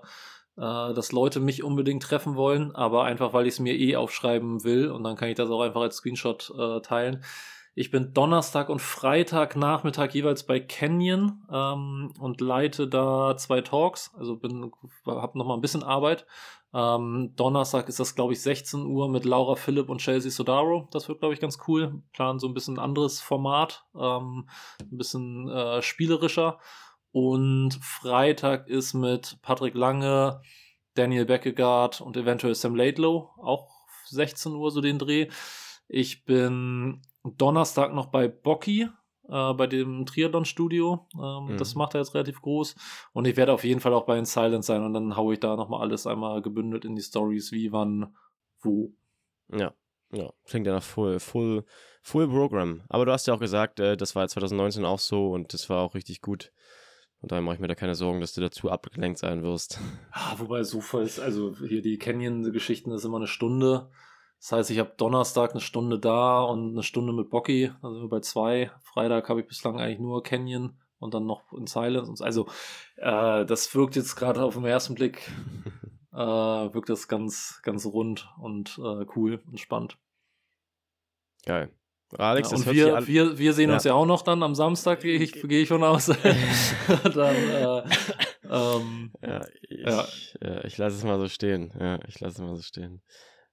dass 0.56 1.12
Leute 1.12 1.40
mich 1.40 1.64
unbedingt 1.64 2.04
treffen 2.04 2.36
wollen, 2.36 2.76
aber 2.76 3.04
einfach, 3.04 3.34
weil 3.34 3.48
ich 3.48 3.56
es 3.56 3.60
mir 3.60 3.76
eh 3.76 3.96
aufschreiben 3.96 4.64
will 4.64 4.90
und 4.92 5.04
dann 5.04 5.16
kann 5.16 5.30
ich 5.30 5.36
das 5.36 5.50
auch 5.50 5.62
einfach 5.62 5.82
als 5.82 5.98
Screenshot 5.98 6.54
äh, 6.58 6.82
teilen. 6.82 7.24
Ich 7.80 7.92
bin 7.92 8.14
Donnerstag 8.14 8.68
und 8.68 8.82
Freitag 8.82 9.56
Nachmittag 9.56 10.14
jeweils 10.14 10.46
bei 10.46 10.60
Canyon 10.60 11.48
ähm, 11.50 12.12
und 12.20 12.42
leite 12.42 12.90
da 12.90 13.38
zwei 13.38 13.62
Talks. 13.62 14.14
Also 14.18 14.36
bin, 14.36 14.74
habe 15.06 15.38
noch 15.38 15.46
mal 15.46 15.54
ein 15.54 15.62
bisschen 15.62 15.84
Arbeit. 15.84 16.26
Ähm, 16.74 17.32
Donnerstag 17.38 17.88
ist 17.88 18.02
das, 18.02 18.16
glaube 18.16 18.34
ich, 18.34 18.42
16 18.42 18.86
Uhr 18.86 19.08
mit 19.08 19.24
Laura 19.24 19.56
Philipp 19.56 19.88
und 19.88 20.02
Chelsea 20.02 20.30
Sodaro. 20.30 20.90
Das 20.92 21.08
wird, 21.08 21.20
glaube 21.20 21.34
ich, 21.34 21.40
ganz 21.40 21.58
cool. 21.70 22.04
Plan 22.12 22.38
so 22.38 22.50
ein 22.50 22.54
bisschen 22.54 22.80
anderes 22.80 23.22
Format, 23.22 23.86
ähm, 23.98 24.50
ein 24.82 24.98
bisschen 24.98 25.48
äh, 25.48 25.82
spielerischer. 25.82 26.60
Und 27.14 27.80
Freitag 27.82 28.68
ist 28.68 28.94
mit 28.94 29.38
Patrick 29.42 29.74
Lange, 29.74 30.42
Daniel 30.96 31.24
Beckegaard 31.24 32.02
und 32.02 32.18
eventuell 32.18 32.56
Sam 32.56 32.76
Laidlow, 32.76 33.30
auch 33.38 33.70
16 34.08 34.54
Uhr 34.54 34.70
so 34.70 34.82
den 34.82 35.00
Dreh. 35.00 35.30
Ich 35.88 36.26
bin 36.26 37.02
Donnerstag 37.24 37.94
noch 37.94 38.08
bei 38.08 38.28
Bocky, 38.28 38.90
äh, 39.28 39.54
bei 39.54 39.68
dem 39.68 40.06
Triathlon-Studio. 40.06 41.08
Ähm, 41.16 41.54
mhm. 41.54 41.58
Das 41.58 41.76
macht 41.76 41.94
er 41.94 42.02
jetzt 42.02 42.14
relativ 42.14 42.42
groß. 42.42 42.76
Und 43.14 43.26
ich 43.26 43.38
werde 43.38 43.54
auf 43.54 43.64
jeden 43.64 43.80
Fall 43.80 43.94
auch 43.94 44.06
bei 44.06 44.18
In 44.18 44.26
Silence 44.26 44.68
sein 44.68 44.84
und 44.84 44.94
dann 44.94 45.16
haue 45.16 45.34
ich 45.34 45.40
da 45.40 45.56
nochmal 45.56 45.82
alles 45.82 46.08
einmal 46.08 46.42
gebündelt 46.42 46.86
in 46.86 46.96
die 46.96 47.02
Stories, 47.02 47.52
wie, 47.52 47.72
wann, 47.72 48.16
wo. 48.62 48.94
Ja, 49.52 49.74
ja. 50.12 50.32
Klingt 50.46 50.68
ja 50.68 50.74
nach 50.74 50.84
Full, 50.84 51.20
Full, 51.20 51.64
Full 52.02 52.28
Program. 52.28 52.82
Aber 52.90 53.06
du 53.06 53.12
hast 53.12 53.28
ja 53.28 53.34
auch 53.34 53.40
gesagt, 53.40 53.80
äh, 53.80 53.98
das 53.98 54.16
war 54.16 54.28
2019 54.28 54.86
auch 54.86 55.00
so 55.00 55.32
und 55.32 55.54
das 55.54 55.70
war 55.70 55.82
auch 55.82 55.96
richtig 55.96 56.22
gut. 56.22 56.52
Und 57.22 57.32
daher 57.32 57.42
mache 57.42 57.56
ich 57.56 57.62
mir 57.62 57.68
da 57.68 57.76
keine 57.76 57.96
Sorgen, 57.96 58.22
dass 58.22 58.34
du 58.34 58.40
dazu 58.40 58.72
abgelenkt 58.72 59.20
sein 59.20 59.44
wirst. 59.44 59.80
Ah, 60.12 60.36
wobei 60.38 60.64
so 60.64 60.80
voll 60.80 61.04
ist, 61.04 61.20
also 61.20 61.54
hier 61.58 61.82
die 61.82 61.98
Canyon-Geschichten 61.98 62.92
ist 62.92 63.04
immer 63.04 63.18
eine 63.18 63.28
Stunde 63.28 63.90
Das 64.40 64.52
heißt, 64.54 64.72
ich 64.72 64.80
habe 64.80 64.94
Donnerstag 64.96 65.52
eine 65.52 65.60
Stunde 65.60 66.00
da 66.00 66.42
und 66.42 66.72
eine 66.72 66.84
Stunde 66.84 67.12
mit 67.12 67.30
Bocky, 67.30 67.72
also 67.82 68.08
bei 68.08 68.22
zwei. 68.22 68.72
Freitag 68.84 69.28
habe 69.28 69.42
ich 69.42 69.48
bislang 69.48 69.80
eigentlich 69.80 70.00
nur 70.00 70.24
Canyon 70.24 70.78
und 70.98 71.14
dann 71.14 71.26
noch 71.26 71.52
in 71.52 71.68
Silence. 71.68 72.24
Also 72.24 72.48
äh, 72.96 73.46
das 73.46 73.74
wirkt 73.76 73.96
jetzt 73.98 74.16
gerade 74.16 74.42
auf 74.44 74.54
den 74.54 74.66
ersten 74.66 74.96
Blick, 74.96 75.30
äh, 76.14 76.18
wirkt 76.18 76.90
das 76.90 77.10
ganz, 77.10 77.60
ganz 77.64 77.86
rund 77.86 78.30
und 78.40 78.80
äh, 78.80 79.06
cool 79.16 79.42
und 79.46 79.60
spannend. 79.60 79.98
Geil. 81.46 81.72
Alex, 82.18 82.50
ja, 82.50 82.58
und 82.58 82.66
wir, 82.72 83.08
wir, 83.08 83.38
wir 83.38 83.54
sehen 83.54 83.70
ja. 83.70 83.76
uns 83.76 83.84
ja 83.84 83.94
auch 83.94 84.06
noch 84.06 84.24
dann 84.24 84.42
am 84.42 84.56
Samstag, 84.56 85.02
gehe 85.02 85.20
ich, 85.20 85.34
geh 85.34 85.62
ich 85.62 85.68
von 85.68 85.84
aus. 85.84 86.06
dann, 87.14 87.36
äh, 87.36 87.84
ähm, 88.50 89.12
ja, 89.22 89.46
ich, 89.70 89.80
ja. 89.86 90.06
Äh, 90.42 90.68
ich 90.68 90.78
lasse 90.78 90.96
es 90.96 91.04
mal 91.04 91.20
so 91.20 91.28
stehen. 91.28 91.72
Ja, 91.80 92.00
ich 92.08 92.20
lasse 92.20 92.42
es 92.42 92.48
mal 92.48 92.56
so 92.56 92.64
stehen. 92.64 93.04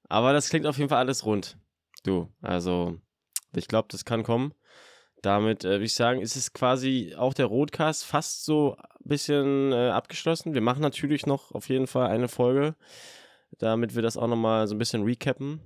Aber 0.08 0.32
das 0.32 0.48
klingt 0.48 0.66
auf 0.66 0.78
jeden 0.78 0.88
Fall 0.88 0.98
alles 0.98 1.24
rund. 1.24 1.58
Du, 2.04 2.28
also 2.40 2.98
ich 3.54 3.68
glaube, 3.68 3.88
das 3.90 4.04
kann 4.04 4.22
kommen. 4.22 4.54
Damit 5.22 5.64
äh, 5.64 5.70
würde 5.70 5.84
ich 5.84 5.94
sagen, 5.94 6.20
ist 6.20 6.36
es 6.36 6.52
quasi 6.52 7.14
auch 7.16 7.34
der 7.34 7.46
Rotcast 7.46 8.04
fast 8.04 8.44
so 8.44 8.76
ein 8.76 9.08
bisschen 9.08 9.72
äh, 9.72 9.88
abgeschlossen. 9.88 10.54
Wir 10.54 10.60
machen 10.60 10.82
natürlich 10.82 11.26
noch 11.26 11.52
auf 11.52 11.68
jeden 11.68 11.86
Fall 11.86 12.08
eine 12.08 12.28
Folge, 12.28 12.76
damit 13.58 13.94
wir 13.94 14.02
das 14.02 14.16
auch 14.16 14.28
nochmal 14.28 14.68
so 14.68 14.74
ein 14.74 14.78
bisschen 14.78 15.02
recappen. 15.02 15.60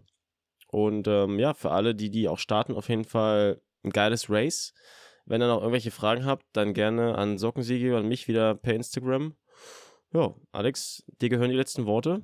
Und 0.69 1.09
ähm, 1.09 1.39
ja, 1.39 1.53
für 1.53 1.73
alle, 1.73 1.95
die, 1.95 2.11
die 2.11 2.29
auch 2.29 2.39
starten, 2.39 2.75
auf 2.75 2.89
jeden 2.89 3.05
Fall 3.05 3.61
ein 3.83 3.91
geiles 3.91 4.31
Race. 4.31 4.73
Wenn 5.27 5.43
ihr 5.43 5.49
noch 5.49 5.61
irgendwelche 5.61 5.91
Fragen 5.91 6.25
habt, 6.25 6.47
dann 6.53 6.75
gerne 6.75 7.17
an 7.17 7.39
Sockensiege 7.39 7.97
und 7.97 8.09
mich 8.09 8.29
wieder 8.29 8.55
per 8.55 8.75
Instagram. 8.75 9.35
Ja, 10.13 10.35
Alex, 10.53 11.05
dir 11.21 11.29
gehören 11.29 11.51
die 11.51 11.57
letzten 11.57 11.87
Worte. 11.87 12.23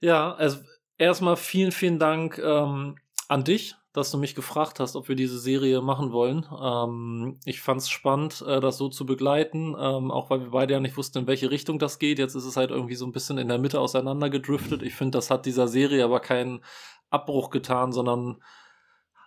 Ja, 0.00 0.32
also 0.34 0.58
erstmal 0.98 1.36
vielen, 1.36 1.72
vielen 1.72 1.98
Dank 1.98 2.38
ähm, 2.38 2.96
an 3.28 3.44
dich, 3.44 3.76
dass 3.92 4.10
du 4.10 4.18
mich 4.18 4.34
gefragt 4.34 4.80
hast, 4.80 4.96
ob 4.96 5.08
wir 5.08 5.16
diese 5.16 5.38
Serie 5.38 5.82
machen 5.82 6.12
wollen. 6.12 6.46
Ähm, 6.58 7.38
ich 7.44 7.60
fand 7.60 7.82
es 7.82 7.90
spannend, 7.90 8.42
äh, 8.46 8.60
das 8.60 8.78
so 8.78 8.88
zu 8.88 9.04
begleiten, 9.04 9.76
ähm, 9.78 10.10
auch 10.10 10.30
weil 10.30 10.40
wir 10.40 10.50
beide 10.50 10.74
ja 10.74 10.80
nicht 10.80 10.96
wussten, 10.96 11.18
in 11.18 11.26
welche 11.26 11.50
Richtung 11.50 11.78
das 11.78 11.98
geht. 11.98 12.18
Jetzt 12.18 12.34
ist 12.34 12.44
es 12.44 12.56
halt 12.56 12.70
irgendwie 12.70 12.94
so 12.94 13.04
ein 13.04 13.12
bisschen 13.12 13.36
in 13.38 13.48
der 13.48 13.58
Mitte 13.58 13.80
auseinandergedriftet. 13.80 14.82
Ich 14.82 14.94
finde, 14.94 15.18
das 15.18 15.30
hat 15.30 15.44
dieser 15.46 15.68
Serie 15.68 16.04
aber 16.04 16.20
keinen 16.20 16.64
Abbruch 17.10 17.50
getan, 17.50 17.92
sondern 17.92 18.42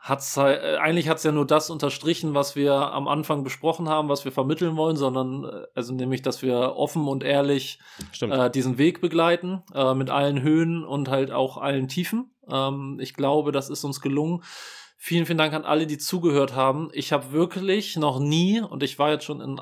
hat's 0.04 0.36
halt, 0.36 0.62
äh, 0.62 0.76
eigentlich 0.76 1.08
hat's 1.08 1.24
ja 1.24 1.32
nur 1.32 1.48
das 1.48 1.70
unterstrichen, 1.70 2.34
was 2.34 2.58
wir 2.58 2.74
am 2.74 3.08
Anfang 3.08 3.46
besprochen 3.46 3.88
haben, 3.88 4.10
was 4.10 4.26
wir 4.26 4.34
vermitteln 4.34 4.76
wollen, 4.76 4.98
sondern 4.98 5.46
äh, 5.46 5.66
also 5.74 5.94
nämlich, 5.94 6.22
dass 6.22 6.42
wir 6.42 6.76
offen 6.76 7.08
und 7.08 7.24
ehrlich 7.24 7.80
äh, 8.20 8.52
diesen 8.52 8.78
Weg 8.78 9.00
begleiten, 9.00 9.64
äh, 9.74 9.94
mit 9.94 10.10
allen 10.10 10.42
Höhen 10.42 10.84
und 10.84 11.08
halt 11.08 11.32
auch 11.32 11.58
allen 11.58 11.88
Tiefen. 11.88 12.32
Ähm, 12.50 13.00
ich 13.02 13.14
glaube, 13.14 13.54
das 13.54 13.70
ist 13.70 13.86
uns 13.86 14.02
gelungen. 14.02 14.44
Vielen, 14.98 15.26
vielen 15.26 15.38
Dank 15.38 15.54
an 15.54 15.64
alle, 15.64 15.88
die 15.88 15.98
zugehört 15.98 16.54
haben. 16.54 16.90
Ich 16.92 17.14
habe 17.14 17.32
wirklich 17.32 17.96
noch 17.96 18.20
nie, 18.20 18.60
und 18.60 18.84
ich 18.84 19.00
war 19.00 19.10
jetzt 19.10 19.24
schon 19.24 19.40
in, 19.40 19.62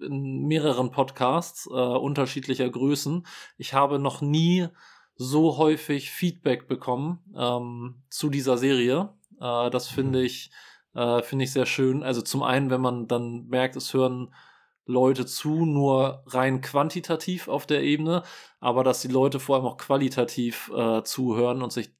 in 0.00 0.46
mehreren 0.46 0.90
Podcasts 0.90 1.66
äh, 1.66 1.70
unterschiedlicher 1.70 2.70
Größen, 2.70 3.26
ich 3.58 3.74
habe 3.74 3.98
noch 3.98 4.22
nie 4.22 4.68
so 5.16 5.58
häufig 5.58 6.10
Feedback 6.10 6.66
bekommen 6.66 7.18
ähm, 7.36 8.02
zu 8.08 8.30
dieser 8.30 8.56
Serie. 8.56 9.10
Äh, 9.42 9.70
das 9.70 9.88
finde 9.88 10.20
mhm. 10.20 10.24
ich, 10.24 10.50
äh, 10.94 11.22
finde 11.22 11.44
ich 11.44 11.52
sehr 11.52 11.66
schön. 11.66 12.02
Also 12.02 12.22
zum 12.22 12.42
einen, 12.42 12.70
wenn 12.70 12.80
man 12.80 13.08
dann 13.08 13.46
merkt, 13.48 13.76
es 13.76 13.92
hören 13.92 14.34
Leute 14.84 15.26
zu, 15.26 15.64
nur 15.64 16.24
rein 16.26 16.60
quantitativ 16.60 17.48
auf 17.48 17.66
der 17.66 17.82
Ebene, 17.82 18.22
aber 18.60 18.84
dass 18.84 19.00
die 19.00 19.08
Leute 19.08 19.38
vor 19.40 19.56
allem 19.56 19.66
auch 19.66 19.76
qualitativ 19.76 20.70
äh, 20.74 21.02
zuhören 21.04 21.62
und 21.62 21.72
sich 21.72 21.92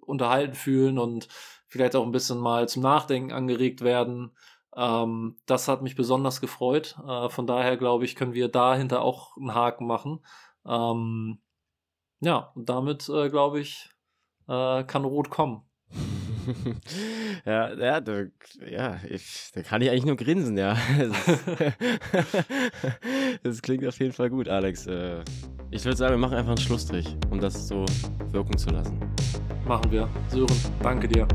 unterhalten 0.00 0.54
fühlen 0.54 0.98
und 0.98 1.28
vielleicht 1.66 1.96
auch 1.96 2.04
ein 2.04 2.12
bisschen 2.12 2.38
mal 2.38 2.68
zum 2.68 2.82
Nachdenken 2.82 3.32
angeregt 3.32 3.80
werden. 3.80 4.32
Ähm, 4.76 5.36
das 5.46 5.68
hat 5.68 5.82
mich 5.82 5.96
besonders 5.96 6.40
gefreut. 6.40 6.96
Äh, 7.06 7.30
von 7.30 7.46
daher 7.46 7.76
glaube 7.76 8.04
ich, 8.04 8.16
können 8.16 8.34
wir 8.34 8.48
dahinter 8.48 9.02
auch 9.02 9.36
einen 9.36 9.54
Haken 9.54 9.86
machen. 9.86 10.24
Ähm, 10.66 11.40
ja, 12.20 12.52
und 12.54 12.68
damit 12.68 13.08
äh, 13.08 13.30
glaube 13.30 13.60
ich, 13.60 13.90
äh, 14.48 14.84
kann 14.84 15.04
Rot 15.04 15.30
kommen. 15.30 15.62
ja, 17.44 17.72
ja, 17.74 18.00
da, 18.00 18.22
ja, 18.68 19.00
ich, 19.08 19.50
da 19.54 19.62
kann 19.62 19.82
ich 19.82 19.90
eigentlich 19.90 20.06
nur 20.06 20.16
grinsen, 20.16 20.56
ja. 20.56 20.76
das 23.42 23.62
klingt 23.62 23.86
auf 23.86 23.98
jeden 23.98 24.12
Fall 24.12 24.30
gut, 24.30 24.48
Alex. 24.48 24.86
Äh, 24.86 25.22
ich 25.70 25.84
würde 25.84 25.96
sagen, 25.96 26.14
wir 26.14 26.18
machen 26.18 26.36
einfach 26.36 26.52
einen 26.52 26.60
Schlussstrich, 26.60 27.16
um 27.30 27.40
das 27.40 27.68
so 27.68 27.84
wirken 28.30 28.56
zu 28.56 28.70
lassen. 28.70 28.98
Machen 29.66 29.90
wir. 29.90 30.08
Sören, 30.28 30.56
danke 30.82 31.08
dir. 31.08 31.26